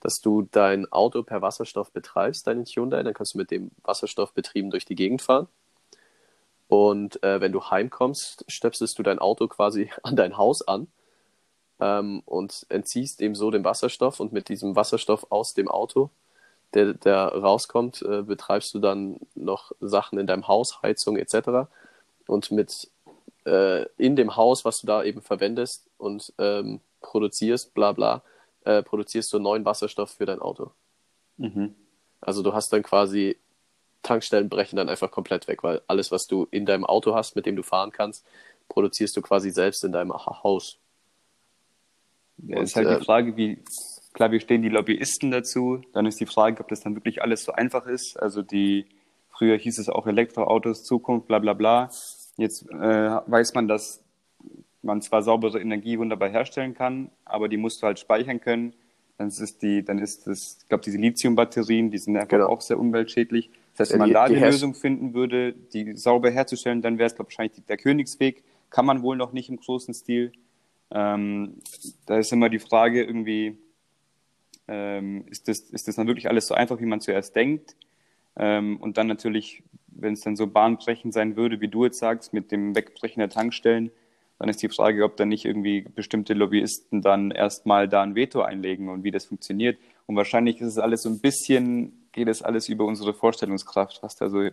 dass 0.00 0.20
du 0.20 0.48
dein 0.50 0.90
Auto 0.92 1.22
per 1.22 1.42
Wasserstoff 1.42 1.90
betreibst, 1.90 2.46
deinen 2.46 2.66
Hyundai. 2.66 3.02
Dann 3.02 3.14
kannst 3.14 3.34
du 3.34 3.38
mit 3.38 3.50
dem 3.50 3.70
Wasserstoff 3.82 4.32
betrieben 4.32 4.70
durch 4.70 4.84
die 4.84 4.96
Gegend 4.96 5.22
fahren. 5.22 5.48
Und 6.68 7.22
äh, 7.22 7.40
wenn 7.40 7.52
du 7.52 7.62
heimkommst, 7.70 8.44
stöpselst 8.48 8.98
du 8.98 9.02
dein 9.02 9.18
Auto 9.18 9.48
quasi 9.48 9.90
an 10.02 10.16
dein 10.16 10.36
Haus 10.36 10.66
an 10.66 10.88
ähm, 11.80 12.22
und 12.26 12.66
entziehst 12.68 13.20
eben 13.20 13.34
so 13.34 13.50
den 13.50 13.64
Wasserstoff 13.64 14.20
und 14.20 14.32
mit 14.32 14.48
diesem 14.48 14.76
Wasserstoff 14.76 15.26
aus 15.30 15.54
dem 15.54 15.68
Auto, 15.68 16.10
der, 16.74 16.94
der 16.94 17.28
rauskommt, 17.28 18.02
äh, 18.02 18.22
betreibst 18.22 18.74
du 18.74 18.78
dann 18.80 19.18
noch 19.34 19.72
Sachen 19.80 20.18
in 20.18 20.26
deinem 20.26 20.48
Haus, 20.48 20.82
Heizung 20.82 21.16
etc. 21.16 21.68
Und 22.26 22.50
mit 22.50 22.90
äh, 23.46 23.84
in 23.96 24.16
dem 24.16 24.36
Haus, 24.36 24.64
was 24.64 24.80
du 24.80 24.86
da 24.86 25.04
eben 25.04 25.22
verwendest 25.22 25.86
und 25.98 26.32
ähm, 26.38 26.80
produzierst, 27.00 27.74
bla 27.74 27.92
bla, 27.92 28.22
äh, 28.64 28.82
produzierst 28.82 29.32
du 29.32 29.38
neuen 29.38 29.64
Wasserstoff 29.64 30.10
für 30.10 30.26
dein 30.26 30.40
Auto. 30.40 30.70
Mhm. 31.36 31.74
Also 32.20 32.42
du 32.42 32.54
hast 32.54 32.72
dann 32.72 32.82
quasi 32.82 33.36
Tankstellen 34.02 34.48
brechen 34.48 34.76
dann 34.76 34.88
einfach 34.88 35.10
komplett 35.10 35.48
weg, 35.48 35.62
weil 35.62 35.80
alles, 35.86 36.10
was 36.10 36.26
du 36.26 36.46
in 36.50 36.66
deinem 36.66 36.84
Auto 36.84 37.14
hast, 37.14 37.36
mit 37.36 37.46
dem 37.46 37.56
du 37.56 37.62
fahren 37.62 37.90
kannst, 37.90 38.24
produzierst 38.68 39.16
du 39.16 39.22
quasi 39.22 39.50
selbst 39.50 39.82
in 39.84 39.92
deinem 39.92 40.12
Ha- 40.12 40.42
Haus. 40.42 40.78
Ja, 42.38 42.56
Und, 42.58 42.64
ist 42.64 42.76
halt 42.76 42.88
äh, 42.88 42.98
die 42.98 43.04
Frage, 43.04 43.36
wie, 43.36 43.58
Klar, 44.14 44.30
wir 44.30 44.40
stehen 44.40 44.62
die 44.62 44.68
Lobbyisten 44.68 45.32
dazu. 45.32 45.82
Dann 45.92 46.06
ist 46.06 46.20
die 46.20 46.26
Frage, 46.26 46.60
ob 46.60 46.68
das 46.68 46.80
dann 46.80 46.94
wirklich 46.94 47.20
alles 47.20 47.44
so 47.44 47.52
einfach 47.52 47.86
ist. 47.86 48.16
Also 48.16 48.42
die, 48.42 48.86
früher 49.28 49.58
hieß 49.58 49.78
es 49.78 49.88
auch 49.88 50.06
Elektroautos, 50.06 50.84
Zukunft, 50.84 51.26
bla 51.26 51.40
bla 51.40 51.52
bla. 51.52 51.90
Jetzt 52.36 52.70
äh, 52.70 52.74
weiß 53.26 53.54
man, 53.54 53.66
dass 53.68 54.02
man 54.82 55.02
zwar 55.02 55.22
saubere 55.22 55.60
Energie 55.60 55.98
wunderbar 55.98 56.28
herstellen 56.28 56.74
kann, 56.74 57.10
aber 57.24 57.48
die 57.48 57.56
musst 57.56 57.82
du 57.82 57.86
halt 57.86 57.98
speichern 57.98 58.40
können. 58.40 58.74
Dann 59.18 59.28
ist 59.28 59.62
die, 59.62 59.84
dann 59.84 59.98
ist 59.98 60.26
das, 60.26 60.58
ich 60.62 60.68
glaube, 60.68 60.84
diese 60.84 60.98
Lithium-Batterien, 60.98 61.90
die 61.90 61.98
sind 61.98 62.16
einfach 62.16 62.28
genau. 62.28 62.46
auch 62.46 62.60
sehr 62.60 62.78
umweltschädlich. 62.78 63.50
Das 63.76 63.88
heißt, 63.88 63.92
wenn 63.92 63.98
man 64.00 64.08
die, 64.08 64.14
da 64.14 64.28
die, 64.28 64.34
die 64.34 64.40
Lösung 64.40 64.74
finden 64.74 65.14
würde, 65.14 65.52
die 65.52 65.96
sauber 65.96 66.30
herzustellen, 66.30 66.82
dann 66.82 66.98
wäre 66.98 67.08
es, 67.08 67.16
glaube 67.16 67.30
ich, 67.30 67.38
wahrscheinlich 67.38 67.64
der 67.66 67.76
Königsweg. 67.76 68.44
Kann 68.70 68.86
man 68.86 69.02
wohl 69.02 69.16
noch 69.16 69.32
nicht 69.32 69.48
im 69.48 69.56
großen 69.56 69.94
Stil. 69.94 70.32
Ähm, 70.90 71.54
da 72.06 72.18
ist 72.18 72.32
immer 72.32 72.48
die 72.48 72.58
Frage 72.58 73.02
irgendwie, 73.02 73.56
ähm, 74.68 75.24
ist, 75.28 75.48
das, 75.48 75.60
ist 75.60 75.88
das 75.88 75.96
dann 75.96 76.06
wirklich 76.06 76.28
alles 76.28 76.46
so 76.46 76.54
einfach, 76.54 76.80
wie 76.80 76.86
man 76.86 77.00
zuerst 77.00 77.36
denkt? 77.36 77.76
Ähm, 78.36 78.78
und 78.78 78.98
dann 78.98 79.06
natürlich, 79.06 79.62
wenn 79.88 80.14
es 80.14 80.20
dann 80.20 80.36
so 80.36 80.46
bahnbrechend 80.46 81.12
sein 81.12 81.36
würde, 81.36 81.60
wie 81.60 81.68
du 81.68 81.84
jetzt 81.84 81.98
sagst, 81.98 82.32
mit 82.32 82.50
dem 82.50 82.74
Wegbrechen 82.74 83.20
der 83.20 83.28
Tankstellen, 83.28 83.90
dann 84.38 84.48
ist 84.48 84.62
die 84.62 84.68
Frage, 84.68 85.04
ob 85.04 85.16
da 85.16 85.24
nicht 85.24 85.44
irgendwie 85.44 85.82
bestimmte 85.82 86.34
Lobbyisten 86.34 87.02
dann 87.02 87.30
erstmal 87.30 87.88
da 87.88 88.02
ein 88.02 88.14
Veto 88.14 88.42
einlegen 88.42 88.88
und 88.88 89.04
wie 89.04 89.12
das 89.12 89.26
funktioniert. 89.26 89.78
Und 90.06 90.16
wahrscheinlich 90.16 90.60
ist 90.60 90.68
es 90.68 90.78
alles 90.78 91.02
so 91.02 91.08
ein 91.08 91.20
bisschen, 91.20 92.08
geht 92.12 92.28
es 92.28 92.42
alles 92.42 92.68
über 92.68 92.84
unsere 92.84 93.14
Vorstellungskraft, 93.14 94.02
was 94.02 94.16
da 94.16 94.28
so 94.28 94.40
im 94.40 94.52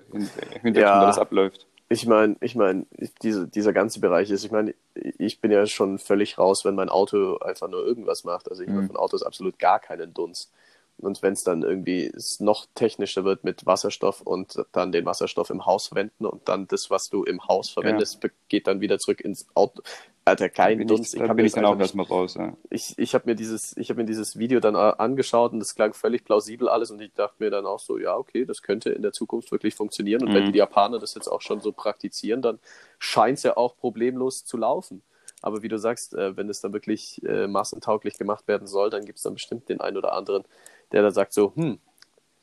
Hintergrund 0.62 0.78
ja, 0.78 1.02
alles 1.02 1.18
abläuft. 1.18 1.68
Ich 1.92 2.08
meine, 2.08 2.38
ich 2.40 2.56
meine, 2.56 2.86
diese, 3.22 3.50
dieser 3.50 3.74
ganze 3.74 4.00
Bereich 4.00 4.30
ist, 4.32 4.46
ich 4.46 4.52
meine, 4.52 4.74
ich 4.96 5.42
bin 5.42 5.52
ja 5.52 5.68
schon 5.68 6.00
völlig 6.00 6.38
raus, 6.38 6.64
wenn 6.64 6.74
mein 6.74 6.88
Auto 6.88 7.38
einfach 7.40 7.68
nur 7.68 7.86
irgendwas 7.86 8.24
macht. 8.24 8.50
Also 8.50 8.64
ich 8.64 8.70
mhm. 8.70 8.78
habe 8.78 8.88
von 8.88 8.96
Autos 8.96 9.24
absolut 9.24 9.60
gar 9.60 9.78
keinen 9.78 10.14
Dunst. 10.14 10.54
Und 11.02 11.22
wenn 11.22 11.34
es 11.34 11.44
dann 11.44 11.64
irgendwie 11.64 12.12
noch 12.40 12.66
technischer 12.76 13.24
wird 13.24 13.44
mit 13.44 13.66
Wasserstoff 13.66 14.22
und 14.22 14.64
dann 14.72 14.92
den 14.92 15.06
Wasserstoff 15.06 15.50
im 15.50 15.66
Haus 15.66 15.88
verwenden 15.88 16.26
und 16.26 16.48
dann 16.48 16.68
das, 16.68 16.90
was 16.90 17.10
du 17.10 17.24
im 17.24 17.48
Haus 17.48 17.70
verwendest, 17.70 18.24
ja. 18.24 18.30
geht 18.50 18.68
dann 18.68 18.82
wieder 18.82 19.00
zurück 19.00 19.22
ins 19.22 19.48
Auto. 19.54 19.82
Alter, 20.24 20.50
kein 20.50 20.86
Dunst. 20.88 21.16
Ich, 21.16 21.22
ich 21.22 21.32
bin 21.34 21.46
ich 21.46 21.54
dann 21.54 21.66
auch 21.66 21.80
erstmal 21.80 22.06
raus. 22.06 22.36
Ja. 22.36 22.56
Ich, 22.70 22.94
ich 22.98 23.16
habe 23.16 23.30
mir 23.30 23.36
dieses, 23.36 23.76
ich 23.76 23.90
habe 23.90 24.02
mir 24.02 24.06
dieses 24.06 24.38
Video 24.38 24.60
dann 24.60 24.76
angeschaut 24.76 25.52
und 25.52 25.60
das 25.60 25.74
klang 25.74 25.94
völlig 25.94 26.24
plausibel 26.24 26.70
alles 26.70 26.92
und 26.92 27.02
ich 27.02 27.12
dachte 27.14 27.36
mir 27.40 27.50
dann 27.50 27.66
auch 27.66 27.80
so, 27.80 27.98
ja 27.98 28.16
okay, 28.16 28.46
das 28.46 28.62
könnte 28.62 28.92
in 28.92 29.02
der 29.02 29.14
Zukunft 29.14 29.52
wirklich 29.52 29.74
funktionieren 29.74 30.22
und 30.24 30.30
mhm. 30.30 30.36
wenn 30.36 30.52
die 30.52 30.60
Japaner 30.60 31.00
das 31.00 31.16
jetzt 31.16 31.28
auch 31.28 31.42
schon 31.42 31.60
so 31.60 31.72
praktizieren, 31.72 32.44
dann 32.44 32.60
scheint 33.00 33.40
es 33.40 33.44
ja 33.44 33.58
auch 33.58 33.76
problemlos 33.78 34.46
zu 34.46 34.58
laufen. 34.58 35.02
Aber 35.42 35.64
wie 35.64 35.70
du 35.70 35.80
sagst, 35.80 36.14
äh, 36.14 36.38
wenn 36.38 36.50
es 36.50 36.62
dann 36.62 36.74
wirklich 36.74 37.22
äh, 37.26 37.48
massentauglich 37.48 38.18
gemacht 38.18 38.48
werden 38.48 38.68
soll, 38.68 38.90
dann 38.92 39.06
gibt 39.06 39.18
es 39.18 39.24
dann 39.24 39.34
bestimmt 39.34 39.70
den 39.70 39.82
einen 39.82 39.98
oder 39.98 40.14
anderen, 40.14 40.44
der 40.92 41.02
da 41.02 41.12
sagt 41.12 41.34
so, 41.34 41.54
hm, 41.56 41.80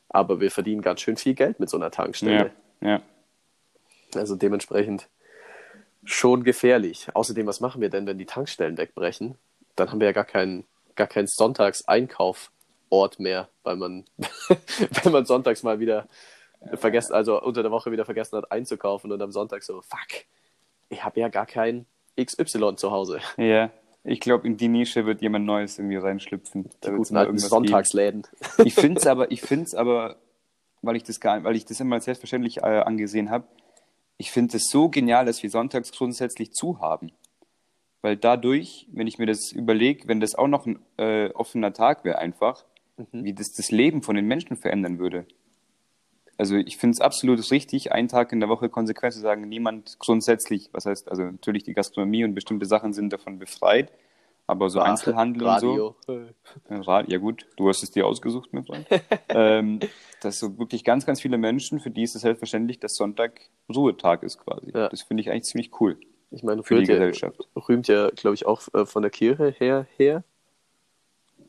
aber 0.09 0.39
wir 0.39 0.51
verdienen 0.51 0.81
ganz 0.81 1.01
schön 1.01 1.17
viel 1.17 1.35
Geld 1.35 1.59
mit 1.59 1.69
so 1.69 1.77
einer 1.77 1.91
Tankstelle. 1.91 2.51
Ja, 2.81 2.89
ja. 2.89 3.01
Also 4.15 4.35
dementsprechend 4.35 5.07
schon 6.03 6.43
gefährlich. 6.43 7.07
Außerdem, 7.13 7.45
was 7.45 7.59
machen 7.59 7.81
wir 7.81 7.89
denn, 7.89 8.07
wenn 8.07 8.17
die 8.17 8.25
Tankstellen 8.25 8.77
wegbrechen? 8.77 9.37
Dann 9.75 9.91
haben 9.91 9.99
wir 9.99 10.07
ja 10.07 10.13
gar 10.13 10.25
keinen, 10.25 10.65
gar 10.95 11.07
keinen 11.07 11.27
Sonntagseinkaufort 11.27 13.19
mehr, 13.19 13.49
weil 13.63 13.75
man, 13.75 14.05
wenn 15.03 15.11
man 15.11 15.25
sonntags 15.25 15.63
mal 15.63 15.79
wieder 15.79 16.07
vergessen, 16.73 17.13
also 17.13 17.41
unter 17.41 17.61
der 17.61 17.71
Woche 17.71 17.91
wieder 17.91 18.05
vergessen 18.05 18.37
hat 18.37 18.51
einzukaufen 18.51 19.11
und 19.11 19.21
am 19.21 19.31
Sonntag 19.31 19.63
so, 19.63 19.81
fuck, 19.81 20.25
ich 20.89 21.03
habe 21.03 21.19
ja 21.19 21.29
gar 21.29 21.45
kein 21.45 21.85
XY 22.19 22.75
zu 22.75 22.91
Hause. 22.91 23.19
Ja, 23.37 23.69
ich 24.09 24.19
glaube, 24.19 24.47
in 24.47 24.57
die 24.57 24.67
Nische 24.67 25.05
wird 25.05 25.21
jemand 25.21 25.45
Neues 25.45 25.77
irgendwie 25.77 25.97
reinschlüpfen. 25.97 26.69
Da 26.81 26.91
mal 26.91 27.25
irgendwas 27.25 27.49
Sonntagsläden. 27.49 28.23
Geben. 28.23 28.67
Ich 28.67 28.73
finde 28.73 28.99
es 28.99 29.07
aber, 29.07 29.31
ich 29.31 29.41
finde 29.41 29.65
es 29.65 29.75
aber, 29.75 30.17
weil 30.81 30.95
ich 30.95 31.03
das 31.03 31.19
gar, 31.19 31.43
weil 31.43 31.55
ich 31.55 31.65
das 31.65 31.79
immer 31.79 31.95
als 31.95 32.05
selbstverständlich 32.05 32.57
äh, 32.57 32.81
angesehen 32.81 33.29
habe, 33.29 33.45
ich 34.17 34.31
finde 34.31 34.57
es 34.57 34.69
so 34.69 34.89
genial, 34.89 35.25
dass 35.25 35.43
wir 35.43 35.49
sonntags 35.49 35.91
grundsätzlich 35.91 36.51
zu 36.53 36.79
haben. 36.79 37.11
Weil 38.01 38.17
dadurch, 38.17 38.87
wenn 38.91 39.07
ich 39.07 39.19
mir 39.19 39.27
das 39.27 39.51
überlege, 39.51 40.07
wenn 40.07 40.19
das 40.19 40.33
auch 40.35 40.47
noch 40.47 40.65
ein 40.65 40.79
äh, 40.97 41.29
offener 41.31 41.73
Tag 41.73 42.03
wäre 42.03 42.17
einfach, 42.17 42.65
mhm. 42.97 43.23
wie 43.23 43.33
das 43.33 43.51
das 43.51 43.69
Leben 43.69 44.01
von 44.01 44.15
den 44.15 44.25
Menschen 44.25 44.57
verändern 44.57 44.97
würde. 44.97 45.25
Also 46.39 46.55
ich 46.55 46.77
finde 46.77 46.93
es 46.93 47.01
absolut 47.01 47.51
richtig, 47.51 47.91
einen 47.91 48.07
Tag 48.07 48.31
in 48.31 48.39
der 48.39 48.47
Woche 48.47 48.69
konsequent 48.69 49.13
zu 49.13 49.19
sagen, 49.19 49.49
niemand 49.49 49.99
grundsätzlich, 49.99 50.69
was 50.71 50.85
heißt, 50.85 51.11
also 51.11 51.23
natürlich 51.23 51.63
die 51.63 51.73
Gastronomie 51.73 52.23
und 52.23 52.33
bestimmte 52.33 52.65
Sachen 52.65 52.93
sind 52.93 53.11
davon 53.11 53.39
befreit, 53.39 53.91
aber 54.47 54.69
so 54.69 54.79
Einzelhandel 54.79 55.45
Radio. 55.45 55.95
und 56.07 56.85
so. 56.85 56.91
Ja 57.07 57.17
gut, 57.17 57.45
du 57.57 57.67
hast 57.67 57.83
es 57.83 57.91
dir 57.91 58.07
ausgesucht, 58.07 58.53
mein 58.53 58.63
Freund. 58.63 58.87
ähm, 59.27 59.81
dass 60.21 60.39
so 60.39 60.57
wirklich 60.57 60.85
ganz, 60.85 61.05
ganz 61.05 61.19
viele 61.19 61.37
Menschen, 61.37 61.81
für 61.81 61.91
die 61.91 62.03
ist 62.03 62.15
es 62.15 62.21
selbstverständlich, 62.21 62.79
dass 62.79 62.95
Sonntag 62.95 63.41
Ruhetag 63.67 64.23
ist 64.23 64.37
quasi. 64.37 64.71
Ja. 64.73 64.87
Das 64.87 65.01
finde 65.01 65.19
ich 65.19 65.29
eigentlich 65.29 65.43
ziemlich 65.43 65.81
cool. 65.81 65.99
Ich 66.31 66.43
meine, 66.43 66.63
für 66.63 66.79
die 66.79 66.85
Gesellschaft. 66.85 67.49
rühmt 67.67 67.89
ja, 67.89 68.11
glaube 68.11 68.35
ich, 68.35 68.45
auch 68.45 68.61
äh, 68.73 68.85
von 68.85 69.01
der 69.01 69.11
Kirche 69.11 69.53
her, 69.59 69.87
her 69.97 70.23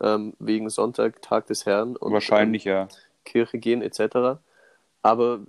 ähm, 0.00 0.35
wegen 0.40 0.68
Sonntag, 0.68 1.22
Tag 1.22 1.46
des 1.46 1.64
Herrn. 1.64 1.94
Und, 1.94 2.12
Wahrscheinlich, 2.12 2.66
ähm, 2.66 2.72
ja. 2.72 2.88
Kirche 3.24 3.59
gehen 3.59 3.83
etc. 3.83 4.40
Aber 5.02 5.40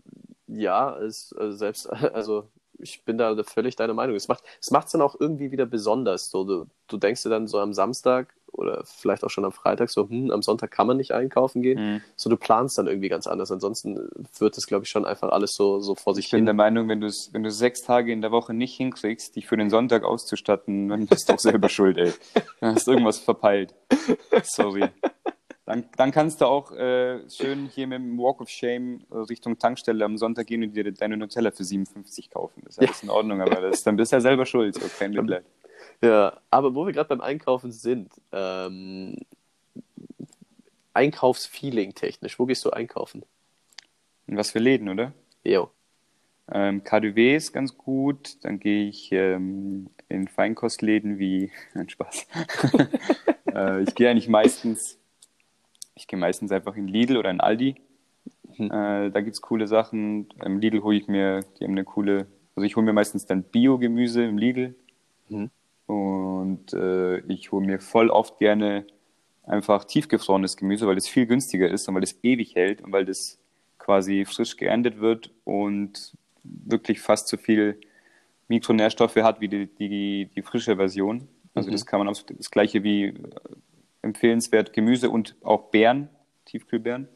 ja, 0.48 0.98
es, 0.98 1.34
also 1.34 1.58
selbst, 1.58 1.88
also 2.14 2.48
ich 2.80 3.04
bin 3.06 3.18
da 3.18 3.36
völlig 3.44 3.76
deiner 3.76 3.94
Meinung. 3.94 4.16
Es 4.16 4.28
macht 4.28 4.44
es 4.60 4.72
macht's 4.72 4.92
dann 4.92 5.02
auch 5.02 5.16
irgendwie 5.20 5.52
wieder 5.52 5.66
besonders. 5.66 6.30
So, 6.30 6.44
du, 6.44 6.66
du 6.88 6.98
denkst 6.98 7.24
dir 7.24 7.30
dann 7.30 7.48
so 7.48 7.60
am 7.60 7.74
Samstag 7.74 8.34
oder 8.52 8.84
vielleicht 8.86 9.24
auch 9.24 9.30
schon 9.30 9.46
am 9.46 9.52
Freitag 9.52 9.90
so, 9.90 10.10
hm, 10.10 10.32
am 10.32 10.42
Sonntag 10.42 10.72
kann 10.72 10.88
man 10.88 10.98
nicht 10.98 11.14
einkaufen 11.14 11.62
gehen. 11.62 11.94
Mhm. 11.94 12.02
So, 12.16 12.30
du 12.30 12.38
planst 12.38 12.78
dann 12.78 12.88
irgendwie 12.88 13.08
ganz 13.08 13.28
anders. 13.28 13.52
Ansonsten 13.52 14.10
wird 14.40 14.58
es, 14.58 14.68
glaube 14.68 14.84
ich, 14.84 14.90
schon 14.90 15.06
einfach 15.06 15.30
alles 15.30 15.52
so, 15.54 15.80
so 15.80 15.96
vor 15.96 16.16
sich 16.16 16.26
ich 16.26 16.32
hin. 16.32 16.38
Ich 16.38 16.42
bin 16.42 16.46
der 16.46 16.54
Meinung, 16.54 16.90
wenn 16.90 17.00
du 17.00 17.10
wenn 17.32 17.44
du 17.44 17.52
sechs 17.52 17.82
Tage 17.82 18.12
in 18.12 18.22
der 18.22 18.32
Woche 18.32 18.54
nicht 18.54 18.76
hinkriegst, 18.76 19.36
dich 19.36 19.48
für 19.48 19.58
den 19.58 19.70
Sonntag 19.70 20.04
auszustatten, 20.04 20.90
dann 20.90 21.06
bist 21.08 21.30
du 21.30 21.34
doch 21.34 21.40
selber 21.40 21.70
schuld, 21.70 21.98
ey. 21.98 22.14
Dann 22.60 22.76
hast 22.76 22.88
du 22.88 22.92
irgendwas 22.92 23.20
verpeilt. 23.20 23.74
Sorry. 24.44 24.90
Dann, 25.72 25.86
dann 25.96 26.12
kannst 26.12 26.42
du 26.42 26.46
auch 26.48 26.74
äh, 26.74 27.22
schön 27.30 27.68
hier 27.68 27.88
mit 27.88 28.00
dem 28.00 28.18
Walk 28.18 28.42
of 28.42 28.50
Shame 28.50 29.06
äh, 29.10 29.16
Richtung 29.20 29.58
Tankstelle 29.58 30.04
am 30.04 30.18
Sonntag 30.18 30.48
gehen 30.48 30.64
und 30.64 30.74
dir 30.74 30.92
deine 30.92 31.16
Nutella 31.16 31.52
für 31.52 31.64
57 31.64 32.30
kaufen. 32.30 32.62
Das 32.66 32.74
ist 32.74 32.80
alles 32.80 33.02
ja. 33.02 33.06
in 33.06 33.10
Ordnung, 33.10 33.42
aber 33.42 33.62
das, 33.62 33.82
dann 33.82 33.96
bist 33.96 34.12
du 34.12 34.18
ja 34.18 34.22
selber 34.22 34.46
schuld. 34.46 34.76
So, 34.76 34.82
kein 35.00 35.12
Mitleid. 35.12 35.46
Ja, 36.02 36.42
aber 36.50 36.76
wo 36.76 36.86
wir 36.86 36.92
gerade 36.92 37.08
beim 37.08 37.22
Einkaufen 37.22 37.72
sind, 37.72 38.12
ähm, 38.34 39.16
Einkaufsfeeling 40.94 41.96
technisch, 41.96 42.38
wo 42.38 42.46
gehst 42.46 42.66
du 42.66 42.72
einkaufen? 42.72 43.24
In 44.28 44.36
was 44.36 44.52
für 44.52 44.60
Läden, 44.60 44.90
oder? 44.90 45.14
Jo. 45.46 45.72
Ähm, 46.52 46.84
KDW 46.84 47.34
ist 47.38 47.54
ganz 47.54 47.78
gut, 47.78 48.44
dann 48.44 48.60
gehe 48.60 48.90
ich 48.90 49.10
ähm, 49.14 49.90
in 50.10 50.28
Feinkostläden 50.28 51.18
wie, 51.18 51.50
nein, 51.74 51.88
Spaß. 51.88 52.28
äh, 53.54 53.84
ich 53.84 53.96
gehe 53.96 54.10
eigentlich 54.10 54.28
meistens 54.28 54.98
ich 56.02 56.08
gehe 56.08 56.20
meistens 56.20 56.52
einfach 56.52 56.76
in 56.76 56.88
Lidl 56.88 57.18
oder 57.18 57.30
in 57.30 57.40
Aldi. 57.40 57.76
Mhm. 58.58 58.66
Äh, 58.66 59.12
da 59.12 59.22
gibt 59.22 59.36
es 59.36 59.42
coole 59.42 59.68
Sachen. 59.68 60.28
Im 60.44 60.60
Lidl 60.60 60.82
hole 60.82 60.98
ich 60.98 61.08
mir, 61.08 61.42
die 61.60 61.64
haben 61.64 61.72
eine 61.72 61.84
coole, 61.84 62.26
also 62.56 62.66
ich 62.66 62.76
hole 62.76 62.86
mir 62.86 62.94
meistens 62.94 63.28
dann 63.28 63.44
Bio-Gemüse 63.44 64.24
im 64.24 64.38
Lidl. 64.38 64.76
Mhm. 65.30 65.52
Und 65.86 66.74
äh, 66.74 67.20
ich 67.32 67.52
hole 67.52 67.66
mir 67.66 67.80
voll 67.80 68.10
oft 68.10 68.40
gerne 68.40 68.86
einfach 69.44 69.84
tiefgefrorenes 69.84 70.58
Gemüse, 70.58 70.88
weil 70.88 70.98
es 70.98 71.08
viel 71.08 71.28
günstiger 71.28 71.70
ist 71.70 71.88
und 71.88 71.94
weil 71.94 72.04
es 72.04 72.18
ewig 72.24 72.56
hält 72.56 72.82
und 72.82 72.92
weil 72.92 73.06
das 73.06 73.40
quasi 73.78 74.26
frisch 74.26 74.58
geerntet 74.58 75.00
wird 75.00 75.32
und 75.44 76.14
wirklich 76.44 77.00
fast 77.00 77.28
so 77.28 77.38
viel 77.38 77.80
Mikronährstoffe 78.48 79.18
hat 79.18 79.40
wie 79.40 79.50
die, 79.50 79.68
die, 79.68 80.30
die 80.36 80.42
frische 80.42 80.78
Version. 80.78 81.28
Also 81.54 81.70
mhm. 81.70 81.74
das 81.74 81.86
kann 81.86 82.00
man 82.00 82.08
auch 82.08 82.20
das 82.20 82.50
gleiche 82.50 82.84
wie 82.84 83.14
empfehlenswert 84.02 84.74
Gemüse 84.74 85.10
und 85.10 85.36
auch 85.44 85.70
Beeren, 85.70 86.10
Tiefkühlbeeren. 86.46 87.08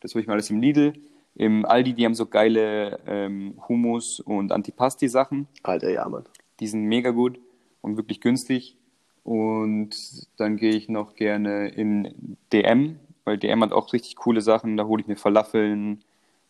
Das 0.00 0.14
hole 0.14 0.22
ich 0.22 0.26
mal 0.26 0.34
alles 0.34 0.50
im 0.50 0.60
Lidl. 0.60 0.94
Im 1.34 1.64
Aldi, 1.64 1.94
die 1.94 2.04
haben 2.04 2.14
so 2.14 2.26
geile 2.26 3.00
ähm, 3.06 3.60
Hummus- 3.68 4.20
und 4.20 4.52
Antipasti-Sachen. 4.52 5.46
Alter, 5.62 5.90
ja, 5.90 6.08
Mann. 6.08 6.24
Die 6.58 6.66
sind 6.66 6.84
mega 6.84 7.10
gut 7.10 7.38
und 7.80 7.96
wirklich 7.96 8.20
günstig. 8.20 8.76
Und 9.22 9.90
dann 10.38 10.56
gehe 10.56 10.74
ich 10.74 10.88
noch 10.88 11.14
gerne 11.14 11.68
in 11.68 12.36
DM, 12.52 12.98
weil 13.24 13.38
DM 13.38 13.62
hat 13.62 13.72
auch 13.72 13.92
richtig 13.92 14.16
coole 14.16 14.40
Sachen. 14.40 14.76
Da 14.76 14.86
hole 14.86 15.02
ich 15.02 15.08
mir 15.08 15.16
Falafeln, 15.16 16.02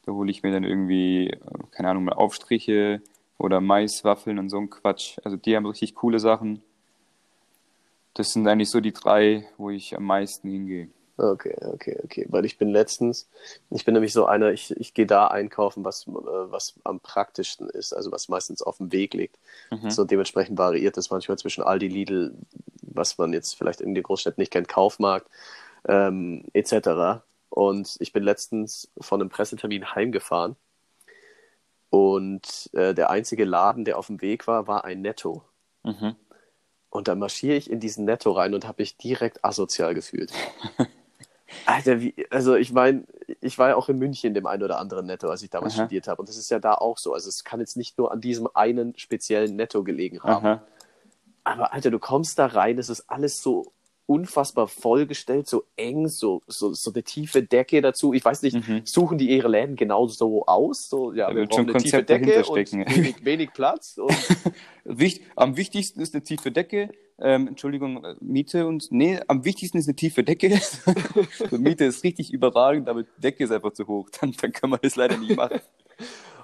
da 0.06 0.12
hole 0.12 0.30
ich 0.30 0.42
mir 0.42 0.52
dann 0.52 0.64
irgendwie, 0.64 1.36
keine 1.72 1.90
Ahnung, 1.90 2.04
mal 2.04 2.14
Aufstriche 2.14 3.02
oder 3.38 3.60
Maiswaffeln 3.60 4.38
und 4.38 4.48
so 4.50 4.58
ein 4.58 4.70
Quatsch. 4.70 5.18
Also 5.24 5.36
die 5.36 5.56
haben 5.56 5.66
richtig 5.66 5.94
coole 5.94 6.20
Sachen 6.20 6.62
das 8.14 8.32
sind 8.32 8.46
eigentlich 8.48 8.70
so 8.70 8.80
die 8.80 8.92
drei, 8.92 9.48
wo 9.56 9.70
ich 9.70 9.96
am 9.96 10.04
meisten 10.04 10.48
hingehe. 10.48 10.88
Okay, 11.16 11.54
okay, 11.60 11.98
okay. 12.02 12.26
Weil 12.30 12.46
ich 12.46 12.56
bin 12.56 12.70
letztens, 12.70 13.28
ich 13.70 13.84
bin 13.84 13.92
nämlich 13.92 14.12
so 14.12 14.24
einer, 14.24 14.52
ich, 14.52 14.70
ich 14.78 14.94
gehe 14.94 15.06
da 15.06 15.26
einkaufen, 15.26 15.84
was, 15.84 16.06
äh, 16.06 16.10
was 16.12 16.74
am 16.84 17.00
praktischsten 17.00 17.68
ist, 17.68 17.92
also 17.92 18.10
was 18.10 18.28
meistens 18.28 18.62
auf 18.62 18.78
dem 18.78 18.90
Weg 18.90 19.12
liegt. 19.12 19.36
Mhm. 19.70 19.90
So 19.90 20.04
dementsprechend 20.04 20.58
variiert 20.58 20.96
es 20.96 21.10
manchmal 21.10 21.38
zwischen 21.38 21.62
Aldi, 21.62 21.88
Lidl, 21.88 22.34
was 22.82 23.18
man 23.18 23.34
jetzt 23.34 23.56
vielleicht 23.56 23.82
in 23.82 23.94
den 23.94 24.02
Großstädten 24.02 24.40
nicht 24.40 24.52
kennt, 24.52 24.68
Kaufmarkt. 24.68 25.28
ähm, 25.88 26.44
etc. 26.52 27.22
Und 27.48 27.96
ich 28.00 28.12
bin 28.12 28.22
letztens 28.22 28.90
von 29.00 29.20
einem 29.20 29.30
Pressetermin 29.30 29.94
heimgefahren 29.94 30.56
und 31.90 32.70
äh, 32.72 32.94
der 32.94 33.10
einzige 33.10 33.44
Laden, 33.44 33.84
der 33.84 33.98
auf 33.98 34.06
dem 34.06 34.20
Weg 34.22 34.46
war, 34.46 34.66
war 34.68 34.84
ein 34.84 35.02
Netto. 35.02 35.42
Mhm. 35.82 36.16
Und 36.90 37.08
dann 37.08 37.18
marschiere 37.18 37.56
ich 37.56 37.70
in 37.70 37.80
diesen 37.80 38.04
Netto 38.04 38.32
rein 38.32 38.52
und 38.52 38.66
habe 38.66 38.82
mich 38.82 38.96
direkt 38.96 39.44
asozial 39.44 39.94
gefühlt. 39.94 40.32
Alter, 41.66 42.00
wie, 42.00 42.14
also 42.30 42.54
ich 42.56 42.72
meine, 42.72 43.04
ich 43.40 43.58
war 43.58 43.70
ja 43.70 43.76
auch 43.76 43.88
in 43.88 43.98
München 43.98 44.34
dem 44.34 44.46
einen 44.46 44.62
oder 44.62 44.78
anderen 44.78 45.06
Netto, 45.06 45.28
als 45.28 45.42
ich 45.42 45.50
damals 45.50 45.74
Aha. 45.74 45.84
studiert 45.84 46.08
habe. 46.08 46.20
Und 46.20 46.28
das 46.28 46.36
ist 46.36 46.50
ja 46.50 46.58
da 46.58 46.74
auch 46.74 46.98
so. 46.98 47.14
Also 47.14 47.28
es 47.28 47.44
kann 47.44 47.60
jetzt 47.60 47.76
nicht 47.76 47.98
nur 47.98 48.12
an 48.12 48.20
diesem 48.20 48.48
einen 48.54 48.96
speziellen 48.98 49.56
Netto 49.56 49.84
gelegen 49.84 50.22
haben. 50.22 50.46
Aha. 50.46 50.62
Aber 51.44 51.72
Alter, 51.72 51.90
du 51.90 51.98
kommst 51.98 52.38
da 52.38 52.46
rein, 52.46 52.78
es 52.78 52.88
ist 52.88 53.08
alles 53.08 53.42
so 53.42 53.72
unfassbar 54.10 54.66
vollgestellt, 54.66 55.46
so 55.46 55.62
eng, 55.76 56.08
so, 56.08 56.42
so, 56.48 56.72
so 56.72 56.92
eine 56.92 57.04
tiefe 57.04 57.44
Decke 57.44 57.80
dazu. 57.80 58.12
Ich 58.12 58.24
weiß 58.24 58.42
nicht, 58.42 58.56
Mhm. 58.56 58.82
suchen 58.84 59.18
die 59.18 59.30
ihre 59.30 59.46
Läden 59.46 59.76
genau 59.76 60.08
so 60.08 60.44
aus? 60.46 60.88
So, 60.88 61.12
ja, 61.12 61.28
Da 61.28 61.36
wir 61.36 61.46
brauchen 61.46 61.68
schon 61.68 61.70
eine 61.70 61.78
tiefe 61.82 61.96
Konzept 61.98 62.10
Decke 62.10 62.26
dahinter 62.42 62.50
und 62.50 62.96
wenig, 62.96 63.24
wenig 63.24 63.52
Platz. 63.52 63.98
Und 63.98 64.10
Wicht, 64.84 65.22
am 65.36 65.56
wichtigsten 65.56 66.00
ist 66.00 66.12
eine 66.14 66.24
tiefe 66.24 66.50
Decke. 66.50 66.90
Ähm, 67.20 67.46
Entschuldigung, 67.46 68.02
äh, 68.04 68.16
Miete 68.20 68.66
und. 68.66 68.90
Nee, 68.90 69.20
am 69.28 69.44
wichtigsten 69.44 69.78
ist 69.78 69.86
eine 69.86 69.94
tiefe 69.94 70.24
Decke. 70.24 70.58
Miete 71.52 71.84
ist 71.84 72.02
richtig 72.02 72.32
überragend, 72.32 72.88
aber 72.88 73.04
die 73.04 73.20
Decke 73.20 73.44
ist 73.44 73.52
einfach 73.52 73.72
zu 73.74 73.86
hoch. 73.86 74.08
Dann, 74.20 74.32
dann 74.40 74.52
kann 74.52 74.70
man 74.70 74.80
das 74.82 74.96
leider 74.96 75.18
nicht 75.18 75.36
machen. 75.36 75.60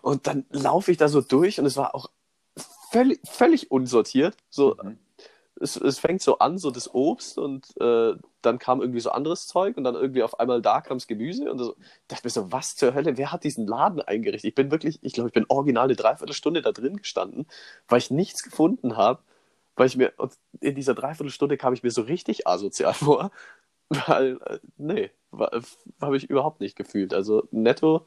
Und 0.02 0.26
dann 0.28 0.44
laufe 0.50 0.92
ich 0.92 0.98
da 0.98 1.08
so 1.08 1.20
durch 1.20 1.58
und 1.58 1.66
es 1.66 1.76
war 1.76 1.94
auch 1.96 2.10
völlig, 2.92 3.18
völlig 3.24 3.70
unsortiert. 3.72 4.36
So, 4.50 4.76
Mhm. 4.82 4.98
Es, 5.60 5.76
es 5.76 5.98
fängt 5.98 6.22
so 6.22 6.38
an, 6.38 6.58
so 6.58 6.70
das 6.70 6.92
Obst 6.94 7.38
und 7.38 7.66
äh, 7.80 8.14
dann 8.42 8.58
kam 8.58 8.80
irgendwie 8.80 9.00
so 9.00 9.10
anderes 9.10 9.46
Zeug 9.46 9.76
und 9.76 9.84
dann 9.84 9.94
irgendwie 9.94 10.22
auf 10.22 10.38
einmal 10.38 10.60
da 10.62 10.80
kam 10.80 10.98
das 10.98 11.06
Gemüse 11.06 11.50
und 11.50 11.58
so. 11.58 11.76
dachte 12.08 12.26
mir 12.26 12.30
so, 12.30 12.52
was 12.52 12.76
zur 12.76 12.94
Hölle, 12.94 13.16
wer 13.16 13.32
hat 13.32 13.44
diesen 13.44 13.66
Laden 13.66 14.00
eingerichtet? 14.02 14.48
Ich 14.48 14.54
bin 14.54 14.70
wirklich, 14.70 14.98
ich 15.02 15.12
glaube, 15.14 15.28
ich 15.28 15.34
bin 15.34 15.46
original 15.48 15.84
eine 15.84 15.96
Dreiviertelstunde 15.96 16.62
da 16.62 16.72
drin 16.72 16.98
gestanden, 16.98 17.46
weil 17.88 17.98
ich 17.98 18.10
nichts 18.10 18.42
gefunden 18.42 18.96
habe, 18.96 19.22
weil 19.76 19.86
ich 19.88 19.96
mir, 19.96 20.12
und 20.18 20.34
in 20.60 20.74
dieser 20.74 20.94
Dreiviertelstunde 20.94 21.56
kam 21.56 21.72
ich 21.72 21.82
mir 21.82 21.90
so 21.90 22.02
richtig 22.02 22.46
asozial 22.46 22.94
vor, 22.94 23.30
weil, 23.88 24.38
äh, 24.46 24.58
nee, 24.76 25.10
habe 26.00 26.16
ich 26.16 26.28
überhaupt 26.30 26.60
nicht 26.60 26.76
gefühlt. 26.76 27.14
Also 27.14 27.48
netto 27.50 28.06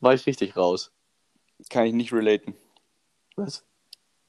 war 0.00 0.14
ich 0.14 0.26
richtig 0.26 0.56
raus. 0.56 0.92
Kann 1.70 1.86
ich 1.86 1.94
nicht 1.94 2.12
relaten. 2.12 2.54
Was? 3.36 3.64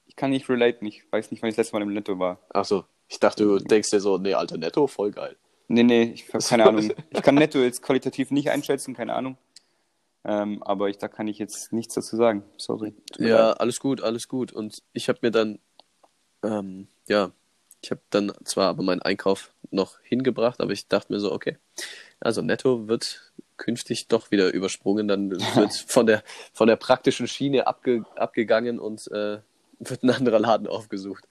Ich 0.08 0.16
kann 0.16 0.30
nicht 0.30 0.48
relaten. 0.48 0.86
Ich 0.86 1.04
weiß 1.10 1.30
nicht, 1.30 1.42
wann 1.42 1.48
ich 1.48 1.54
das 1.54 1.66
letzte 1.66 1.76
Mal 1.76 1.82
im 1.82 1.92
Netto 1.92 2.18
war. 2.18 2.40
Achso, 2.48 2.84
ich 3.06 3.20
dachte, 3.20 3.44
du 3.44 3.58
denkst 3.58 3.90
dir 3.90 4.00
so, 4.00 4.18
nee, 4.18 4.34
alter 4.34 4.58
Netto, 4.58 4.86
voll 4.86 5.12
geil. 5.12 5.36
Nee, 5.68 5.82
nee, 5.82 6.02
ich 6.14 6.32
habe 6.32 6.42
keine 6.42 6.66
Ahnung. 6.66 6.92
Ich 7.10 7.22
kann 7.22 7.34
Netto 7.34 7.58
jetzt 7.58 7.82
qualitativ 7.82 8.30
nicht 8.30 8.50
einschätzen, 8.50 8.94
keine 8.94 9.14
Ahnung. 9.14 9.36
Ähm, 10.24 10.62
aber 10.62 10.88
ich, 10.88 10.98
da 10.98 11.08
kann 11.08 11.28
ich 11.28 11.38
jetzt 11.38 11.72
nichts 11.72 11.94
dazu 11.94 12.16
sagen. 12.16 12.42
Sorry. 12.56 12.94
Ja, 13.18 13.48
leid. 13.48 13.60
alles 13.60 13.78
gut, 13.78 14.02
alles 14.02 14.28
gut. 14.28 14.52
Und 14.52 14.82
ich 14.92 15.08
habe 15.08 15.18
mir 15.22 15.30
dann, 15.30 15.58
ähm, 16.42 16.88
ja, 17.06 17.32
ich 17.82 17.90
habe 17.90 18.00
dann 18.10 18.32
zwar 18.44 18.68
aber 18.68 18.82
meinen 18.82 19.02
Einkauf 19.02 19.52
noch 19.70 20.00
hingebracht, 20.00 20.60
aber 20.60 20.72
ich 20.72 20.88
dachte 20.88 21.12
mir 21.12 21.20
so, 21.20 21.32
okay, 21.32 21.58
also 22.18 22.42
Netto 22.42 22.88
wird 22.88 23.32
künftig 23.56 24.08
doch 24.08 24.30
wieder 24.30 24.52
übersprungen, 24.52 25.06
dann 25.06 25.30
wird 25.54 25.72
von 25.74 26.06
der, 26.06 26.22
von 26.52 26.68
der 26.68 26.76
praktischen 26.76 27.28
Schiene 27.28 27.66
abge, 27.66 28.04
abgegangen 28.16 28.78
und 28.78 29.10
äh, 29.12 29.38
wird 29.78 30.02
ein 30.02 30.10
anderer 30.10 30.38
Laden 30.38 30.66
aufgesucht. 30.66 31.24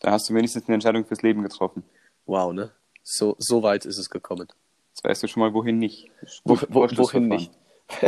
Da 0.00 0.12
hast 0.12 0.28
du 0.28 0.34
wenigstens 0.34 0.66
eine 0.66 0.74
Entscheidung 0.74 1.04
fürs 1.04 1.22
Leben 1.22 1.42
getroffen. 1.42 1.84
Wow, 2.26 2.52
ne? 2.52 2.70
So, 3.02 3.36
so 3.38 3.62
weit 3.62 3.84
ist 3.84 3.98
es 3.98 4.10
gekommen. 4.10 4.48
Jetzt 4.90 5.04
weißt 5.04 5.22
du 5.22 5.28
schon 5.28 5.40
mal, 5.40 5.54
wohin 5.54 5.78
nicht. 5.78 6.10
Wo, 6.44 6.58
wo, 6.68 6.88
wohin 6.96 7.28
nicht? 7.28 7.52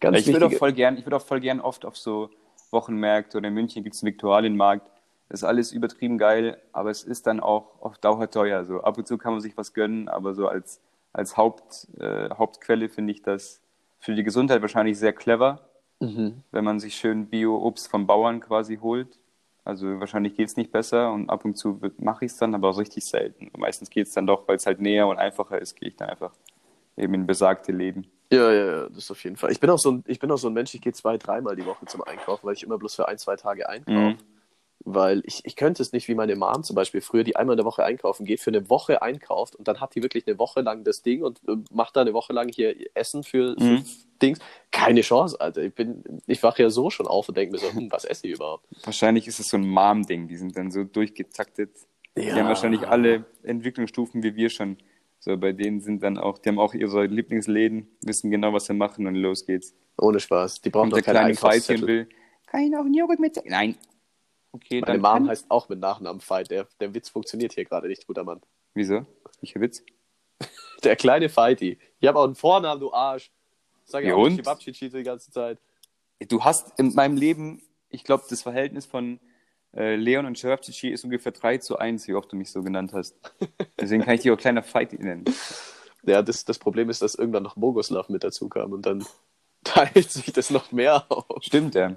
Ganz 0.00 0.18
ich 0.18 0.26
würde 0.32 0.46
auch 0.46 0.52
voll 0.52 0.72
gern, 0.72 0.96
ich 0.96 1.04
würde 1.04 1.16
auch 1.16 1.26
voll 1.26 1.40
gern 1.40 1.60
oft 1.60 1.84
auf 1.84 1.96
so 1.96 2.30
Wochenmärkte 2.70 3.38
oder 3.38 3.48
in 3.48 3.54
München 3.54 3.82
gibt 3.82 3.94
es 3.94 4.02
einen 4.02 4.12
Viktualienmarkt. 4.12 4.90
Das 5.28 5.40
ist 5.40 5.44
alles 5.44 5.72
übertrieben 5.72 6.18
geil, 6.18 6.60
aber 6.72 6.90
es 6.90 7.04
ist 7.04 7.26
dann 7.26 7.40
auch 7.40 7.80
auf 7.80 7.98
Dauer 7.98 8.30
teuer. 8.30 8.64
So 8.64 8.80
ab 8.80 8.98
und 8.98 9.06
zu 9.06 9.18
kann 9.18 9.32
man 9.32 9.40
sich 9.40 9.56
was 9.56 9.74
gönnen, 9.74 10.08
aber 10.08 10.34
so 10.34 10.48
als, 10.48 10.80
als 11.12 11.36
Haupt, 11.36 11.86
äh, 12.00 12.30
Hauptquelle 12.30 12.88
finde 12.88 13.12
ich 13.12 13.22
das 13.22 13.60
für 14.00 14.14
die 14.14 14.24
Gesundheit 14.24 14.62
wahrscheinlich 14.62 14.98
sehr 14.98 15.12
clever, 15.12 15.69
Mhm. 16.00 16.42
wenn 16.50 16.64
man 16.64 16.80
sich 16.80 16.94
schön 16.94 17.26
Bio-Obst 17.26 17.88
vom 17.88 18.06
Bauern 18.06 18.40
quasi 18.40 18.78
holt. 18.78 19.18
Also 19.64 20.00
wahrscheinlich 20.00 20.34
geht 20.34 20.48
es 20.48 20.56
nicht 20.56 20.72
besser 20.72 21.12
und 21.12 21.28
ab 21.28 21.44
und 21.44 21.56
zu 21.56 21.78
mache 21.98 22.24
ich 22.24 22.32
es 22.32 22.38
dann, 22.38 22.54
aber 22.54 22.76
richtig 22.76 23.04
selten. 23.04 23.48
Und 23.48 23.60
meistens 23.60 23.90
geht 23.90 24.06
es 24.06 24.14
dann 24.14 24.26
doch, 24.26 24.48
weil 24.48 24.56
es 24.56 24.66
halt 24.66 24.80
näher 24.80 25.06
und 25.06 25.18
einfacher 25.18 25.60
ist, 25.60 25.76
gehe 25.76 25.90
ich 25.90 25.96
dann 25.96 26.08
einfach 26.08 26.32
eben 26.96 27.14
in 27.14 27.26
besagte 27.26 27.70
Läden. 27.70 28.06
Ja, 28.32 28.50
ja, 28.52 28.64
ja, 28.64 28.88
das 28.88 29.10
auf 29.10 29.22
jeden 29.24 29.36
Fall. 29.36 29.50
Ich 29.50 29.60
bin 29.60 29.68
auch 29.70 29.78
so 29.78 29.90
ein, 29.90 30.04
ich 30.06 30.18
bin 30.18 30.30
auch 30.30 30.38
so 30.38 30.48
ein 30.48 30.54
Mensch, 30.54 30.74
ich 30.74 30.80
gehe 30.80 30.92
zwei, 30.92 31.18
dreimal 31.18 31.56
die 31.56 31.66
Woche 31.66 31.84
zum 31.86 32.02
Einkaufen, 32.02 32.46
weil 32.46 32.54
ich 32.54 32.62
immer 32.62 32.78
bloß 32.78 32.94
für 32.94 33.08
ein, 33.08 33.18
zwei 33.18 33.36
Tage 33.36 33.68
einkaufe. 33.68 33.98
Mhm. 33.98 34.16
Weil 34.84 35.22
ich, 35.24 35.44
ich 35.44 35.56
könnte 35.56 35.82
es 35.82 35.92
nicht 35.92 36.08
wie 36.08 36.14
meine 36.14 36.34
Mom 36.36 36.62
zum 36.62 36.74
Beispiel 36.74 37.00
früher, 37.02 37.22
die 37.22 37.36
einmal 37.36 37.54
in 37.54 37.58
der 37.58 37.66
Woche 37.66 37.84
einkaufen 37.84 38.24
geht, 38.24 38.40
für 38.40 38.50
eine 38.50 38.70
Woche 38.70 39.02
einkauft 39.02 39.54
und 39.56 39.68
dann 39.68 39.80
hat 39.80 39.94
die 39.94 40.02
wirklich 40.02 40.26
eine 40.26 40.38
Woche 40.38 40.62
lang 40.62 40.84
das 40.84 41.02
Ding 41.02 41.22
und 41.22 41.40
macht 41.70 41.96
da 41.96 42.00
eine 42.00 42.14
Woche 42.14 42.32
lang 42.32 42.48
hier 42.48 42.74
Essen 42.94 43.22
für, 43.22 43.54
für 43.58 43.64
Mhm. 43.64 43.84
Dings. 44.22 44.38
Keine 44.70 45.00
Chance, 45.00 45.40
Alter. 45.40 45.62
Ich 45.62 45.74
bin, 45.74 46.02
ich 46.26 46.42
wache 46.42 46.62
ja 46.62 46.70
so 46.70 46.90
schon 46.90 47.06
auf 47.06 47.28
und 47.28 47.36
denke 47.36 47.52
mir 47.52 47.58
so, 47.58 47.72
hm, 47.72 47.90
was 47.90 48.04
esse 48.04 48.26
ich 48.26 48.34
überhaupt? 48.34 48.66
Wahrscheinlich 48.84 49.26
ist 49.26 49.40
es 49.40 49.48
so 49.48 49.56
ein 49.56 49.66
Mom-Ding. 49.66 50.28
Die 50.28 50.36
sind 50.36 50.56
dann 50.56 50.70
so 50.70 50.84
durchgetaktet. 50.84 51.70
Die 52.16 52.32
haben 52.32 52.48
wahrscheinlich 52.48 52.86
alle 52.86 53.24
Entwicklungsstufen 53.42 54.22
wie 54.22 54.34
wir 54.34 54.50
schon. 54.50 54.76
So, 55.18 55.36
bei 55.36 55.52
denen 55.52 55.80
sind 55.80 56.02
dann 56.02 56.16
auch, 56.16 56.38
die 56.38 56.48
haben 56.48 56.58
auch 56.58 56.72
ihre 56.72 57.04
Lieblingsläden, 57.06 57.88
wissen 58.02 58.30
genau, 58.30 58.54
was 58.54 58.66
sie 58.66 58.74
machen 58.74 59.06
und 59.06 59.14
los 59.16 59.44
geht's. 59.44 59.74
Ohne 59.98 60.18
Spaß. 60.18 60.62
Die 60.62 60.70
brauchen 60.70 60.88
doch 60.90 60.96
keine 61.02 61.18
kleine 61.18 61.26
Einkaufszettel. 61.28 61.86
will, 61.86 62.08
kann 62.46 62.62
ich 62.62 62.70
noch 62.70 62.80
einen 62.80 62.94
Joghurt 62.94 63.20
mit? 63.20 63.38
Nein. 63.44 63.76
Okay, 64.52 64.80
Meine 64.80 64.92
dann 64.92 65.00
Mom 65.00 65.12
kann... 65.12 65.28
heißt 65.28 65.50
auch 65.50 65.68
mit 65.68 65.78
Nachnamen 65.78 66.20
Veit. 66.26 66.50
Der, 66.50 66.66
der 66.80 66.94
Witz 66.94 67.08
funktioniert 67.08 67.52
hier 67.52 67.64
gerade 67.64 67.88
nicht, 67.88 68.06
guter 68.06 68.24
Mann. 68.24 68.40
Wieso? 68.74 69.06
Welcher 69.40 69.60
Witz? 69.60 69.82
Der 70.84 70.96
kleine 70.96 71.28
Feiti. 71.28 71.78
Ich 71.98 72.08
habe 72.08 72.18
auch 72.18 72.24
einen 72.24 72.34
Vornamen, 72.34 72.80
du 72.80 72.92
Arsch. 72.92 73.30
Sag 73.84 74.04
ja 74.04 74.14
auch 74.14 74.24
und? 74.24 74.36
Chibabchichi 74.36 74.88
die 74.88 75.02
ganze 75.02 75.30
Zeit. 75.30 75.58
Du 76.28 76.44
hast 76.44 76.78
in 76.78 76.94
meinem 76.94 77.16
Leben, 77.16 77.62
ich 77.88 78.04
glaube, 78.04 78.24
das 78.28 78.42
Verhältnis 78.42 78.86
von 78.86 79.20
äh, 79.74 79.96
Leon 79.96 80.26
und 80.26 80.38
Cevapcici 80.38 80.88
ist 80.88 81.04
ungefähr 81.04 81.32
3 81.32 81.58
zu 81.58 81.78
1, 81.78 82.08
wie 82.08 82.14
oft 82.14 82.30
du 82.32 82.36
mich 82.36 82.50
so 82.50 82.62
genannt 82.62 82.92
hast. 82.92 83.16
Deswegen 83.78 84.02
kann 84.02 84.14
ich 84.14 84.22
dich 84.22 84.30
auch 84.30 84.38
kleiner 84.38 84.62
Feiti 84.62 84.96
nennen. 84.96 85.24
Ja, 86.02 86.22
das, 86.22 86.46
das 86.46 86.58
Problem 86.58 86.88
ist, 86.88 87.02
dass 87.02 87.14
irgendwann 87.14 87.42
noch 87.42 87.56
Bogoslav 87.56 88.08
mit 88.08 88.24
dazu 88.24 88.48
kam 88.48 88.72
und 88.72 88.86
dann 88.86 89.04
teilt 89.64 90.10
sich 90.10 90.32
das 90.32 90.48
noch 90.48 90.72
mehr 90.72 91.04
auf. 91.10 91.42
Stimmt, 91.42 91.74
ja. 91.74 91.94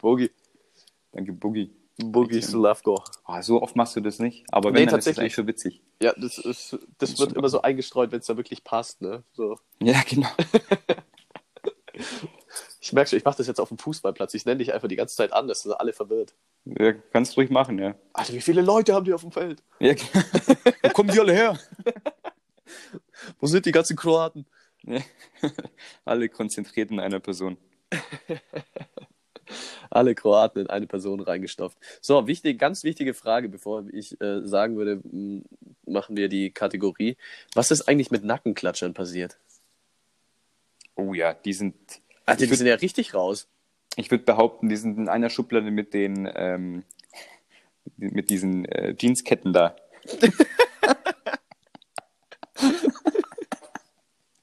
Bogi, 0.00 0.32
Danke, 1.12 1.32
Boogie. 2.00 2.40
Slavko. 2.40 3.02
Oh, 3.26 3.40
so 3.40 3.60
oft 3.60 3.74
machst 3.76 3.96
du 3.96 4.00
das 4.00 4.18
nicht, 4.18 4.44
aber 4.52 4.70
Nee, 4.70 4.80
wenn, 4.80 4.86
dann 4.88 4.98
ist 5.00 5.06
das 5.06 5.14
tatsächlich. 5.16 5.20
eigentlich 5.20 5.34
schon 5.34 5.46
witzig. 5.48 5.82
Ja, 6.00 6.12
das, 6.16 6.38
ist, 6.38 6.78
das 6.98 7.18
wird 7.18 7.32
immer 7.32 7.48
so 7.48 7.62
eingestreut, 7.62 8.12
wenn 8.12 8.20
es 8.20 8.26
da 8.26 8.36
wirklich 8.36 8.62
passt. 8.62 9.00
Ne? 9.02 9.24
So. 9.32 9.58
Ja, 9.82 10.02
genau. 10.08 10.28
Ich 12.80 12.92
merke 12.92 13.10
schon, 13.10 13.18
ich 13.18 13.24
mache 13.24 13.36
das 13.36 13.46
jetzt 13.46 13.60
auf 13.60 13.68
dem 13.68 13.76
Fußballplatz. 13.76 14.32
Ich 14.34 14.46
nenne 14.46 14.58
dich 14.58 14.72
einfach 14.72 14.88
die 14.88 14.96
ganze 14.96 15.14
Zeit 15.16 15.32
an, 15.32 15.46
das 15.48 15.62
sind 15.62 15.72
alle 15.72 15.92
verwirrt. 15.92 16.34
Ja, 16.64 16.92
kannst 16.92 17.32
du 17.32 17.40
ruhig 17.40 17.50
machen, 17.50 17.78
ja. 17.78 17.94
Alter, 18.14 18.32
wie 18.32 18.40
viele 18.40 18.62
Leute 18.62 18.94
haben 18.94 19.04
die 19.04 19.12
auf 19.12 19.20
dem 19.20 19.32
Feld? 19.32 19.62
ja 19.80 19.94
Wo 20.82 20.88
kommen 20.90 21.10
die 21.10 21.20
alle 21.20 21.32
her? 21.34 21.58
Wo 23.40 23.46
sind 23.46 23.66
die 23.66 23.72
ganzen 23.72 23.96
Kroaten? 23.96 24.46
Ja. 24.84 25.00
alle 26.04 26.28
konzentriert 26.28 26.90
in 26.90 27.00
einer 27.00 27.20
Person. 27.20 27.58
Alle 29.90 30.14
Kroaten 30.14 30.60
in 30.60 30.66
eine 30.68 30.86
Person 30.86 31.20
reingestopft. 31.20 31.78
So, 32.00 32.26
wichtig, 32.26 32.58
ganz 32.58 32.84
wichtige 32.84 33.14
Frage, 33.14 33.48
bevor 33.48 33.84
ich 33.92 34.20
äh, 34.20 34.46
sagen 34.46 34.76
würde, 34.76 35.00
m, 35.04 35.44
machen 35.86 36.16
wir 36.16 36.28
die 36.28 36.50
Kategorie. 36.50 37.16
Was 37.54 37.70
ist 37.70 37.88
eigentlich 37.88 38.10
mit 38.10 38.24
Nackenklatschern 38.24 38.94
passiert? 38.94 39.38
Oh 40.94 41.14
ja, 41.14 41.34
die 41.34 41.52
sind. 41.52 41.74
Alter, 42.26 42.44
ich 42.44 42.50
die 42.50 42.56
sind 42.56 42.66
würde 42.66 42.70
ja 42.70 42.76
richtig 42.76 43.14
raus. 43.14 43.48
würd 43.96 44.24
behaupten, 44.26 44.68
die 44.68 44.76
sind 44.76 44.98
in 44.98 45.08
einer 45.08 45.30
Schublade 45.30 45.70
mit 45.70 45.94
den 45.94 46.30
ähm, 46.34 46.84
mit 47.96 48.30
diesen 48.30 48.64
äh, 48.66 48.94
Jeansketten 48.98 49.52
da. 49.52 49.76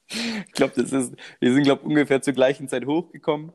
ich 0.08 0.52
glaube, 0.54 0.74
das 0.76 0.92
ist. 0.92 1.14
Die 1.42 1.52
sind, 1.52 1.64
glaube 1.64 1.84
ungefähr 1.84 2.22
zur 2.22 2.34
gleichen 2.34 2.68
Zeit 2.68 2.86
hochgekommen 2.86 3.52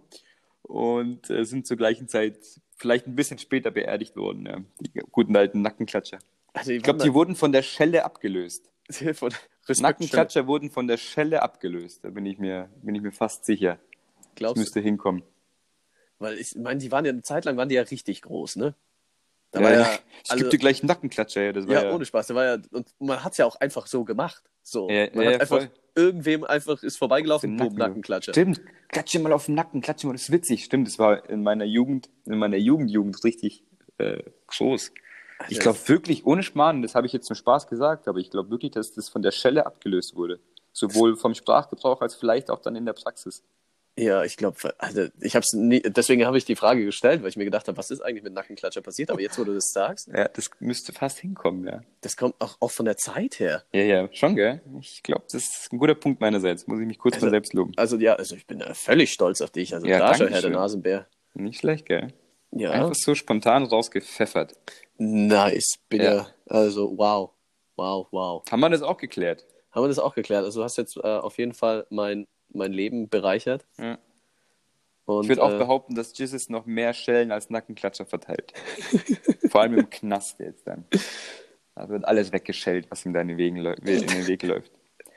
und 0.62 1.30
äh, 1.30 1.44
sind 1.44 1.66
zur 1.66 1.76
gleichen 1.76 2.08
Zeit 2.08 2.38
vielleicht 2.76 3.06
ein 3.06 3.14
bisschen 3.16 3.38
später 3.38 3.70
beerdigt 3.70 4.16
worden. 4.16 4.46
Ja. 4.46 4.58
Die 4.80 5.00
guten 5.11 5.36
alten 5.36 5.62
Nackenklatscher. 5.62 6.18
Also, 6.52 6.72
Ich 6.72 6.82
glaube, 6.82 7.02
die 7.02 7.14
wurden 7.14 7.36
von 7.36 7.52
der 7.52 7.62
Schelle 7.62 8.04
abgelöst. 8.04 8.70
die 8.88 9.14
von 9.14 9.32
Nackenklatscher 9.68 10.46
wurden 10.46 10.70
von 10.70 10.86
der 10.88 10.96
Schelle 10.96 11.42
abgelöst. 11.42 12.04
Da 12.04 12.11
bin 12.11 12.26
ich 12.26 12.38
mir, 12.38 12.70
bin 12.82 12.94
ich 12.94 13.02
mir 13.02 13.12
fast 13.12 13.44
sicher. 13.44 13.78
Das 14.16 14.28
Glaubst 14.36 14.56
du? 14.56 14.61
müsste 14.61 14.80
hinkommen. 14.80 15.22
Weil 16.18 16.38
ich 16.38 16.54
meine, 16.56 16.80
die 16.80 16.90
waren 16.92 17.04
ja 17.04 17.12
eine 17.12 17.22
Zeit 17.22 17.44
lang 17.44 17.56
waren 17.56 17.68
die 17.68 17.76
ja 17.76 17.82
richtig 17.82 18.22
groß, 18.22 18.56
ne? 18.56 18.74
Da 19.53 19.62
war 19.62 19.72
ja, 19.72 19.98
ich 20.24 20.30
also- 20.30 20.48
dir 20.48 20.59
gleich 20.59 20.80
einen 20.80 20.88
Nackenklatscher, 20.88 21.42
ja. 21.42 21.53
Das 21.53 21.66
war 21.66 21.74
ja, 21.74 21.84
ja, 21.84 21.94
ohne 21.94 22.05
Spaß. 22.05 22.28
Da 22.28 22.34
war 22.34 22.44
ja, 22.44 22.59
und 22.70 22.88
man 22.98 23.22
hat 23.24 23.32
es 23.32 23.38
ja 23.38 23.46
auch 23.46 23.57
einfach 23.57 23.86
so 23.86 24.05
gemacht. 24.05 24.42
So. 24.62 24.88
Ja, 24.88 25.09
man 25.12 25.24
ja, 25.24 25.32
hat 25.32 25.40
einfach 25.40 25.59
voll. 25.59 25.70
irgendwem 25.94 26.44
einfach 26.44 26.82
ist 26.82 26.98
vorbeigelaufen, 26.98 27.57
boom, 27.57 27.66
Nacken. 27.66 27.78
Nackenklatscher. 27.78 28.32
Stimmt, 28.32 28.61
klatsche 28.88 29.18
mal 29.18 29.32
auf 29.32 29.46
den 29.46 29.55
Nacken, 29.57 29.80
klatsche 29.80 30.07
mal, 30.07 30.12
das 30.12 30.22
ist 30.22 30.32
witzig. 30.32 30.64
Stimmt, 30.64 30.86
das 30.86 30.98
war 30.98 31.28
in 31.28 31.42
meiner 31.42 31.64
Jugend, 31.64 32.11
in 32.26 32.38
meiner 32.38 32.59
Jugendjugend 32.59 33.22
richtig 33.24 33.64
äh, 33.98 34.22
groß. 34.46 34.92
Ich 35.48 35.59
glaube 35.59 35.78
wirklich, 35.86 36.26
ohne 36.26 36.42
Schmarrn, 36.42 36.82
das 36.82 36.94
habe 36.94 37.07
ich 37.07 37.12
jetzt 37.12 37.26
zum 37.26 37.34
Spaß 37.34 37.66
gesagt, 37.66 38.09
aber 38.09 38.18
ich 38.18 38.30
glaube 38.30 38.51
wirklich, 38.51 38.72
dass 38.72 38.92
das 38.92 39.09
von 39.09 39.22
der 39.22 39.30
Schelle 39.30 39.64
abgelöst 39.64 40.14
wurde. 40.14 40.38
Sowohl 40.72 41.16
vom 41.16 41.34
Sprachgebrauch 41.34 42.03
als 42.03 42.14
vielleicht 42.14 42.51
auch 42.51 42.61
dann 42.61 42.76
in 42.76 42.84
der 42.84 42.92
Praxis. 42.92 43.42
Ja, 43.99 44.24
ich 44.24 44.36
glaube, 44.36 44.57
also 44.78 45.09
ich 45.20 45.34
habe 45.36 45.43
es 45.45 45.51
deswegen 45.93 46.24
habe 46.24 46.38
ich 46.38 46.45
die 46.45 46.57
Frage 46.57 46.84
gestellt, 46.84 47.22
weil 47.22 47.28
ich 47.28 47.36
mir 47.36 47.45
gedacht 47.45 47.68
habe, 47.68 47.76
was 47.76 47.91
ist 47.91 48.01
eigentlich 48.01 48.22
mit 48.22 48.32
Nackenklatscher 48.32 48.80
passiert? 48.80 49.11
Aber 49.11 49.20
jetzt, 49.20 49.38
wo 49.38 49.45
du 49.45 49.53
das 49.53 49.72
sagst, 49.72 50.09
Ja, 50.09 50.28
das 50.28 50.49
müsste 50.61 50.93
fast 50.93 51.18
hinkommen, 51.18 51.66
ja. 51.66 51.82
das 52.01 52.16
kommt 52.16 52.34
auch, 52.41 52.57
auch 52.61 52.70
von 52.70 52.86
der 52.86 52.97
Zeit 52.97 53.41
her. 53.41 53.64
Ja, 53.72 53.82
ja, 53.82 54.09
schon, 54.12 54.36
gell? 54.36 54.62
Ich 54.80 55.03
glaube, 55.03 55.24
das 55.30 55.43
ist 55.43 55.68
ein 55.72 55.78
guter 55.78 55.95
Punkt 55.97 56.20
meinerseits. 56.20 56.66
Muss 56.66 56.80
ich 56.80 56.86
mich 56.86 56.99
kurz 56.99 57.16
Also- 57.16 57.26
mal 57.26 57.30
selbst 57.30 57.53
loben. 57.53 57.72
Also 57.76 57.97
ja, 57.99 58.14
also 58.14 58.36
ich 58.36 58.47
bin 58.47 58.61
äh, 58.62 58.72
völlig 58.74 59.12
stolz 59.12 59.41
auf 59.43 59.51
dich. 59.51 59.74
Also 59.74 59.86
Ja, 59.86 59.97
klar, 59.99 60.14
schon, 60.14 60.28
Herr 60.28 60.41
der. 60.41 60.51
Nasenbär. 60.51 61.07
Nicht 61.34 61.59
schlecht, 61.61 61.86
gell? 61.86 62.09
Ja, 62.53 62.70
Einfach 62.70 62.95
so 62.95 63.14
spontan 63.14 63.64
rausgepfeffert. 63.64 64.55
nice. 64.99 65.74
Bin 65.88 66.01
ja. 66.01 66.14
Ja. 66.14 66.26
also 66.47 66.97
wow, 66.97 67.30
wow, 67.76 68.07
wow. 68.11 68.43
Haben 68.51 68.61
wir 68.61 68.70
das 68.70 68.82
auch 68.82 68.97
geklärt? 68.97 69.45
Haben 69.72 69.84
wir 69.84 69.88
das 69.88 69.99
auch 69.99 70.14
geklärt? 70.14 70.45
Also 70.45 70.61
du 70.61 70.64
hast 70.64 70.76
jetzt 70.78 70.97
äh, 70.97 71.01
auf 71.03 71.38
jeden 71.38 71.53
Fall 71.55 71.86
mein, 71.91 72.26
mein 72.53 72.72
Leben 72.72 73.09
bereichert. 73.09 73.66
Ja. 73.78 73.98
Und, 75.05 75.24
Ich 75.24 75.28
würde 75.28 75.42
auch 75.42 75.53
äh, 75.53 75.59
behaupten, 75.59 75.94
dass 75.94 76.16
Jesus 76.16 76.48
noch 76.48 76.66
mehr 76.66 76.92
Schellen 76.92 77.32
als 77.32 77.51
Nackenklatscher 77.51 78.07
verteilt. 78.07 78.53
Vor 79.48 79.62
allem 79.62 79.78
im 79.78 79.90
Knast 79.90 80.38
jetzt 80.38 80.66
dann. 80.66 80.84
Da 81.74 81.88
wird 81.88 82.05
alles 82.05 82.32
weggeschellt, 82.32 82.90
was 82.90 83.05
ihm 83.05 83.12
da 83.12 83.20
in 83.20 83.28
den, 83.28 83.38
Wegen 83.38 83.57
in 83.57 84.07
den 84.07 84.26
Weg 84.26 84.42
läuft. 84.42 84.70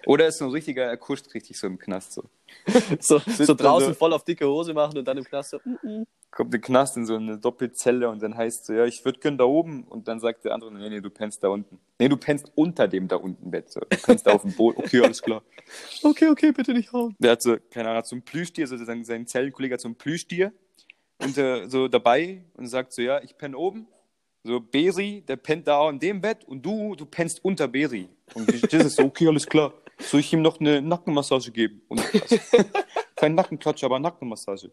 Oder 0.05 0.27
ist 0.27 0.37
so 0.37 0.45
ein 0.45 0.51
richtiger, 0.51 0.83
er 0.83 0.97
kuscht 0.97 1.33
richtig 1.33 1.57
so 1.57 1.67
im 1.67 1.79
Knast 1.79 2.13
so. 2.13 2.23
so, 2.99 3.19
so 3.19 3.53
draußen 3.53 3.89
so- 3.89 3.93
voll 3.93 4.13
auf 4.13 4.23
dicke 4.23 4.47
Hose 4.47 4.73
machen 4.73 4.97
und 4.97 5.05
dann 5.07 5.17
im 5.17 5.23
Knast 5.23 5.51
so, 5.51 5.59
mm, 5.63 5.87
mm. 5.87 6.03
Kommt 6.31 6.51
der 6.51 6.61
Knast 6.61 6.97
in 6.97 7.05
so 7.05 7.15
eine 7.15 7.37
Doppelzelle 7.37 8.09
und 8.09 8.23
dann 8.23 8.35
heißt 8.35 8.65
so, 8.65 8.73
ja, 8.73 8.85
ich 8.85 9.05
würde 9.05 9.19
gern 9.19 9.37
da 9.37 9.43
oben. 9.43 9.83
Und 9.83 10.07
dann 10.07 10.19
sagt 10.19 10.45
der 10.45 10.55
andere, 10.55 10.73
nee, 10.73 10.89
nee, 10.89 10.99
du 10.99 11.11
pennst 11.11 11.43
da 11.43 11.49
unten. 11.49 11.79
Nee, 11.99 12.09
du 12.09 12.17
pennst 12.17 12.51
unter 12.55 12.87
dem 12.87 13.07
da 13.07 13.17
unten 13.17 13.51
Bett. 13.51 13.71
So. 13.71 13.81
Du 13.81 13.97
pennst 13.97 14.25
da 14.25 14.31
auf 14.31 14.41
dem 14.41 14.51
Boden. 14.53 14.79
Okay, 14.79 15.01
alles 15.01 15.21
klar. 15.21 15.43
okay, 16.03 16.29
okay, 16.29 16.51
bitte 16.51 16.73
nicht 16.73 16.91
hauen. 16.91 17.15
Der 17.19 17.33
hat 17.33 17.43
so, 17.43 17.57
keine 17.69 17.89
Ahnung, 17.89 17.99
hat 17.99 18.07
so 18.07 18.15
ein 18.15 18.23
Plüschtier, 18.23 18.65
so 18.65 18.77
sein, 18.83 19.05
sein 19.05 19.27
Zellenkollege 19.27 19.75
hat 19.75 19.81
so 19.81 19.89
ein 19.89 19.95
Plüschtier 19.95 20.51
und 21.19 21.37
äh, 21.37 21.67
so 21.69 21.87
dabei 21.87 22.43
und 22.55 22.65
sagt 22.65 22.93
so, 22.93 23.03
ja, 23.03 23.21
ich 23.21 23.37
penne 23.37 23.55
oben. 23.55 23.85
So, 24.43 24.59
Beri, 24.59 25.23
der 25.27 25.35
pennt 25.35 25.67
da 25.67 25.87
in 25.87 25.99
dem 25.99 26.19
Bett 26.19 26.45
und 26.45 26.65
du, 26.65 26.95
du 26.95 27.05
pennst 27.05 27.45
unter 27.45 27.67
Beri. 27.67 28.09
Und 28.33 28.73
das 28.73 28.85
ist 28.85 28.95
so, 28.95 29.03
okay, 29.03 29.27
alles 29.27 29.45
klar. 29.45 29.71
Soll 29.99 30.19
ich 30.21 30.33
ihm 30.33 30.41
noch 30.41 30.59
eine 30.59 30.81
Nackenmassage 30.81 31.51
geben? 31.51 31.81
Also, 31.89 32.37
kein 33.15 33.35
Nackenklatsch, 33.35 33.83
aber 33.85 33.99
Nackenmassage. 33.99 34.71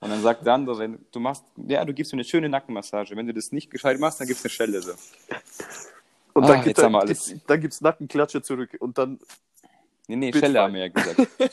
Und 0.00 0.10
dann 0.10 0.20
sagt 0.20 0.44
der 0.44 0.52
andere, 0.54 0.98
du 1.10 1.20
machst, 1.20 1.44
ja, 1.56 1.82
du 1.84 1.94
gibst 1.94 2.12
mir 2.12 2.16
eine 2.18 2.24
schöne 2.24 2.48
Nackenmassage. 2.50 3.16
Wenn 3.16 3.26
du 3.26 3.32
das 3.32 3.50
nicht 3.52 3.70
gescheit 3.70 3.98
machst, 3.98 4.20
dann 4.20 4.26
gibt's 4.26 4.44
eine 4.44 4.50
Schelle. 4.50 4.82
So. 4.82 4.92
Und 6.34 6.44
Ah, 6.44 6.48
dann, 6.48 6.56
gibt, 6.56 6.66
jetzt 6.76 6.82
haben 6.84 6.92
wir 6.92 6.98
dann, 7.00 7.08
alles. 7.08 7.34
gibt's, 7.60 7.80
Nackenklatsche 7.80 8.42
zurück. 8.42 8.76
Und 8.80 8.98
dann 8.98 9.18
Nee, 10.08 10.16
nee. 10.16 10.32
Schelle 10.32 10.60
haben 10.60 10.74
wir 10.74 10.80
ja 10.80 10.88
gesagt. 10.88 11.18
nee, 11.38 11.48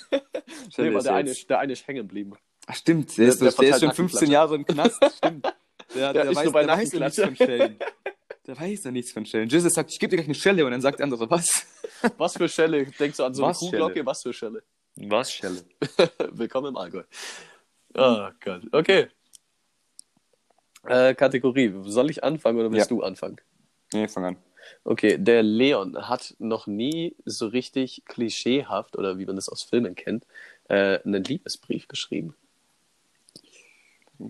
Schelle 0.74 0.92
war 0.92 0.98
ist 1.00 1.06
der, 1.06 1.14
eine, 1.16 1.34
der 1.34 1.60
eine 1.60 1.74
ist 1.74 1.88
hängen 1.88 2.00
geblieben. 2.08 2.34
Ach, 2.66 2.76
stimmt, 2.76 3.12
der, 3.18 3.26
Der- 3.26 3.34
ist, 3.34 3.42
der 3.42 3.52
der, 3.52 3.70
ist 3.76 3.80
schon 3.82 3.94
15 3.94 4.30
Nackenklatscher. 4.30 4.32
Jahre 4.34 4.56
im 4.56 4.66
Knast. 4.66 5.18
Stimmt. 5.18 5.56
Der, 5.96 6.14
der, 6.14 6.26
ist 6.30 6.36
weiß, 6.36 6.52
der 6.54 6.68
weiß 6.68 6.92
ja 6.94 7.00
nichts 7.00 7.20
von 7.22 7.36
Schellen. 7.36 7.80
Der 8.48 8.60
weiß 8.60 8.84
ja 8.84 8.92
nichts 8.92 9.12
von 9.12 9.26
Schellen. 9.26 9.50
Jesus 9.50 9.74
sagt, 9.74 9.92
ich 9.92 10.00
gebe 10.00 10.10
dir 10.12 10.18
gleich 10.18 10.28
eine 10.28 10.36
Schelle 10.36 10.66
und 10.66 10.72
dann 10.72 10.82
sagt 10.82 11.00
der 11.00 11.06
andere, 11.06 11.30
was? 11.30 11.66
Was 12.18 12.38
für 12.38 12.48
Schelle? 12.48 12.86
Denkst 12.86 13.18
du 13.18 13.24
an 13.26 13.34
so 13.34 13.44
eine 13.44 13.50
Was 13.52 13.60
Kuhglocke? 13.60 13.94
Schelle? 13.96 14.06
Was 14.06 14.22
für 14.22 14.34
Schelle? 14.34 14.64
Was 14.96 15.34
Schelle? 15.34 15.66
Willkommen 16.32 16.68
im 16.68 16.78
Allgäu. 16.78 17.04
Oh 17.96 18.28
Gott. 18.40 18.62
Okay. 18.72 19.08
Äh, 20.86 21.14
Kategorie. 21.16 21.74
Soll 21.84 22.10
ich 22.10 22.24
anfangen 22.24 22.58
oder 22.60 22.72
willst 22.72 22.90
Ja. 22.90 22.96
du 22.96 23.04
anfangen? 23.04 23.42
Nee, 23.92 24.08
fang 24.08 24.24
an. 24.26 24.38
Okay, 24.86 25.18
der 25.18 25.44
Leon 25.44 26.08
hat 26.08 26.36
noch 26.40 26.68
nie 26.68 27.16
so 27.26 27.48
richtig 27.48 28.04
klischeehaft 28.06 28.96
oder 28.98 29.18
wie 29.18 29.26
man 29.26 29.36
das 29.36 29.50
aus 29.50 29.64
Filmen 29.64 29.96
kennt, 29.96 30.26
äh, 30.70 31.00
einen 31.04 31.24
Liebesbrief 31.24 31.88
geschrieben. 31.88 32.36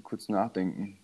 Kurz 0.04 0.30
nachdenken. 0.30 0.98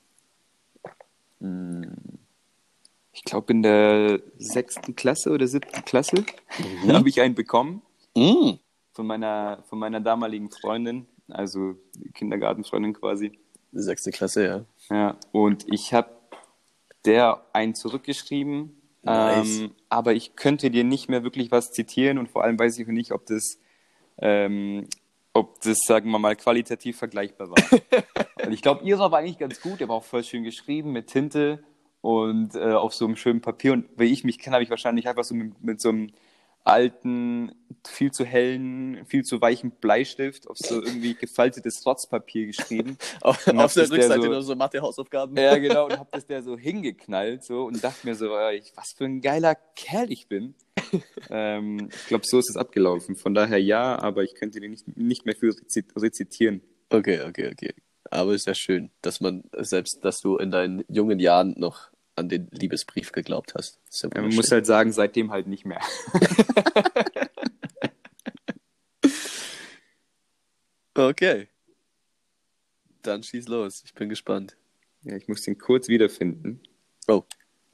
Ich 3.11 3.23
glaube, 3.23 3.53
in 3.53 3.63
der 3.63 4.21
sechsten 4.37 4.95
Klasse 4.95 5.31
oder 5.31 5.47
siebten 5.47 5.83
Klasse 5.85 6.25
habe 6.87 7.09
ich 7.09 7.21
einen 7.21 7.35
bekommen 7.35 7.81
Mm. 8.17 8.53
von 8.93 9.07
meiner, 9.07 9.61
von 9.67 9.77
meiner 9.77 9.99
damaligen 9.99 10.49
Freundin, 10.49 11.05
also 11.27 11.75
Kindergartenfreundin 12.13 12.93
quasi. 12.93 13.37
Sechste 13.73 14.11
Klasse, 14.11 14.45
ja. 14.47 14.65
Ja, 14.89 15.17
und 15.33 15.65
ich 15.67 15.93
habe 15.93 16.11
der 17.03 17.45
einen 17.51 17.75
zurückgeschrieben, 17.75 18.81
Nice. 19.03 19.59
ähm, 19.59 19.71
aber 19.89 20.13
ich 20.13 20.37
könnte 20.37 20.71
dir 20.71 20.85
nicht 20.85 21.09
mehr 21.09 21.23
wirklich 21.23 21.51
was 21.51 21.73
zitieren 21.73 22.17
und 22.17 22.29
vor 22.29 22.43
allem 22.45 22.57
weiß 22.57 22.79
ich 22.79 22.87
nicht, 22.87 23.11
ob 23.11 23.25
das, 23.25 23.59
ähm, 24.17 24.87
ob 25.35 25.61
das, 25.61 25.79
sagen 25.85 26.09
wir 26.11 26.17
mal, 26.17 26.35
qualitativ 26.37 26.97
vergleichbar 26.97 27.49
war. 27.49 27.57
und 28.45 28.53
ich 28.53 28.61
glaube, 28.61 28.85
ihrer 28.85 29.11
war 29.11 29.19
eigentlich 29.19 29.37
ganz 29.37 29.59
gut, 29.59 29.81
der 29.81 29.89
war 29.89 29.97
auch 29.97 30.03
voll 30.05 30.23
schön 30.23 30.43
geschrieben 30.43 30.93
mit 30.93 31.07
Tinte 31.07 31.61
und 31.99 32.55
äh, 32.55 32.71
auf 32.71 32.93
so 32.93 33.05
einem 33.05 33.17
schönen 33.17 33.41
Papier. 33.41 33.73
Und 33.73 33.85
wie 33.97 34.05
ich 34.05 34.23
mich 34.23 34.39
kenne, 34.39 34.53
habe 34.55 34.63
ich 34.63 34.69
wahrscheinlich 34.69 35.09
einfach 35.09 35.25
so 35.25 35.35
mit, 35.35 35.61
mit 35.61 35.81
so 35.81 35.89
einem 35.89 36.11
alten, 36.63 37.51
viel 37.85 38.11
zu 38.11 38.23
hellen, 38.25 39.05
viel 39.05 39.23
zu 39.23 39.39
weichen 39.41 39.71
Bleistift 39.71 40.49
auf 40.49 40.57
so 40.57 40.81
irgendwie 40.81 41.13
gefaltetes 41.15 41.85
Rotzpapier 41.85 42.47
geschrieben. 42.47 42.97
Auf, 43.21 43.45
auf 43.47 43.73
der 43.73 43.91
Rückseite 43.91 44.21
so- 44.21 44.27
nur 44.29 44.41
so 44.41 44.55
Mathe-Hausaufgaben. 44.55 45.37
Ja, 45.37 45.57
genau, 45.59 45.85
und 45.85 45.99
hab 45.99 46.11
das 46.11 46.25
der 46.25 46.41
so 46.41 46.57
hingeknallt 46.57 47.43
so 47.43 47.65
und 47.65 47.83
dachte 47.83 48.07
mir 48.07 48.15
so, 48.15 48.35
ich, 48.49 48.71
was 48.75 48.93
für 48.93 49.03
ein 49.05 49.21
geiler 49.21 49.53
Kerl 49.75 50.11
ich 50.11 50.27
bin. 50.27 50.55
Ähm, 51.29 51.89
ich 51.91 52.07
glaube, 52.07 52.25
so 52.25 52.39
ist 52.39 52.49
es 52.49 52.57
abgelaufen. 52.57 53.15
Von 53.15 53.33
daher 53.33 53.61
ja, 53.61 53.97
aber 53.99 54.23
ich 54.23 54.35
könnte 54.35 54.59
dir 54.59 54.69
nicht, 54.69 54.97
nicht 54.97 55.25
mehr 55.25 55.35
für 55.35 55.51
rezi- 55.51 55.85
rezitieren. 56.01 56.61
Okay, 56.89 57.21
okay, 57.21 57.49
okay. 57.51 57.73
Aber 58.11 58.33
ist 58.33 58.47
ja 58.47 58.53
schön, 58.53 58.91
dass 59.01 59.19
man, 59.21 59.43
selbst 59.57 59.99
dass 60.03 60.19
du 60.21 60.37
in 60.37 60.51
deinen 60.51 60.83
jungen 60.87 61.19
Jahren 61.19 61.55
noch 61.57 61.89
an 62.15 62.29
den 62.29 62.47
Liebesbrief 62.51 63.11
geglaubt 63.11 63.55
hast. 63.55 63.79
Ja 64.01 64.09
Ja, 64.13 64.21
man 64.21 64.33
muss 64.35 64.51
halt 64.51 64.65
sagen, 64.65 64.91
seitdem 64.93 65.31
halt 65.31 65.47
nicht 65.47 65.65
mehr. 65.65 65.81
Okay. 70.97 71.47
Dann 73.01 73.23
schieß 73.23 73.47
los. 73.47 73.83
Ich 73.85 73.93
bin 73.93 74.09
gespannt. 74.09 74.55
Ja, 75.03 75.15
ich 75.15 75.27
muss 75.27 75.41
den 75.41 75.57
kurz 75.57 75.87
wiederfinden. 75.87 76.61
Oh. 77.07 77.23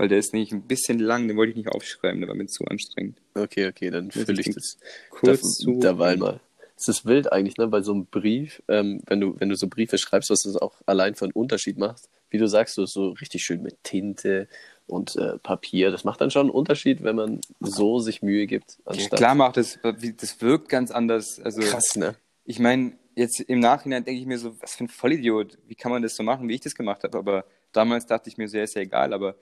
Weil 0.01 0.07
der 0.07 0.17
ist 0.17 0.33
nämlich 0.33 0.51
ein 0.51 0.63
bisschen 0.63 0.97
lang, 0.97 1.27
den 1.27 1.37
wollte 1.37 1.51
ich 1.51 1.55
nicht 1.57 1.69
aufschreiben, 1.69 2.21
der 2.21 2.27
war 2.27 2.35
mir 2.35 2.47
zu 2.47 2.65
anstrengend. 2.65 3.19
Okay, 3.35 3.67
okay, 3.67 3.91
dann 3.91 4.09
fülle 4.09 4.41
ich 4.41 4.49
das 4.49 4.79
Kurz 5.11 5.41
da, 5.41 5.47
zu. 5.63 5.79
derweil 5.79 6.17
mal. 6.17 6.39
Es 6.75 6.87
ist 6.87 7.05
wild 7.05 7.31
eigentlich, 7.31 7.57
ne, 7.57 7.67
bei 7.67 7.81
so 7.83 7.93
einem 7.93 8.07
Brief, 8.07 8.63
ähm, 8.67 9.03
wenn 9.05 9.21
du, 9.21 9.39
wenn 9.39 9.49
du 9.49 9.55
so 9.55 9.67
Briefe 9.67 9.99
schreibst, 9.99 10.31
was 10.31 10.41
das 10.41 10.55
auch 10.55 10.73
allein 10.87 11.13
für 11.13 11.25
einen 11.25 11.33
Unterschied 11.33 11.77
macht. 11.77 12.09
Wie 12.31 12.39
du 12.39 12.47
sagst, 12.47 12.73
so, 12.73 12.87
so 12.87 13.09
richtig 13.09 13.43
schön 13.43 13.61
mit 13.61 13.83
Tinte 13.83 14.47
und 14.87 15.15
äh, 15.17 15.37
Papier. 15.37 15.91
Das 15.91 16.03
macht 16.03 16.19
dann 16.19 16.31
schon 16.31 16.47
einen 16.47 16.49
Unterschied, 16.49 17.03
wenn 17.03 17.15
man 17.17 17.39
so 17.59 17.99
sich 17.99 18.23
Mühe 18.23 18.47
gibt, 18.47 18.77
Ja, 18.79 18.85
anstatt. 18.93 19.19
klar 19.19 19.35
macht 19.35 19.57
das, 19.57 19.77
wie- 19.99 20.13
das 20.13 20.41
wirkt 20.41 20.67
ganz 20.67 20.89
anders. 20.89 21.39
Also, 21.39 21.61
Krass, 21.61 21.95
ne? 21.95 22.15
ich 22.45 22.57
meine, 22.57 22.93
jetzt 23.15 23.39
im 23.41 23.59
Nachhinein 23.59 24.03
denke 24.03 24.19
ich 24.19 24.25
mir 24.25 24.39
so, 24.39 24.59
was 24.61 24.73
für 24.73 24.85
ein 24.85 24.87
Vollidiot, 24.87 25.59
wie 25.67 25.75
kann 25.75 25.91
man 25.91 26.01
das 26.01 26.15
so 26.15 26.23
machen, 26.23 26.49
wie 26.49 26.55
ich 26.55 26.61
das 26.61 26.73
gemacht 26.73 27.03
habe. 27.03 27.15
Aber 27.19 27.45
damals 27.71 28.07
dachte 28.07 28.29
ich 28.29 28.37
mir 28.37 28.47
so, 28.47 28.57
ja, 28.57 28.63
ist 28.63 28.73
ja 28.73 28.81
egal, 28.81 29.13
aber 29.13 29.35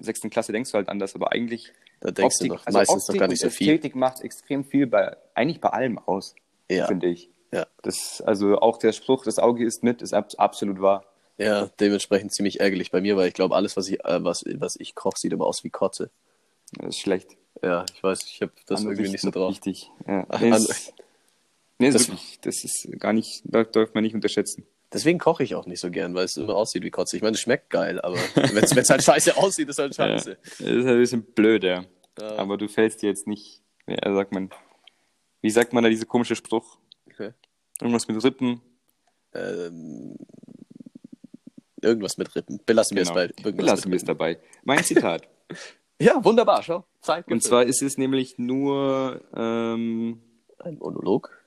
sechsten 0.00 0.30
Klasse 0.30 0.52
denkst 0.52 0.70
du 0.72 0.76
halt 0.76 0.88
anders, 0.88 1.14
aber 1.14 1.32
eigentlich 1.32 1.72
Da 2.00 2.10
denkst 2.10 2.38
du 2.40 2.46
noch 2.46 2.66
also 2.66 2.78
meistens 2.78 3.02
Optik 3.04 3.14
noch 3.14 3.20
gar 3.20 3.28
nicht 3.28 3.40
so 3.40 3.50
viel. 3.50 3.68
Ästhetik 3.74 3.94
macht 3.96 4.20
extrem 4.22 4.64
viel 4.64 4.86
bei, 4.86 5.16
eigentlich 5.34 5.60
bei 5.60 5.70
allem 5.70 5.98
aus, 5.98 6.34
Ja, 6.70 6.86
finde 6.86 7.08
ich. 7.08 7.30
ja. 7.52 7.66
Das, 7.82 8.20
also 8.20 8.58
auch 8.60 8.78
der 8.78 8.92
Spruch, 8.92 9.24
das 9.24 9.38
Auge 9.38 9.64
ist 9.64 9.82
mit, 9.82 10.02
ist 10.02 10.12
ab, 10.14 10.28
absolut 10.38 10.80
wahr. 10.80 11.04
Ja, 11.38 11.66
dementsprechend 11.78 12.32
ziemlich 12.34 12.58
ärgerlich 12.60 12.90
bei 12.90 13.00
mir, 13.00 13.16
weil 13.16 13.28
ich 13.28 13.34
glaube, 13.34 13.54
alles, 13.54 13.76
was 13.76 13.88
ich, 13.88 14.04
äh, 14.04 14.24
was, 14.24 14.44
was 14.54 14.74
ich 14.76 14.94
koche, 14.96 15.18
sieht 15.18 15.32
immer 15.32 15.46
aus 15.46 15.62
wie 15.62 15.70
Kotze. 15.70 16.10
Das 16.72 16.88
ist 16.96 17.00
schlecht. 17.00 17.36
Ja, 17.62 17.84
ich 17.94 18.02
weiß, 18.02 18.24
ich 18.26 18.42
habe 18.42 18.52
das 18.66 18.78
Andere 18.80 18.94
irgendwie 18.94 19.12
nicht 19.12 19.20
so 19.22 19.30
drauf. 19.30 19.50
Wichtig. 19.52 19.90
Ja. 20.06 20.26
Nee, 20.40 20.50
es, 20.50 20.92
nee, 21.78 21.90
Das- 21.92 22.02
ist 22.02 22.08
wirklich, 22.08 22.40
das 22.40 22.64
ist 22.64 22.88
gar 22.98 23.12
nicht, 23.12 23.42
das 23.44 23.70
darf 23.70 23.94
man 23.94 24.02
nicht 24.02 24.14
unterschätzen. 24.14 24.66
Deswegen 24.92 25.18
koche 25.18 25.42
ich 25.42 25.54
auch 25.54 25.66
nicht 25.66 25.80
so 25.80 25.90
gern, 25.90 26.14
weil 26.14 26.24
es 26.24 26.36
immer 26.38 26.54
aussieht 26.56 26.82
wie 26.82 26.90
Kotze. 26.90 27.16
Ich 27.16 27.22
meine, 27.22 27.34
es 27.34 27.40
schmeckt 27.40 27.68
geil, 27.70 28.00
aber 28.00 28.16
wenn 28.36 28.64
es 28.64 28.88
halt 28.90 29.02
scheiße 29.04 29.36
aussieht, 29.36 29.68
ist 29.68 29.78
halt 29.78 29.94
scheiße. 29.94 30.30
Ja. 30.30 30.36
Das 30.42 30.60
ist 30.60 30.66
halt 30.84 30.86
ein 30.86 30.98
bisschen 31.00 31.22
blöd, 31.22 31.62
ja. 31.64 31.84
Ja. 32.18 32.36
Aber 32.36 32.56
du 32.56 32.68
fällst 32.68 33.02
dir 33.02 33.08
jetzt 33.08 33.26
nicht, 33.26 33.60
ja, 33.86 33.96
sagt 34.14 34.32
man, 34.32 34.50
wie 35.42 35.50
sagt 35.50 35.72
man 35.72 35.84
da 35.84 35.90
diese 35.90 36.06
komische 36.06 36.34
Spruch? 36.36 36.78
Okay. 37.06 37.32
Irgendwas 37.80 38.08
mit 38.08 38.22
Rippen. 38.24 38.60
Ähm, 39.34 40.16
Irgendwas 41.80 42.16
mit 42.18 42.34
Rippen. 42.34 42.60
Belassen 42.66 42.96
wir 42.96 43.04
Genau. 43.04 43.12
es 43.12 43.14
bei 43.14 43.22
irgendwas 43.44 43.56
Belassen 43.56 43.90
wir 43.92 43.96
es 43.96 44.04
dabei. 44.04 44.38
Mein 44.64 44.82
Zitat. 44.84 45.28
Ja, 46.00 46.24
wunderbar, 46.24 46.62
schau. 46.62 46.84
Zeit. 47.00 47.26
Und 47.26 47.42
zwar 47.42 47.64
ist 47.64 47.82
es 47.82 47.98
nämlich 47.98 48.38
nur, 48.38 49.20
ähm, 49.34 50.22
ein 50.60 50.78
Monolog. 50.78 51.37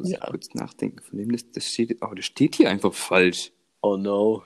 Muss 0.00 0.08
ich 0.10 0.18
Ja. 0.18 0.26
kurz 0.26 0.52
nachdenken, 0.54 1.00
von 1.00 1.18
wem 1.18 1.32
das, 1.32 1.50
das 1.52 1.66
steht, 1.66 1.98
oh, 2.02 2.12
das 2.14 2.24
steht 2.24 2.56
hier 2.56 2.68
einfach 2.70 2.92
falsch. 2.92 3.52
Oh 3.82 3.96
no. 3.96 4.44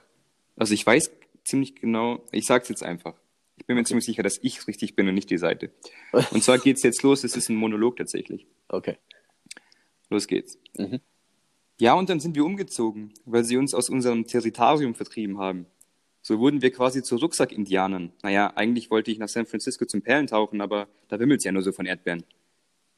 Also 0.57 0.75
ich 0.75 0.87
weiß 0.87 1.11
ziemlich 1.45 1.75
genau, 1.75 2.23
ich 2.33 2.47
sag's 2.47 2.69
jetzt 2.69 2.83
einfach. 2.83 3.15
Ich 3.57 3.67
bin 3.67 3.77
mir 3.77 3.85
ziemlich 3.85 4.05
sicher, 4.05 4.23
dass 4.23 4.39
ich 4.43 4.67
richtig 4.67 4.97
bin 4.97 5.09
und 5.09 5.15
nicht 5.15 5.31
die 5.31 5.39
Seite. 5.39 5.71
Und 6.33 6.43
zwar 6.43 6.59
geht's 6.59 6.83
jetzt 6.83 7.03
los, 7.03 7.25
es 7.25 7.37
ist 7.37 7.49
ein 7.49 7.57
Monolog 7.57 7.97
tatsächlich. 7.97 8.47
Okay. 8.69 8.97
Los 10.11 10.27
geht's. 10.27 10.59
Mhm. 10.77 11.01
Ja, 11.81 11.95
und 11.95 12.09
dann 12.09 12.21
sind 12.21 12.37
wir 12.37 12.45
umgezogen, 12.45 13.13
weil 13.25 13.45
sie 13.45 13.57
uns 13.57 13.75
aus 13.75 13.89
unserem 13.91 14.27
Territorium 14.27 14.95
vertrieben 14.95 15.39
haben. 15.39 15.67
So 16.23 16.39
wurden 16.39 16.63
wir 16.63 16.71
quasi 16.73 17.03
zu 17.03 17.17
Rucksack-Indianern. 17.17 18.13
Naja, 18.23 18.53
eigentlich 18.57 18.91
wollte 18.91 19.11
ich 19.11 19.19
nach 19.19 19.29
San 19.29 19.47
Francisco 19.47 19.85
zum 19.85 20.03
Perlentauchen, 20.03 20.61
aber 20.61 20.89
da 21.09 21.19
wimmelt's 21.19 21.45
ja 21.45 21.53
nur 21.53 21.63
so 21.63 21.73
von 21.73 21.87
Erdbeeren. 21.87 22.25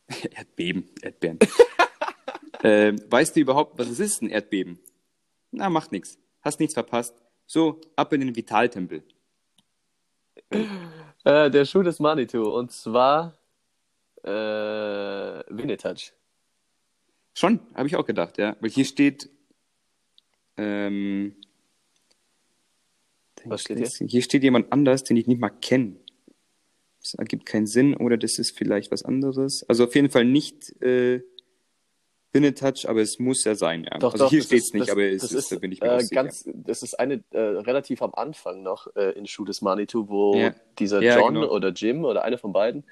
Erdbeben, 0.31 0.89
Erdbeeren. 1.03 1.39
Ähm, 2.67 3.01
weißt 3.09 3.37
du 3.37 3.41
überhaupt, 3.41 3.79
was 3.79 3.89
es 3.89 4.01
ist, 4.01 4.23
ein 4.23 4.29
Erdbeben? 4.29 4.81
Na, 5.53 5.71
macht 5.71 5.93
nix. 5.93 6.19
Hast 6.43 6.59
nichts 6.59 6.75
verpasst. 6.75 7.15
So, 7.47 7.81
ab 7.95 8.13
in 8.13 8.23
den 8.23 8.35
Vitaltempel. 8.35 9.05
Äh, 10.51 11.49
der 11.51 11.65
Schuh 11.65 11.85
des 11.85 12.01
Manitou. 12.01 12.49
Und 12.57 12.73
zwar 12.73 13.39
äh, 14.25 14.29
Winnetouch. 15.49 16.13
Schon, 17.35 17.61
habe 17.75 17.87
ich 17.87 17.95
auch 17.95 18.05
gedacht, 18.05 18.37
ja. 18.37 18.57
Weil 18.61 18.71
hier 18.71 18.85
steht, 18.85 19.31
ähm, 20.57 21.37
Was 23.45 23.61
steht 23.63 23.79
hier? 23.79 24.09
Hier 24.09 24.23
steht 24.23 24.43
jemand 24.43 24.73
anders, 24.73 25.05
den 25.05 25.17
ich 25.17 25.29
nicht 25.29 25.41
mal 25.41 25.51
kenne. 25.51 25.97
Das 27.01 27.15
ergibt 27.15 27.47
keinen 27.47 27.69
Sinn 27.69 27.95
oder 27.95 28.17
das 28.17 28.41
ist 28.41 28.59
vielleicht 28.59 28.91
was 28.91 29.05
anderes. 29.05 29.63
Also 29.69 29.85
auf 29.85 29.95
jeden 29.95 30.11
Fall 30.11 30.25
nicht 30.25 30.83
äh, 30.83 31.23
Winnetouch, 32.37 32.89
aber 32.89 33.01
es 33.01 33.19
muss 33.19 33.45
ja 33.45 33.55
sein, 33.55 33.85
ja. 33.85 33.99
Doch, 33.99 34.13
also 34.13 34.25
doch, 34.25 34.31
hier 34.31 34.43
steht 34.43 34.63
es 34.63 34.73
nicht, 34.73 34.83
das, 34.89 34.91
aber 34.91 35.03
es 35.05 35.23
ist, 35.25 35.33
ist, 35.33 35.53
da 35.53 35.57
bin 35.59 35.73
ich 35.73 35.81
mir 35.81 35.93
äh, 35.93 36.01
sicher. 36.01 36.15
ganz, 36.23 36.49
das 36.55 36.83
ist 36.83 36.95
eine 37.01 37.23
äh, 37.31 37.39
relativ 37.39 38.03
am 38.03 38.15
Anfang 38.15 38.63
noch 38.63 38.95
äh, 38.97 39.11
in 39.19 39.27
Schuh 39.27 39.45
des 39.45 39.63
Manitou, 39.63 40.09
wo 40.09 40.37
Ja. 40.37 40.55
dieser 40.79 41.03
Ja, 41.03 41.19
John 41.19 41.35
genau. 41.35 41.49
oder 41.51 41.71
Jim 41.71 42.05
oder 42.05 42.25
einer 42.25 42.39
von 42.39 42.53
beiden 42.53 42.85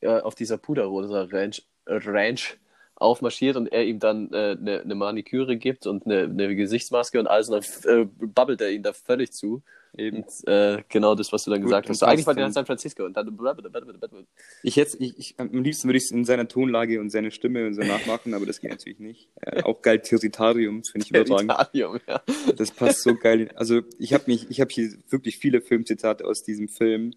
äh, 0.00 0.08
auf 0.20 0.34
dieser 0.34 0.58
Puderrosa 0.58 1.28
Ranch, 1.30 1.62
äh, 1.86 1.98
Ranch 2.04 2.58
aufmarschiert 2.96 3.56
und 3.56 3.66
er 3.72 3.84
ihm 3.84 3.98
dann 3.98 4.32
eine 4.32 4.80
äh, 4.80 4.84
ne- 4.84 4.94
Maniküre 4.94 5.56
gibt 5.56 5.86
und 5.86 6.06
eine 6.06 6.28
ne 6.28 6.54
Gesichtsmaske 6.54 7.18
und 7.18 7.26
alles 7.26 7.48
und 7.48 7.84
dann 7.84 8.10
babbelt 8.32 8.60
er 8.60 8.70
ihn 8.70 8.82
da 8.82 8.92
völlig 8.92 9.32
zu. 9.32 9.62
Eben. 9.96 10.24
Äh, 10.46 10.82
genau 10.88 11.14
das, 11.14 11.32
was 11.32 11.44
du 11.44 11.50
dann 11.50 11.62
gesagt 11.62 11.88
hast. 11.88 11.98
So, 11.98 12.06
eigentlich 12.06 12.26
war 12.26 12.34
der 12.34 12.46
in. 12.46 12.52
San 12.52 12.66
Francisco 12.66 13.04
und 13.04 13.16
dann 13.16 13.38
Ich 14.62 14.76
hätte, 14.76 14.96
ich, 14.98 15.18
ich, 15.18 15.34
am 15.38 15.62
liebsten 15.62 15.88
würde 15.88 15.98
ich 15.98 16.04
es 16.04 16.10
in 16.10 16.24
seiner 16.24 16.48
Tonlage 16.48 17.00
und 17.00 17.10
seine 17.10 17.30
Stimme 17.30 17.66
und 17.66 17.74
so 17.74 17.82
nachmachen, 17.82 18.34
aber 18.34 18.46
das 18.46 18.60
geht 18.60 18.70
natürlich 18.70 18.98
nicht. 18.98 19.28
Äh, 19.40 19.62
auch 19.62 19.82
geil 19.82 20.00
Territorium, 20.00 20.82
finde 20.84 21.06
ich 21.06 21.10
überragend. 21.10 21.52
Italium, 21.52 22.00
ja. 22.08 22.22
Das 22.56 22.70
passt 22.72 23.02
so 23.02 23.14
geil. 23.14 23.50
Also 23.54 23.82
ich 23.98 24.12
habe 24.12 24.24
mich, 24.26 24.50
ich 24.50 24.60
habe 24.60 24.70
hier 24.72 24.90
wirklich 25.08 25.38
viele 25.38 25.60
Filmzitate 25.60 26.24
aus 26.24 26.42
diesem 26.42 26.68
Film 26.68 27.12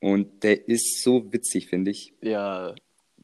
und 0.00 0.42
der 0.42 0.68
ist 0.68 1.02
so 1.02 1.32
witzig, 1.32 1.68
finde 1.68 1.90
ich. 1.90 2.14
Ja. 2.20 2.74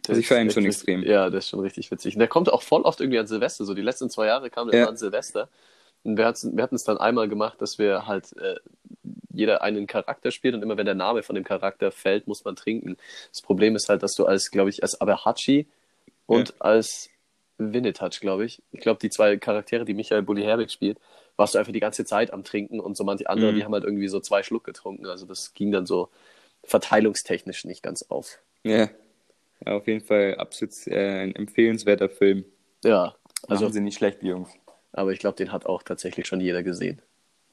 Also 0.09 0.18
ich 0.18 0.24
ist 0.24 0.28
feiere 0.28 0.42
ihn 0.42 0.50
schon 0.50 0.64
extrem. 0.64 1.03
Ja, 1.05 1.30
der 1.30 1.38
ist 1.38 1.48
schon 1.48 1.61
richtig 1.61 1.90
witzig. 1.90 2.14
Und 2.14 2.20
der 2.20 2.28
kommt 2.28 2.53
auch 2.53 2.62
voll 2.62 2.82
oft 2.82 3.00
irgendwie 3.00 3.18
an 3.18 3.26
Silvester. 3.26 3.64
So 3.64 3.74
die 3.74 3.82
letzten 3.82 4.11
zwei 4.11 4.26
Jahre 4.26 4.50
kam 4.50 4.68
der 4.68 4.78
Ja. 4.78 4.84
immer 4.84 4.90
an 4.90 4.96
Silvester. 4.96 5.48
Und 6.05 6.16
wir 6.16 6.26
hatten 6.26 6.57
wir 6.57 6.62
hatten 6.64 6.74
es 6.74 6.84
dann 6.84 6.98
einmal 6.98 7.28
gemacht, 7.28 7.61
dass 7.62 7.78
wir 7.78 8.07
halt 8.07 8.36
äh, 8.38 8.57
jeder 9.32 9.62
einen 9.62 9.86
Charakter 9.86 10.30
spielt 10.30 10.55
und 10.55 10.62
immer 10.62 10.76
wenn 10.76 10.86
der 10.86 10.94
Name 10.94 11.22
von 11.22 11.34
dem 11.34 11.44
Charakter 11.44 11.90
fällt, 11.92 12.26
muss 12.26 12.44
man 12.44 12.57
trinken. 12.57 12.96
Das 13.30 13.40
Problem 13.42 13.76
ist 13.76 13.88
halt, 13.88 14.03
dass 14.03 14.14
du 14.14 14.26
als, 14.26 14.50
glaube 14.50 14.70
ich, 14.70 14.82
als 14.82 15.00
Aberhachi 15.00 15.66
und 16.26 16.50
Ja. 16.50 16.55
als 16.61 17.09
Winnetouch, 17.59 18.20
glaube 18.20 18.44
ich. 18.44 18.62
Ich 18.72 18.80
glaube, 18.80 18.98
die 19.00 19.11
zwei 19.11 19.36
Charaktere, 19.36 19.84
die 19.84 19.94
Michael 19.94 20.22
Bulli 20.22 20.42
Herbig 20.42 20.70
spielt, 20.70 20.98
warst 21.36 21.55
du 21.55 21.59
einfach 21.59 21.72
die 21.72 21.80
ganze 21.80 22.05
Zeit 22.05 22.32
am 22.32 22.44
Trinken 22.44 22.80
und 22.80 22.96
so 22.96 23.05
manche 23.05 23.28
andere, 23.28 23.53
Mhm. 23.53 23.57
die 23.57 23.64
haben 23.64 23.72
halt 23.74 23.84
irgendwie 23.84 24.09
so 24.09 24.20
zwei 24.20 24.42
Schluck 24.42 24.64
getrunken. 24.64 25.07
Also 25.07 25.26
das 25.26 25.55
ging 25.55 25.72
dann 25.72 25.86
so 25.86 26.11
verteilungstechnisch 26.64 27.64
nicht 27.64 27.82
ganz 27.82 28.03
auf. 28.11 28.38
Ja, 28.64 28.90
ja 29.64 29.72
auf 29.76 29.86
jeden 29.86 30.05
Fall 30.05 30.36
absolut 30.36 30.74
äh, 30.88 31.22
ein 31.22 31.34
empfehlenswerter 31.36 32.09
Film. 32.09 32.44
Ja, 32.84 33.14
Also 33.48 33.66
also, 33.66 33.68
sie 33.70 33.80
nicht 33.80 33.96
schlecht, 33.96 34.22
die 34.22 34.28
Jungs. 34.28 34.50
Aber 34.93 35.12
ich 35.12 35.18
glaube, 35.18 35.36
den 35.36 35.53
hat 35.53 35.66
auch 35.66 35.82
tatsächlich 35.82 36.26
schon 36.26 36.40
jeder 36.40 36.62
gesehen. 36.62 37.01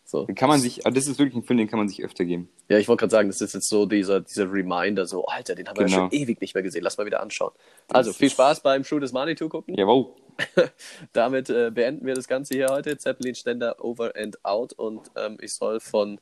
So. 0.05 0.25
Den 0.25 0.33
kann 0.33 0.49
man 0.49 0.59
sich, 0.59 0.87
also 0.87 0.95
das 0.95 1.05
ist 1.07 1.19
wirklich 1.19 1.35
ein 1.35 1.43
Film, 1.43 1.59
den 1.59 1.67
kann 1.67 1.77
man 1.77 1.87
sich 1.87 2.03
öfter 2.03 2.25
geben. 2.25 2.49
Ja, 2.67 2.79
ich 2.79 2.87
wollte 2.87 3.01
gerade 3.01 3.11
sagen, 3.11 3.29
das 3.29 3.41
ist 3.41 3.53
jetzt 3.53 3.69
so 3.69 3.85
dieser, 3.85 4.21
dieser 4.21 4.51
Reminder, 4.51 5.05
so, 5.05 5.25
Alter, 5.25 5.53
den 5.53 5.67
haben 5.67 5.77
wir 5.77 5.83
ja 5.85 5.87
Genau. 5.87 6.09
schon 6.09 6.19
ewig 6.19 6.41
nicht 6.41 6.55
mehr 6.55 6.63
gesehen, 6.63 6.83
lass 6.83 6.97
mal 6.97 7.05
wieder 7.05 7.21
anschauen. 7.21 7.51
Also, 7.89 8.11
viel 8.11 8.31
Spaß 8.31 8.61
beim 8.61 8.83
Schuh 8.83 8.97
des 8.99 9.11
Manitou 9.13 9.49
gucken. 9.49 9.75
Jawohl. 9.75 10.07
Damit 11.13 11.51
äh, 11.51 11.69
beenden 11.69 12.07
wir 12.07 12.15
das 12.15 12.27
Ganze 12.27 12.55
hier 12.55 12.69
heute. 12.69 12.97
Zeppelin 12.97 13.35
Ständer 13.35 13.83
over 13.83 14.13
and 14.15 14.43
out. 14.43 14.73
Und 14.73 15.11
ähm, 15.15 15.37
ich 15.41 15.53
soll 15.53 15.79
von 15.79 16.19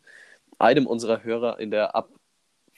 einem 0.59 0.86
unserer 0.86 1.24
Hörer 1.24 1.59
in 1.59 1.72
der 1.72 1.95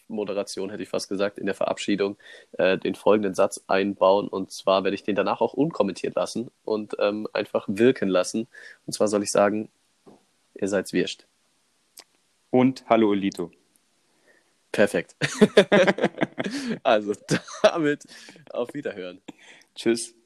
Abmoderation, 0.10 0.70
hätte 0.70 0.84
ich 0.84 0.89
fast 0.89 1.07
gesagt, 1.07 1.38
in 1.38 1.45
der 1.45 1.55
Verabschiedung, 1.55 2.18
äh, 2.53 2.78
den 2.78 2.95
folgenden 2.95 3.36
Satz 3.36 3.64
einbauen. 3.68 4.28
Und 4.28 4.51
zwar 4.51 4.84
werde 4.84 4.95
ich 4.95 5.03
den 5.03 5.16
danach 5.16 5.41
auch 5.41 5.53
unkommentiert 5.53 6.16
lassen 6.16 6.51
und 6.66 6.95
ähm, 6.99 7.28
einfach 7.34 7.66
wirken 7.68 8.10
lassen. 8.10 8.47
Und 8.86 8.93
zwar 8.93 9.07
soll 9.07 9.24
ich 9.24 9.32
sagen, 9.32 9.70
ihr 10.55 10.68
seid's 10.68 10.93
wirscht. 10.93 11.26
Und 12.49 12.84
Hallo 12.89 13.10
Olito. 13.10 13.51
Perfekt. 14.72 15.16
also 16.84 17.14
damit 17.64 18.03
auf 18.51 18.74
Wiederhören. 18.74 19.22
Tschüss. 19.76 20.18